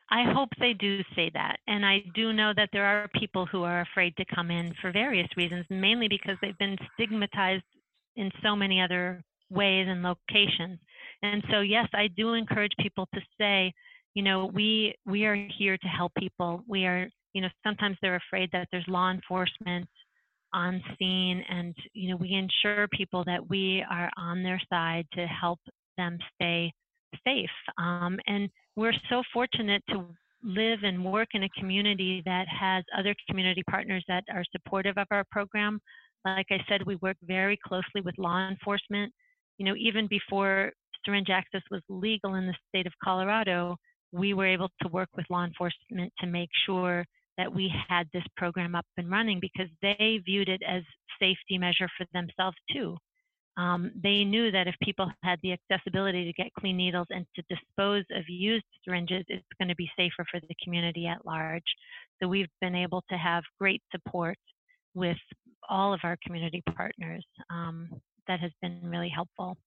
I 0.10 0.32
hope 0.32 0.50
they 0.60 0.74
do 0.74 1.02
say 1.16 1.32
that. 1.34 1.58
And 1.68 1.84
I 1.86 2.04
do 2.14 2.34
know 2.34 2.54
that 2.56 2.70
there 2.72 2.86
are 2.86 3.08
people 3.20 3.48
who 3.48 3.64
are 3.64 3.82
afraid 3.82 4.16
to 4.18 4.26
come 4.26 4.52
in 4.52 4.74
for 4.80 4.92
various 4.92 5.28
reasons, 5.36 5.66
mainly 5.70 6.08
because 6.08 6.38
they've 6.42 6.58
been 6.60 6.78
stigmatized 6.94 7.64
in 8.16 8.32
so 8.44 8.56
many 8.56 8.80
other 8.80 9.24
ways 9.50 9.88
and 9.90 10.04
locations. 10.04 10.80
And 11.24 11.44
so 11.50 11.62
yes, 11.62 11.88
I 11.94 12.08
do 12.16 12.34
encourage 12.34 12.74
people 12.80 13.08
to 13.14 13.22
say, 13.40 13.74
you 14.14 14.24
know, 14.24 14.50
we 14.54 14.96
we 15.06 15.26
are 15.26 15.36
here 15.58 15.78
to 15.78 15.88
help 15.88 16.12
people. 16.18 16.64
We 16.68 16.86
are, 16.86 17.08
you 17.34 17.42
know, 17.42 17.50
sometimes 17.64 17.98
they're 18.02 18.22
afraid 18.28 18.50
that 18.52 18.68
there's 18.72 18.86
law 18.88 19.12
enforcement 19.12 19.88
on 20.54 20.82
scene 21.00 21.44
and 21.50 21.76
you 21.94 22.10
know, 22.10 22.16
we 22.16 22.34
ensure 22.34 22.88
people 22.90 23.24
that 23.26 23.50
we 23.50 23.84
are 23.90 24.10
on 24.18 24.44
their 24.44 24.62
side 24.70 25.06
to 25.14 25.26
help 25.26 25.60
them 25.98 26.18
stay 26.36 26.72
safe. 27.26 27.50
Um, 27.78 28.20
and 28.28 28.50
we're 28.76 28.94
so 29.10 29.24
fortunate 29.34 29.84
to 29.90 30.06
live 30.44 30.80
and 30.84 31.04
work 31.04 31.30
in 31.34 31.44
a 31.44 31.50
community 31.50 32.22
that 32.26 32.46
has 32.48 32.84
other 32.98 33.16
community 33.30 33.64
partners 33.70 34.04
that 34.08 34.24
are 34.32 34.44
supportive 34.52 34.98
of 34.98 35.08
our 35.12 35.24
program. 35.32 35.80
Like 36.26 36.48
I 36.52 36.60
said, 36.68 36.86
we 36.86 36.96
work 36.98 37.18
very 37.24 37.58
closely 37.66 38.02
with 38.04 38.18
law 38.18 38.48
enforcement. 38.48 39.12
You 39.58 39.66
know, 39.66 39.76
even 39.78 40.08
before 40.08 40.72
syringe 41.06 41.30
access 41.30 41.62
was 41.72 41.82
legal 41.90 42.36
in 42.36 42.46
the 42.46 42.56
state 42.70 42.88
of 42.88 42.94
Colorado, 43.04 43.78
we 44.14 44.34
were 44.34 44.48
able 44.48 44.70
to 44.82 44.88
work 44.90 45.10
with 45.16 45.26
law 45.30 45.44
enforcement 45.44 46.14
to 46.20 46.28
make 46.28 46.50
sure 46.66 47.06
that 47.38 47.54
we 47.54 47.74
had 47.90 48.08
this 48.14 48.24
program 48.38 48.76
up 48.76 48.86
and 48.98 49.10
running 49.10 49.40
because 49.40 49.68
they 49.82 50.22
viewed 50.24 50.50
it 50.50 50.62
as 50.68 50.84
safety 51.20 51.58
measure 51.58 51.90
for 51.98 52.06
themselves 52.14 52.58
too 52.72 52.96
um, 53.56 53.92
they 54.02 54.24
knew 54.24 54.52
that 54.52 54.68
if 54.68 54.76
people 54.82 55.12
had 55.22 55.40
the 55.44 55.54
accessibility 55.54 56.26
to 56.26 56.34
get 56.34 56.52
clean 56.60 56.78
needles 56.78 57.08
and 57.12 57.26
to 57.36 57.44
dispose 57.50 58.04
of 58.16 58.24
used 58.28 58.66
syringes, 58.84 59.24
it's 59.28 59.46
going 59.60 59.68
to 59.68 59.76
be 59.76 59.90
safer 59.96 60.26
for 60.30 60.40
the 60.40 60.56
community 60.64 61.06
at 61.06 61.26
large. 61.26 61.64
So 62.22 62.28
we've 62.28 62.48
been 62.62 62.76
able 62.76 63.04
to 63.10 63.18
have 63.18 63.44
great 63.60 63.82
support 63.92 64.38
with 64.96 65.18
all 65.70 65.94
of 65.94 66.00
our 66.04 66.18
community 66.26 66.64
partners. 66.76 67.26
Um, 67.50 67.90
that 68.28 68.40
has 68.40 68.52
been 68.62 68.80
really 68.84 69.10
helpful. 69.10 69.58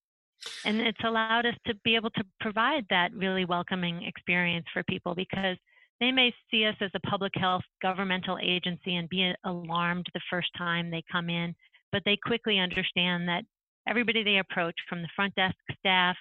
And 0.64 0.80
it's 0.80 1.02
allowed 1.04 1.46
us 1.46 1.54
to 1.66 1.74
be 1.84 1.96
able 1.96 2.10
to 2.10 2.24
provide 2.40 2.84
that 2.90 3.12
really 3.14 3.44
welcoming 3.44 4.02
experience 4.02 4.66
for 4.72 4.82
people 4.84 5.14
because 5.14 5.56
they 6.00 6.12
may 6.12 6.32
see 6.50 6.66
us 6.66 6.76
as 6.80 6.90
a 6.94 7.00
public 7.00 7.32
health 7.36 7.62
governmental 7.80 8.38
agency 8.42 8.96
and 8.96 9.08
be 9.08 9.32
alarmed 9.44 10.06
the 10.12 10.20
first 10.30 10.48
time 10.56 10.90
they 10.90 11.02
come 11.10 11.30
in, 11.30 11.54
but 11.90 12.02
they 12.04 12.18
quickly 12.22 12.58
understand 12.58 13.28
that 13.28 13.44
everybody 13.88 14.22
they 14.22 14.38
approach, 14.38 14.74
from 14.88 15.02
the 15.02 15.08
front 15.16 15.34
desk 15.36 15.54
staff 15.78 16.16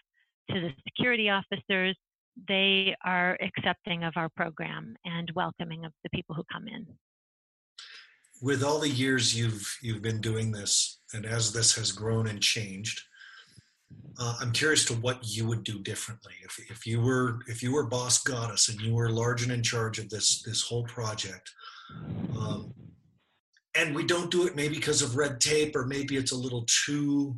to 0.51 0.61
the 0.61 0.69
security 0.87 1.29
officers, 1.29 1.97
they 2.47 2.95
are 3.03 3.37
accepting 3.41 4.03
of 4.03 4.13
our 4.15 4.29
program 4.29 4.95
and 5.05 5.31
welcoming 5.35 5.85
of 5.85 5.91
the 6.03 6.09
people 6.09 6.35
who 6.35 6.43
come 6.51 6.67
in. 6.67 6.85
With 8.41 8.63
all 8.63 8.79
the 8.79 8.89
years 8.89 9.37
you've 9.37 9.77
you've 9.81 10.01
been 10.01 10.21
doing 10.21 10.51
this, 10.51 10.99
and 11.13 11.25
as 11.25 11.53
this 11.53 11.75
has 11.75 11.91
grown 11.91 12.27
and 12.27 12.41
changed, 12.41 13.01
uh, 14.17 14.35
I'm 14.39 14.51
curious 14.51 14.85
to 14.85 14.93
what 14.93 15.19
you 15.23 15.45
would 15.45 15.63
do 15.63 15.79
differently 15.79 16.33
if, 16.43 16.57
if 16.69 16.85
you 16.85 17.01
were 17.01 17.39
if 17.47 17.61
you 17.61 17.73
were 17.73 17.85
boss 17.85 18.23
goddess 18.23 18.69
and 18.69 18.79
you 18.79 18.93
were 18.93 19.09
large 19.09 19.43
and 19.43 19.51
in 19.51 19.61
charge 19.61 19.99
of 19.99 20.09
this 20.09 20.41
this 20.43 20.61
whole 20.61 20.83
project. 20.85 21.51
Um, 22.37 22.73
and 23.77 23.93
we 23.93 24.05
don't 24.05 24.31
do 24.31 24.47
it 24.47 24.55
maybe 24.55 24.75
because 24.75 25.01
of 25.01 25.17
red 25.17 25.41
tape 25.41 25.75
or 25.75 25.85
maybe 25.85 26.15
it's 26.15 26.31
a 26.31 26.37
little 26.37 26.65
too 26.85 27.35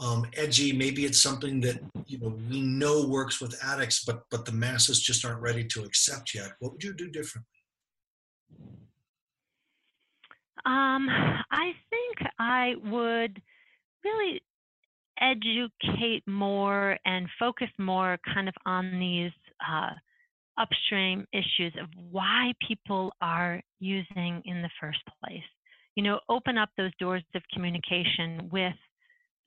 um, 0.00 0.24
edgy 0.36 0.72
maybe 0.72 1.04
it's 1.04 1.20
something 1.20 1.60
that 1.60 1.80
you 2.06 2.18
know 2.20 2.38
we 2.48 2.60
know 2.60 3.06
works 3.06 3.40
with 3.40 3.58
addicts 3.64 4.04
but 4.04 4.22
but 4.30 4.44
the 4.44 4.52
masses 4.52 5.00
just 5.00 5.24
aren't 5.24 5.40
ready 5.40 5.64
to 5.64 5.82
accept 5.82 6.34
yet 6.34 6.52
what 6.60 6.72
would 6.72 6.84
you 6.84 6.92
do 6.92 7.10
differently 7.10 7.48
Um, 10.66 11.08
I 11.08 11.72
think 11.88 12.30
I 12.38 12.74
would 12.84 13.40
really 14.04 14.42
educate 15.20 16.22
more 16.26 16.96
and 17.04 17.28
focus 17.38 17.68
more 17.78 18.18
kind 18.32 18.48
of 18.48 18.54
on 18.66 18.98
these 18.98 19.32
uh, 19.68 19.90
upstream 20.58 21.26
issues 21.32 21.72
of 21.80 21.88
why 22.10 22.52
people 22.66 23.12
are 23.20 23.60
using 23.80 24.42
in 24.44 24.62
the 24.62 24.70
first 24.80 25.00
place. 25.22 25.42
You 25.94 26.02
know, 26.02 26.20
open 26.28 26.58
up 26.58 26.70
those 26.76 26.92
doors 26.98 27.22
of 27.34 27.42
communication 27.52 28.48
with 28.52 28.74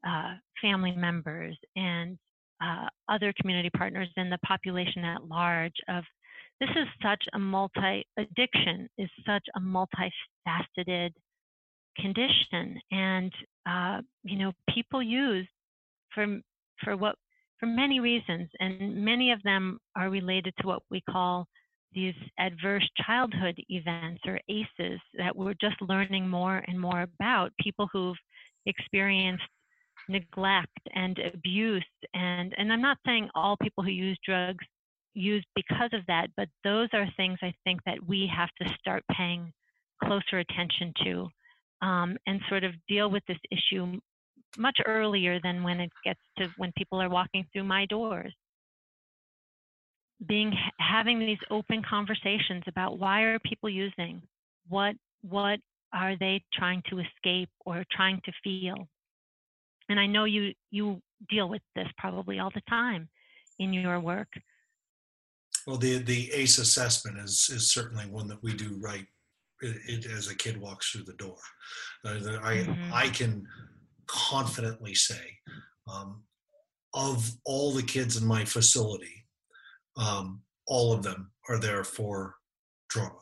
uh, 0.08 0.36
family 0.62 0.92
members 0.92 1.58
and 1.76 2.18
uh, 2.64 2.88
other 3.10 3.34
community 3.40 3.70
partners 3.76 4.10
and 4.18 4.32
the 4.32 4.38
population 4.40 5.04
at 5.04 5.28
large 5.28 5.76
of 5.90 6.04
this 6.60 6.70
is 6.76 6.88
such 7.02 7.24
a 7.34 7.40
multi 7.40 8.06
addiction 8.18 8.88
is 8.98 9.10
such 9.26 9.44
a 9.56 9.60
multifaceted 9.60 11.12
condition 11.98 12.80
and 12.92 13.34
uh, 13.68 14.02
you 14.24 14.38
know 14.38 14.52
people 14.70 15.02
use 15.02 15.48
for 16.14 16.40
for 16.84 16.98
what 16.98 17.16
for 17.60 17.68
many 17.68 18.00
reasons 18.00 18.50
and 18.60 18.96
many 18.96 19.32
of 19.32 19.42
them 19.44 19.80
are 19.96 20.10
related 20.10 20.54
to 20.60 20.68
what 20.68 20.82
we 20.90 21.02
call 21.02 21.48
these 21.94 22.16
adverse 22.40 22.88
childhood 23.06 23.60
events 23.70 24.22
or 24.26 24.40
ACEs 24.50 25.00
that 25.18 25.36
we're 25.36 25.54
just 25.60 25.76
learning 25.82 26.28
more 26.28 26.64
and 26.68 26.80
more 26.80 27.02
about. 27.02 27.52
People 27.60 27.88
who've 27.92 28.16
experienced 28.66 29.44
neglect 30.10 30.80
and 30.96 31.20
abuse 31.34 31.86
and 32.14 32.54
and 32.58 32.74
I'm 32.74 32.82
not 32.82 32.98
saying 33.06 33.30
all 33.36 33.56
people 33.62 33.84
who 33.84 33.92
use 33.92 34.18
drugs 34.26 34.66
use 35.14 35.46
because 35.56 35.92
of 35.94 36.06
that 36.08 36.28
but 36.36 36.48
those 36.64 36.90
are 36.94 37.06
things 37.18 37.38
I 37.42 37.54
think 37.64 37.82
that 37.86 37.98
we 38.08 38.30
have 38.36 38.50
to 38.62 38.74
start 38.80 39.04
paying 39.16 39.52
closer 40.04 40.40
attention 40.40 40.94
to 41.04 41.28
um, 41.82 42.18
and 42.26 42.42
sort 42.50 42.64
of 42.64 42.74
deal 42.88 43.12
with 43.12 43.24
this 43.28 43.38
issue 43.52 44.00
much 44.58 44.78
earlier 44.86 45.40
than 45.42 45.64
when 45.64 45.80
it 45.80 45.92
gets 46.04 46.20
to 46.38 46.50
when 46.58 46.72
people 46.78 47.02
are 47.02 47.10
walking 47.10 47.46
through 47.52 47.64
my 47.64 47.86
doors. 47.86 48.34
Being 50.28 50.54
having 50.80 51.20
these 51.20 51.40
open 51.50 51.82
conversations 51.88 52.64
about 52.68 53.00
why 53.00 53.22
are 53.22 53.40
people 53.40 53.70
using 53.70 54.22
what 54.68 54.96
what 55.22 55.60
are 55.94 56.16
they 56.18 56.44
trying 56.54 56.82
to 56.90 57.00
escape 57.00 57.50
or 57.66 57.84
trying 57.92 58.22
to 58.26 58.32
feel? 58.44 58.88
And 59.90 60.00
i 60.00 60.06
know 60.06 60.26
you 60.26 60.54
you 60.70 61.02
deal 61.30 61.50
with 61.50 61.62
this 61.76 61.88
probably 61.98 62.40
all 62.40 62.52
the 62.54 62.62
time 62.70 63.10
in 63.60 63.74
your 63.74 64.00
work. 64.00 64.30
Well 65.66 65.78
the 65.78 65.98
the 65.98 66.32
ACE 66.34 66.58
assessment 66.60 67.18
is 67.18 67.50
is 67.52 67.72
certainly 67.72 68.06
one 68.06 68.28
that 68.28 68.42
we 68.44 68.54
do 68.54 68.78
right 68.80 69.06
it, 69.62 69.78
it, 69.88 70.06
as 70.12 70.28
a 70.28 70.36
kid 70.36 70.60
walks 70.60 70.90
through 70.90 71.04
the 71.04 71.14
door. 71.14 71.38
Uh, 72.06 72.40
i 72.44 72.56
mm-hmm. 72.56 72.94
i 72.94 73.08
can 73.08 73.46
confidently 74.12 74.94
say 74.94 75.38
um, 75.92 76.24
of 76.94 77.32
all 77.46 77.72
the 77.72 77.84
kids 77.84 78.18
in 78.18 78.28
my 78.28 78.44
facility 78.44 79.22
um, 79.98 80.42
all 80.68 80.94
of 80.94 81.04
them 81.04 81.32
are 81.50 81.60
there 81.60 81.84
for 81.84 82.36
trauma. 82.90 83.20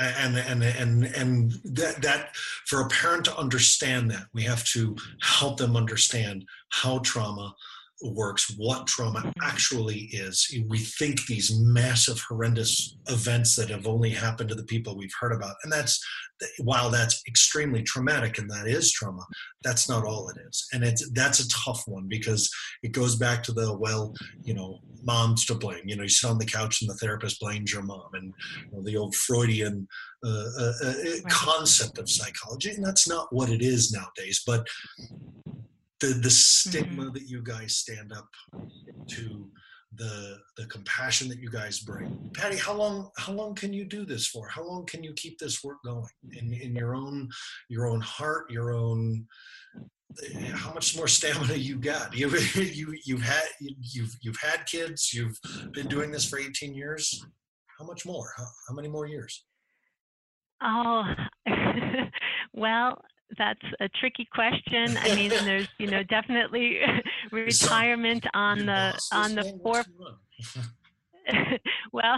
And 0.00 0.36
and 0.36 0.62
and 0.62 1.04
and 1.06 1.52
that 1.64 2.00
that 2.02 2.36
for 2.66 2.82
a 2.82 2.88
parent 2.88 3.24
to 3.24 3.36
understand 3.36 4.12
that 4.12 4.26
we 4.32 4.44
have 4.44 4.64
to 4.66 4.94
help 5.20 5.56
them 5.56 5.76
understand 5.76 6.44
how 6.70 7.00
trauma 7.00 7.52
works, 8.02 8.54
what 8.56 8.86
trauma 8.86 9.20
mm-hmm. 9.20 9.30
actually 9.42 10.08
is. 10.12 10.46
We 10.68 10.78
think 10.78 11.26
these 11.26 11.58
massive, 11.58 12.20
horrendous 12.28 12.96
events 13.08 13.56
that 13.56 13.70
have 13.70 13.86
only 13.86 14.10
happened 14.10 14.48
to 14.50 14.54
the 14.54 14.64
people 14.64 14.96
we've 14.96 15.10
heard 15.20 15.32
about. 15.32 15.56
And 15.62 15.72
that's, 15.72 16.00
while 16.58 16.90
that's 16.90 17.20
extremely 17.26 17.82
traumatic 17.82 18.38
and 18.38 18.48
that 18.50 18.68
is 18.68 18.92
trauma, 18.92 19.26
that's 19.64 19.88
not 19.88 20.04
all 20.04 20.28
it 20.28 20.36
is. 20.48 20.68
And 20.72 20.84
it's, 20.84 21.10
that's 21.10 21.40
a 21.40 21.48
tough 21.48 21.82
one 21.86 22.06
because 22.08 22.48
it 22.82 22.92
goes 22.92 23.16
back 23.16 23.42
to 23.44 23.52
the, 23.52 23.76
well, 23.76 24.14
you 24.42 24.54
know, 24.54 24.78
mom's 25.02 25.44
to 25.46 25.54
blame. 25.54 25.82
You 25.86 25.96
know, 25.96 26.04
you 26.04 26.08
sit 26.08 26.30
on 26.30 26.38
the 26.38 26.46
couch 26.46 26.82
and 26.82 26.90
the 26.90 26.94
therapist 26.94 27.40
blames 27.40 27.72
your 27.72 27.82
mom 27.82 28.10
and 28.12 28.32
you 28.70 28.76
know, 28.76 28.84
the 28.84 28.96
old 28.96 29.16
Freudian 29.16 29.88
uh, 30.24 30.44
uh, 30.60 30.72
uh, 30.84 30.94
concept 31.28 31.98
of 31.98 32.08
psychology. 32.08 32.70
And 32.70 32.84
that's 32.84 33.08
not 33.08 33.32
what 33.32 33.48
it 33.48 33.62
is 33.62 33.92
nowadays. 33.92 34.42
But 34.46 34.66
the 36.00 36.08
the 36.08 36.30
stigma 36.30 37.04
mm-hmm. 37.04 37.14
that 37.14 37.28
you 37.28 37.42
guys 37.42 37.76
stand 37.76 38.12
up 38.12 38.28
to 39.08 39.50
the 39.94 40.38
the 40.56 40.66
compassion 40.66 41.28
that 41.28 41.38
you 41.38 41.50
guys 41.50 41.80
bring. 41.80 42.30
Patty 42.34 42.56
how 42.56 42.74
long 42.74 43.10
how 43.16 43.32
long 43.32 43.54
can 43.54 43.72
you 43.72 43.84
do 43.84 44.04
this 44.04 44.26
for? 44.26 44.48
How 44.48 44.64
long 44.64 44.84
can 44.86 45.02
you 45.02 45.12
keep 45.14 45.38
this 45.38 45.64
work 45.64 45.78
going? 45.84 46.06
In 46.32 46.52
in 46.52 46.76
your 46.76 46.94
own 46.94 47.28
your 47.68 47.86
own 47.86 48.00
heart 48.00 48.50
your 48.50 48.72
own 48.72 49.26
how 50.54 50.72
much 50.72 50.96
more 50.96 51.08
stamina 51.08 51.54
you 51.54 51.76
got? 51.76 52.14
You 52.16 52.28
you 52.28 52.94
you've 53.04 53.22
had 53.22 53.44
you've 53.60 54.14
you've 54.20 54.40
had 54.40 54.66
kids 54.66 55.12
you've 55.12 55.38
been 55.72 55.88
doing 55.88 56.10
this 56.10 56.28
for 56.28 56.38
18 56.38 56.74
years. 56.74 57.24
How 57.78 57.84
much 57.84 58.04
more? 58.04 58.32
How, 58.36 58.44
how 58.68 58.74
many 58.74 58.88
more 58.88 59.06
years? 59.06 59.44
Oh 60.62 61.04
well 62.52 63.00
that's 63.36 63.60
a 63.80 63.88
tricky 64.00 64.26
question. 64.32 64.96
I 64.96 65.14
mean, 65.14 65.30
there's 65.44 65.68
you 65.78 65.88
know 65.88 66.02
definitely 66.04 66.78
retirement 67.32 68.24
on 68.34 68.66
the 68.66 68.98
on 69.12 69.34
the 69.34 69.58
four. 69.62 69.84
well, 71.92 72.16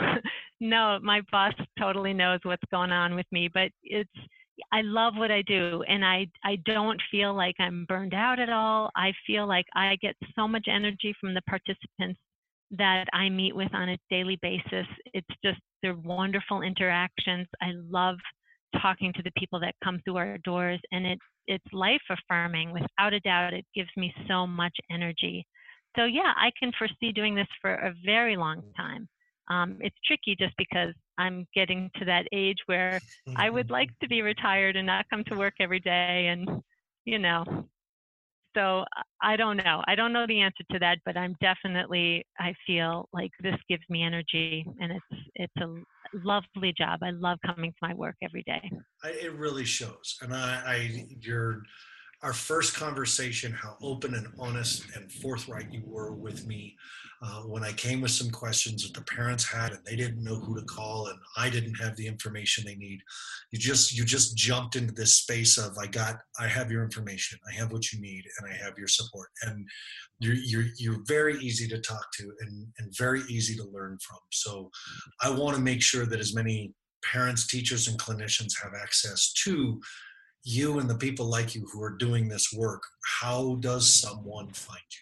no, 0.61 0.99
my 1.03 1.21
boss 1.33 1.55
totally 1.79 2.13
knows 2.13 2.41
what's 2.45 2.63
going 2.71 2.93
on 2.93 3.15
with 3.15 3.27
me, 3.33 3.49
but 3.53 3.71
it's 3.83 4.11
I 4.73 4.83
love 4.83 5.15
what 5.17 5.31
I 5.31 5.43
do 5.43 5.83
and 5.89 6.05
I 6.05 6.27
I 6.45 6.57
don't 6.67 7.01
feel 7.11 7.35
like 7.35 7.57
I'm 7.59 7.87
burned 7.87 8.15
out 8.15 8.39
at 8.39 8.51
all. 8.51 8.91
I 8.95 9.13
feel 9.27 9.47
like 9.47 9.67
I 9.75 9.97
get 10.01 10.17
so 10.37 10.47
much 10.47 10.67
energy 10.69 11.15
from 11.21 11.35
the 11.35 11.43
participants 11.43 12.21
that 12.73 13.07
I 13.13 13.29
meet 13.29 13.57
with 13.57 13.73
on 13.75 13.89
a 13.89 13.99
daily 14.11 14.39
basis. 14.43 14.87
It's 15.13 15.27
just 15.45 15.59
they're 15.83 15.95
wonderful 15.95 16.63
interactions. 16.63 17.49
I 17.61 17.73
love 17.75 18.17
talking 18.81 19.13
to 19.15 19.23
the 19.23 19.33
people 19.37 19.61
that 19.61 19.75
come 19.83 20.01
through 20.05 20.17
our 20.17 20.39
doors 20.39 20.81
and 20.93 21.07
it 21.07 21.19
it's 21.47 21.65
life 21.73 22.03
affirming 22.11 22.73
without 22.73 23.13
a 23.13 23.21
doubt 23.21 23.53
it 23.55 23.65
gives 23.75 23.91
me 23.97 24.13
so 24.29 24.47
much 24.47 24.77
energy. 24.91 25.47
So 25.97 26.05
yeah 26.05 26.33
i 26.37 26.51
can 26.59 26.73
foresee 26.79 27.13
doing 27.13 27.35
this 27.35 27.49
for 27.61 27.75
a 27.75 27.95
very 28.05 28.37
long 28.37 28.63
time. 28.77 29.09
Um, 29.49 29.79
it's 29.81 29.97
tricky 30.07 30.37
just 30.39 30.55
because 30.57 30.95
i'm 31.19 31.47
getting 31.55 31.91
to 31.99 32.05
that 32.05 32.27
age 32.33 32.59
where 32.67 33.01
i 33.37 33.51
would 33.51 33.71
like 33.79 33.91
to 34.01 34.09
be 34.09 34.23
retired 34.23 34.77
and 34.77 34.87
not 34.87 35.07
come 35.11 35.25
to 35.25 35.37
work 35.37 35.55
every 35.61 35.81
day 35.81 36.29
and 36.29 36.49
you 37.05 37.19
know. 37.19 37.45
So 38.57 38.85
i 39.23 39.37
don't 39.37 39.57
know. 39.57 39.83
I 39.87 39.95
don't 39.95 40.13
know 40.13 40.27
the 40.27 40.41
answer 40.41 40.65
to 40.73 40.79
that 40.81 40.99
but 41.05 41.17
i'm 41.17 41.35
definitely 41.41 42.25
i 42.39 42.55
feel 42.67 43.09
like 43.13 43.31
this 43.43 43.57
gives 43.69 43.85
me 43.89 44.03
energy 44.03 44.65
and 44.81 44.93
it's 44.93 45.23
it's 45.35 45.57
a 45.61 45.83
lovely 46.13 46.73
job. 46.77 47.01
I 47.03 47.11
love 47.11 47.39
coming 47.45 47.71
to 47.71 47.79
my 47.83 47.95
work 47.95 48.17
every 48.23 48.43
day. 48.43 48.71
I, 49.03 49.11
it 49.11 49.33
really 49.35 49.65
shows, 49.65 50.17
and 50.23 50.35
I, 50.35 50.63
I 50.67 51.07
your 51.21 51.63
our 52.23 52.33
first 52.33 52.75
conversation, 52.75 53.53
how 53.53 53.77
open 53.83 54.15
and 54.15 54.29
honest 54.39 54.85
and 54.95 55.11
forthright 55.11 55.73
you 55.73 55.83
were 55.87 56.13
with 56.13 56.47
me 56.47 56.77
uh, 57.23 57.43
when 57.43 57.63
I 57.63 57.73
came 57.73 58.01
with 58.01 58.11
some 58.11 58.31
questions 58.31 58.83
that 58.83 58.95
the 58.95 59.05
parents 59.05 59.47
had 59.47 59.73
and 59.73 59.81
they 59.85 59.97
didn't 59.97 60.23
know 60.23 60.37
who 60.37 60.55
to 60.59 60.65
call 60.67 61.09
and 61.09 61.19
I 61.37 61.49
didn't 61.49 61.75
have 61.75 61.97
the 61.97 62.07
information 62.07 62.65
they 62.65 62.77
need. 62.77 63.01
You 63.53 63.59
just 63.59 63.97
you 63.97 64.05
just 64.05 64.37
jumped 64.37 64.77
into 64.77 64.93
this 64.93 65.17
space 65.17 65.59
of 65.59 65.77
I 65.79 65.87
got 65.87 66.17
I 66.39 66.47
have 66.47 66.71
your 66.71 66.83
information, 66.83 67.39
I 67.49 67.55
have 67.55 67.73
what 67.73 67.93
you 67.93 68.01
need, 68.01 68.25
and 68.39 68.51
I 68.51 68.57
have 68.57 68.77
your 68.79 68.89
support. 68.89 69.29
And 69.43 69.67
you're 70.19 70.35
you're, 70.35 70.67
you're 70.79 71.03
very 71.07 71.39
easy 71.39 71.69
to 71.69 71.81
talk 71.81 72.07
to 72.19 72.33
and, 72.41 72.67
and 72.79 72.97
very 72.97 73.23
easy 73.29 73.55
to 73.57 73.65
learn 73.71 73.99
from. 74.07 74.19
So 74.31 74.71
I 75.23 75.31
want 75.31 75.57
to 75.57 75.63
make 75.63 75.83
sure 75.83 76.07
that 76.07 76.21
as 76.21 76.35
many 76.35 76.75
parents, 77.03 77.47
teachers, 77.47 77.89
and 77.89 77.99
clinicians 77.99 78.53
have 78.63 78.73
access 78.75 79.33
to 79.45 79.81
you 80.43 80.79
and 80.79 80.89
the 80.89 80.95
people 80.95 81.27
like 81.27 81.55
you 81.55 81.67
who 81.73 81.83
are 81.83 81.97
doing 81.97 82.29
this 82.29 82.53
work, 82.53 82.83
how 83.21 83.57
does 83.57 83.93
someone 83.93 84.49
find 84.49 84.81
you? 84.91 85.01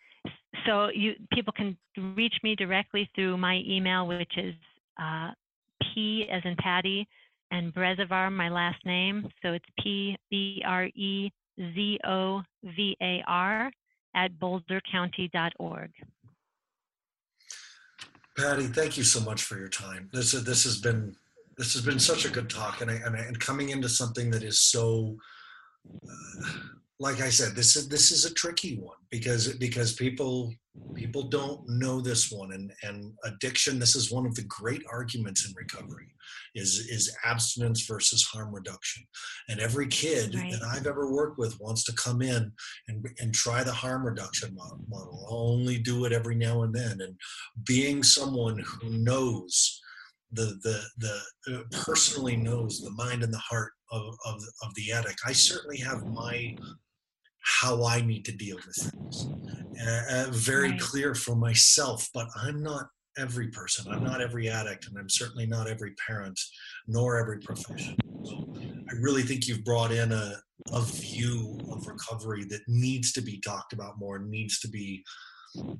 So 0.66 0.88
you 0.94 1.14
people 1.32 1.52
can 1.52 1.76
reach 2.16 2.34
me 2.42 2.54
directly 2.54 3.08
through 3.14 3.36
my 3.36 3.62
email, 3.66 4.06
which 4.06 4.32
is 4.36 4.54
uh, 5.00 5.30
P 5.82 6.28
as 6.30 6.42
in 6.44 6.56
Patty 6.56 7.06
and 7.50 7.72
Brezovar, 7.74 8.30
my 8.32 8.48
last 8.48 8.84
name. 8.84 9.28
So 9.42 9.52
it's 9.52 9.64
P 9.82 10.16
B 10.30 10.62
R 10.66 10.84
E 10.86 11.30
Z 11.58 11.98
O 12.06 12.42
V 12.64 12.96
A 13.00 13.22
R 13.26 13.70
at 14.14 14.32
bouldercounty.org. 14.38 15.90
Patty, 18.36 18.66
thank 18.66 18.96
you 18.96 19.02
so 19.02 19.20
much 19.20 19.42
for 19.42 19.58
your 19.58 19.68
time. 19.68 20.08
This 20.12 20.32
this 20.32 20.64
has 20.64 20.80
been 20.80 21.16
this 21.56 21.74
has 21.74 21.82
been 21.82 21.98
such 21.98 22.24
a 22.24 22.30
good 22.30 22.48
talk, 22.48 22.80
and 22.80 22.90
I, 22.90 22.94
and, 22.94 23.16
I, 23.16 23.20
and 23.20 23.38
coming 23.38 23.70
into 23.70 23.88
something 23.88 24.30
that 24.30 24.44
is 24.44 24.62
so, 24.62 25.16
uh, 25.92 26.50
like 27.00 27.20
I 27.20 27.30
said, 27.30 27.54
this 27.54 27.76
is 27.76 27.88
this 27.88 28.10
is 28.10 28.24
a 28.24 28.34
tricky 28.34 28.76
one 28.78 28.96
because 29.10 29.54
because 29.56 29.92
people 29.94 30.52
people 30.94 31.24
don't 31.28 31.62
know 31.68 32.00
this 32.00 32.30
one, 32.32 32.52
and 32.52 32.72
and 32.82 33.12
addiction. 33.24 33.78
This 33.78 33.94
is 33.94 34.10
one 34.10 34.26
of 34.26 34.34
the 34.34 34.42
great 34.42 34.82
arguments 34.90 35.46
in 35.46 35.54
recovery, 35.56 36.08
is 36.56 36.88
is 36.90 37.14
abstinence 37.24 37.86
versus 37.86 38.24
harm 38.24 38.52
reduction, 38.52 39.04
and 39.48 39.60
every 39.60 39.86
kid 39.86 40.34
Right. 40.34 40.50
that 40.52 40.62
I've 40.62 40.88
ever 40.88 41.12
worked 41.12 41.38
with 41.38 41.60
wants 41.60 41.84
to 41.84 41.92
come 41.92 42.20
in 42.20 42.52
and 42.88 43.06
and 43.20 43.32
try 43.32 43.62
the 43.62 43.72
harm 43.72 44.04
reduction 44.04 44.56
model. 44.56 45.26
I'll 45.30 45.52
only 45.52 45.78
do 45.78 46.04
it 46.04 46.12
every 46.12 46.34
now 46.34 46.62
and 46.62 46.74
then, 46.74 47.00
and 47.00 47.16
being 47.64 48.02
someone 48.02 48.58
who 48.58 48.90
knows 48.90 49.80
the 50.32 50.58
the 50.64 50.82
the 51.46 51.56
uh, 51.58 51.62
personally 51.84 52.36
knows 52.36 52.80
the 52.80 52.90
mind 52.90 53.22
and 53.22 53.32
the 53.32 53.38
heart 53.38 53.72
of, 53.92 54.02
of 54.26 54.42
of 54.62 54.74
the 54.74 54.90
addict. 54.92 55.20
I 55.24 55.32
certainly 55.32 55.78
have 55.78 56.04
my 56.06 56.56
how 57.42 57.84
I 57.84 58.00
need 58.00 58.24
to 58.26 58.32
deal 58.32 58.56
with 58.56 58.76
things, 58.76 59.26
uh, 59.86 60.02
uh, 60.10 60.30
very 60.30 60.70
Right. 60.70 60.80
clear 60.80 61.14
for 61.14 61.36
myself. 61.36 62.08
But 62.12 62.28
I'm 62.36 62.62
not 62.62 62.88
every 63.16 63.48
person. 63.48 63.86
I'm 63.90 64.04
not 64.04 64.20
every 64.20 64.48
addict, 64.48 64.86
and 64.86 64.96
I'm 64.98 65.08
certainly 65.10 65.46
not 65.46 65.66
every 65.68 65.94
parent, 66.06 66.38
nor 66.86 67.18
every 67.18 67.40
professional. 67.40 67.96
So 68.24 68.48
I 68.90 68.94
really 69.00 69.22
think 69.22 69.46
you've 69.48 69.64
brought 69.64 69.92
in 69.92 70.12
a 70.12 70.40
a 70.72 70.82
view 70.82 71.58
of 71.70 71.86
recovery 71.86 72.44
that 72.44 72.60
needs 72.68 73.12
to 73.12 73.22
be 73.22 73.40
talked 73.40 73.72
about 73.72 73.98
more, 73.98 74.18
needs 74.18 74.58
to 74.60 74.68
be 74.68 75.02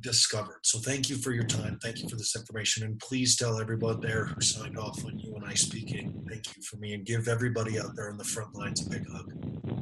discovered. 0.00 0.60
So 0.62 0.78
thank 0.78 1.10
you 1.10 1.16
for 1.16 1.32
your 1.32 1.44
time. 1.44 1.78
Thank 1.82 1.98
you 2.02 2.08
for 2.08 2.16
this 2.16 2.34
information. 2.34 2.84
And 2.84 2.98
please 2.98 3.36
tell 3.36 3.60
everybody 3.60 3.98
there 4.06 4.26
who 4.26 4.40
signed 4.40 4.78
off 4.78 5.04
on 5.04 5.18
you 5.18 5.34
and 5.34 5.44
I 5.44 5.54
speaking, 5.54 6.24
thank 6.28 6.56
you 6.56 6.62
for 6.62 6.76
me 6.76 6.94
and 6.94 7.04
give 7.04 7.28
everybody 7.28 7.78
out 7.78 7.94
there 7.96 8.10
on 8.10 8.16
the 8.16 8.24
front 8.24 8.54
lines 8.54 8.86
a 8.86 8.90
big 8.90 9.04
hug. 9.12 9.77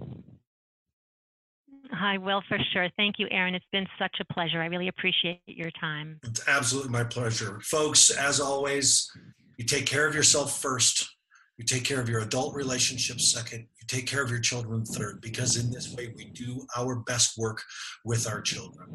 I 1.93 2.19
will 2.19 2.43
for 2.49 2.59
sure. 2.73 2.89
Thank 2.97 3.17
you, 3.19 3.27
Aaron. 3.31 3.55
It's 3.55 3.65
been 3.73 3.87
such 3.99 4.17
a 4.21 4.33
pleasure. 4.33 4.63
I 4.63 4.67
really 4.67 4.89
appreciate 4.89 5.41
your 5.47 5.71
time. 5.81 6.21
It's 6.25 6.47
absolutely 6.49 6.91
my 6.91 7.05
pleasure. 7.05 7.61
Folks, 7.63 8.11
as 8.11 8.41
always, 8.41 9.11
you 9.57 9.65
take 9.65 9.87
care 9.87 10.07
of 10.07 10.15
yourself 10.15 10.61
first. 10.61 11.16
You 11.59 11.65
take 11.65 11.85
care 11.85 12.01
of 12.01 12.09
your 12.09 12.21
adult 12.21 12.55
relationships 12.55 13.33
second. 13.33 13.61
You 13.61 13.87
take 13.87 14.07
care 14.07 14.23
of 14.23 14.31
your 14.31 14.41
children 14.41 14.85
third, 14.85 15.21
because 15.23 15.57
in 15.57 15.71
this 15.71 15.95
way 15.95 16.13
we 16.15 16.27
do 16.27 16.67
our 16.77 16.97
best 16.97 17.39
work 17.39 17.63
with 18.05 18.29
our 18.29 18.43
children. 18.43 18.89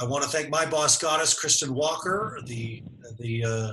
I 0.00 0.04
want 0.06 0.24
to 0.24 0.30
thank 0.30 0.50
my 0.50 0.66
boss 0.66 0.98
goddess, 0.98 1.38
Kristin 1.38 1.70
Walker, 1.70 2.40
the 2.46 2.82
the 3.18 3.44
uh, 3.44 3.72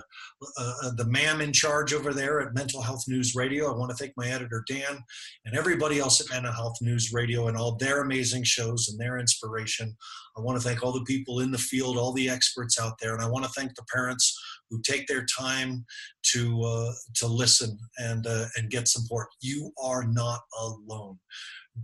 uh, 0.58 0.92
the 0.98 1.06
man 1.06 1.42
in 1.42 1.52
charge 1.52 1.94
over 1.94 2.14
there 2.14 2.42
at 2.42 2.54
Mental 2.54 2.82
Health 2.82 3.06
News 3.08 3.34
Radio. 3.36 3.74
I 3.74 3.78
want 3.78 3.92
to 3.92 3.98
thank 3.98 4.14
my 4.18 4.28
editor 4.28 4.64
Dan 4.68 5.04
and 5.46 5.56
everybody 5.56 6.00
else 6.00 6.22
at 6.22 6.30
Mental 6.30 6.52
Health 6.52 6.78
News 6.82 7.12
Radio 7.14 7.48
and 7.48 7.58
all 7.58 7.76
their 7.76 8.02
amazing 8.02 8.44
shows 8.44 8.90
and 8.90 9.00
their 9.00 9.18
inspiration. 9.18 9.96
I 10.38 10.42
want 10.42 10.62
to 10.62 10.68
thank 10.68 10.84
all 10.84 10.92
the 10.92 11.04
people 11.06 11.40
in 11.40 11.50
the 11.50 11.58
field, 11.58 11.98
all 11.98 12.14
the 12.14 12.30
experts 12.30 12.80
out 12.80 13.00
there, 13.02 13.14
and 13.16 13.24
I 13.24 13.28
want 13.30 13.46
to 13.46 13.52
thank 13.52 13.74
the 13.76 13.86
parents 13.92 14.38
who 14.70 14.82
take 14.82 15.08
their 15.08 15.26
time 15.26 15.86
to 16.34 16.62
uh, 16.64 16.92
to 17.16 17.28
listen 17.28 17.78
and 17.98 18.26
uh, 18.28 18.46
and 18.56 18.70
get 18.70 18.88
support. 18.88 19.28
You 19.42 19.72
are 19.84 20.06
not 20.06 20.42
alone. 20.60 21.18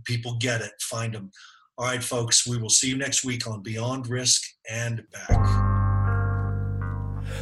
People 0.04 0.36
get 0.38 0.60
it. 0.60 0.72
Find 0.80 1.14
them. 1.14 1.30
All 1.76 1.86
right, 1.86 2.02
folks. 2.02 2.46
We 2.46 2.58
will 2.58 2.70
see 2.70 2.88
you 2.88 2.96
next 2.96 3.24
week 3.24 3.46
on 3.46 3.62
Beyond 3.62 4.08
Risk 4.08 4.42
and 4.70 5.02
Back. 5.12 5.74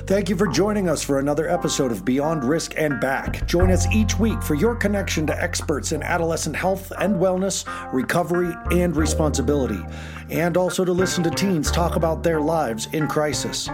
Thank 0.06 0.28
you 0.28 0.36
for 0.36 0.46
joining 0.46 0.88
us 0.88 1.02
for 1.02 1.18
another 1.18 1.48
episode 1.48 1.92
of 1.92 2.04
Beyond 2.04 2.44
Risk 2.44 2.74
and 2.76 3.00
Back. 3.00 3.46
Join 3.46 3.70
us 3.70 3.86
each 3.92 4.18
week 4.18 4.42
for 4.42 4.54
your 4.54 4.74
connection 4.74 5.26
to 5.26 5.42
experts 5.42 5.92
in 5.92 6.02
adolescent 6.02 6.56
health 6.56 6.92
and 6.98 7.16
wellness, 7.16 7.64
recovery, 7.92 8.54
and 8.70 8.96
responsibility, 8.96 9.80
and 10.30 10.56
also 10.56 10.84
to 10.84 10.92
listen 10.92 11.22
to 11.24 11.30
teens 11.30 11.70
talk 11.70 11.96
about 11.96 12.22
their 12.22 12.40
lives 12.40 12.88
in 12.92 13.06
crisis. 13.06 13.68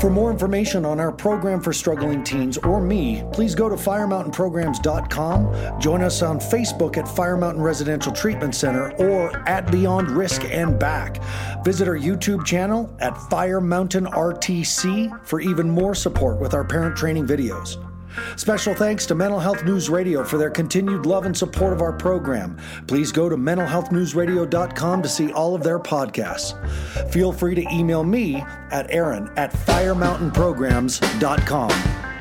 For 0.00 0.10
more 0.10 0.30
information 0.30 0.84
on 0.84 1.00
our 1.00 1.12
program 1.12 1.60
for 1.60 1.72
struggling 1.72 2.24
teens 2.24 2.58
or 2.58 2.80
me, 2.80 3.24
please 3.32 3.54
go 3.54 3.68
to 3.68 3.76
firemountainprograms.com, 3.76 5.80
join 5.80 6.02
us 6.02 6.22
on 6.22 6.38
Facebook 6.38 6.96
at 6.96 7.08
Fire 7.08 7.36
Mountain 7.36 7.62
Residential 7.62 8.12
Treatment 8.12 8.54
Center 8.54 8.92
or 8.96 9.36
at 9.48 9.70
Beyond 9.70 10.10
Risk 10.10 10.44
and 10.44 10.78
Back. 10.78 11.22
Visit 11.64 11.88
our 11.88 11.98
YouTube 11.98 12.44
channel 12.44 12.94
at 13.00 13.16
Fire 13.30 13.60
Mountain 13.60 14.06
RTC 14.06 15.26
for 15.26 15.40
even 15.40 15.70
more 15.70 15.94
support 15.94 16.40
with 16.40 16.54
our 16.54 16.64
parent 16.64 16.96
training 16.96 17.26
videos. 17.26 17.93
Special 18.36 18.74
thanks 18.74 19.06
to 19.06 19.14
Mental 19.14 19.38
Health 19.38 19.64
News 19.64 19.88
Radio 19.88 20.24
for 20.24 20.36
their 20.38 20.50
continued 20.50 21.06
love 21.06 21.26
and 21.26 21.36
support 21.36 21.72
of 21.72 21.80
our 21.80 21.92
program. 21.92 22.58
Please 22.86 23.12
go 23.12 23.28
to 23.28 23.36
mentalhealthnewsradio.com 23.36 25.02
to 25.02 25.08
see 25.08 25.30
all 25.32 25.54
of 25.54 25.62
their 25.62 25.78
podcasts. 25.78 26.58
Feel 27.10 27.32
free 27.32 27.54
to 27.54 27.62
email 27.72 28.02
me 28.04 28.44
at 28.70 28.90
aaron 28.90 29.30
at 29.36 29.52
firemountainprograms.com. 29.52 32.13